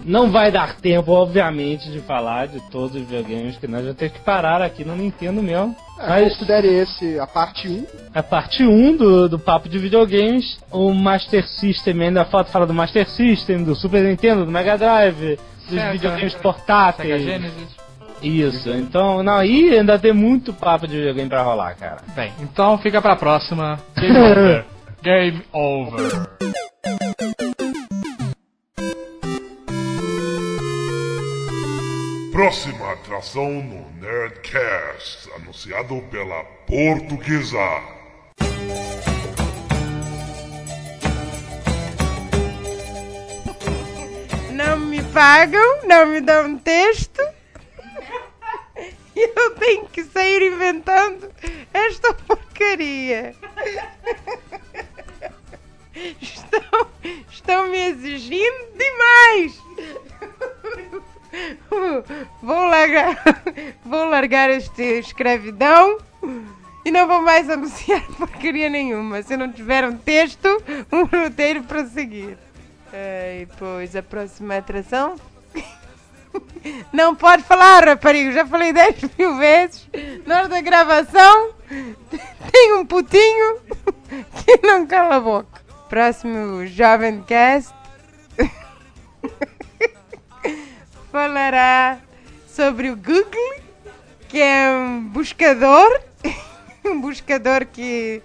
Não 0.04 0.30
vai 0.30 0.50
dar 0.50 0.76
tempo, 0.76 1.12
obviamente, 1.12 1.90
de 1.90 2.00
falar 2.00 2.48
de 2.48 2.60
todos 2.70 2.96
os 2.96 3.02
videogames 3.02 3.56
que 3.56 3.68
nós 3.68 3.82
vamos 3.82 3.96
ter 3.96 4.10
que 4.10 4.18
parar 4.20 4.60
aqui 4.62 4.84
no 4.84 4.96
Nintendo 4.96 5.42
mesmo. 5.42 5.76
É, 5.98 6.08
Mas 6.08 6.32
Considere 6.32 6.68
esse 6.68 7.18
a 7.20 7.26
parte 7.26 7.68
1. 7.68 7.86
a 8.14 8.22
parte 8.22 8.64
1 8.64 8.96
do, 8.96 9.28
do 9.28 9.38
papo 9.38 9.68
de 9.68 9.78
videogames, 9.78 10.58
o 10.70 10.92
Master 10.92 11.46
System, 11.46 12.02
ainda 12.02 12.24
falta 12.24 12.50
falar 12.50 12.66
do 12.66 12.74
Master 12.74 13.08
System, 13.08 13.62
do 13.62 13.74
Super 13.74 14.02
Nintendo, 14.02 14.44
do 14.44 14.50
Mega 14.50 14.76
Drive, 14.76 15.38
dos 15.68 15.78
Sega, 15.78 15.92
videogames 15.92 16.32
Sega 16.32 16.42
portáteis. 16.42 17.22
Genesis. 17.22 17.82
Isso, 18.22 18.70
então, 18.70 19.20
não, 19.22 19.34
aí 19.34 19.76
ainda 19.76 19.98
tem 19.98 20.12
muito 20.12 20.52
papo 20.52 20.86
de 20.86 20.96
videogame 20.96 21.28
pra 21.28 21.42
rolar, 21.42 21.74
cara. 21.74 21.98
Bem, 22.14 22.32
então 22.40 22.78
fica 22.78 23.02
pra 23.02 23.16
próxima. 23.16 23.78
Game 23.96 24.18
over. 24.18 24.64
Game 25.02 25.42
over. 25.52 26.22
Próxima 32.42 32.90
atração 32.90 33.48
no 33.62 33.88
Nerdcast, 34.00 35.30
anunciado 35.36 36.02
pela 36.10 36.42
Portuguesa. 36.66 37.56
Não 44.50 44.76
me 44.76 45.00
pagam, 45.04 45.86
não 45.86 46.06
me 46.06 46.20
dão 46.20 46.58
texto. 46.58 47.22
Eu 49.14 49.50
tenho 49.54 49.86
que 49.86 50.02
sair 50.02 50.42
inventando 50.42 51.30
esta 51.72 52.12
porcaria. 52.12 53.36
Estão, 56.20 56.88
estão 57.30 57.68
me 57.68 57.78
exigindo 57.78 58.76
demais. 58.76 59.61
Vou 62.42 62.66
largar, 62.66 63.16
vou 63.84 64.04
largar 64.04 64.50
esta 64.50 64.82
escravidão 64.82 65.98
e 66.84 66.90
não 66.90 67.06
vou 67.06 67.22
mais 67.22 67.48
anunciar 67.48 68.02
porcaria 68.18 68.68
nenhuma. 68.68 69.22
Se 69.22 69.36
não 69.36 69.50
tiver 69.50 69.84
um 69.84 69.96
texto, 69.96 70.48
um 70.92 71.04
roteiro 71.04 71.62
para 71.62 71.84
seguir. 71.86 72.36
Ai, 72.92 73.48
pois 73.58 73.96
a 73.96 74.02
próxima 74.02 74.58
atração 74.58 75.16
Não 76.92 77.14
pode 77.14 77.42
falar, 77.42 77.84
raparigo. 77.84 78.32
Já 78.32 78.46
falei 78.46 78.72
10 78.72 79.10
mil 79.18 79.36
vezes. 79.36 79.88
Na 80.26 80.38
hora 80.38 80.48
da 80.48 80.60
gravação, 80.60 81.50
tem 82.52 82.74
um 82.74 82.86
putinho 82.86 83.58
que 84.44 84.66
não 84.66 84.86
cala 84.86 85.16
a 85.16 85.20
boca. 85.20 85.62
Próximo 85.88 86.66
Jovem 86.66 87.22
Cast 87.22 87.72
falará 91.12 91.98
sobre 92.48 92.90
o 92.90 92.96
Google, 92.96 93.60
que 94.28 94.40
é 94.40 94.70
um 94.74 95.04
buscador. 95.08 96.00
Um 96.84 97.00
buscador 97.00 97.64
que. 97.66 98.20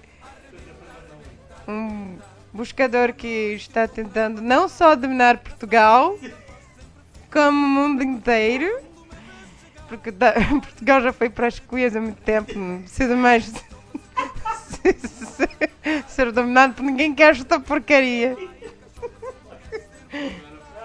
Um 1.67 2.17
buscador 2.51 3.13
que 3.13 3.53
está 3.53 3.87
tentando 3.87 4.41
não 4.41 4.67
só 4.67 4.95
dominar 4.95 5.37
Portugal, 5.37 6.17
como 7.31 7.51
o 7.51 7.69
mundo 7.69 8.01
inteiro. 8.01 8.79
Porque 9.87 10.09
da- 10.09 10.33
Portugal 10.59 11.01
já 11.01 11.13
foi 11.13 11.29
para 11.29 11.45
as 11.45 11.59
cuias 11.59 11.95
há 11.95 12.01
muito 12.01 12.19
tempo, 12.23 12.51
precisa 12.79 13.15
mais 13.15 13.45
ser 16.09 16.31
dominado 16.31 16.73
por 16.73 16.83
ninguém 16.83 17.13
que 17.13 17.21
acha 17.21 17.41
esta 17.41 17.59
porcaria. 17.59 18.35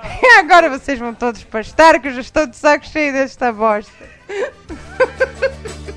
Agora 0.39 0.69
vocês 0.69 0.99
vão 0.99 1.15
todos 1.15 1.45
pastar 1.45 2.01
que 2.01 2.09
eu 2.09 2.15
já 2.15 2.21
estou 2.21 2.47
de 2.47 2.57
saco 2.57 2.87
cheio 2.87 3.13
desta 3.13 3.53
bosta. 3.53 3.93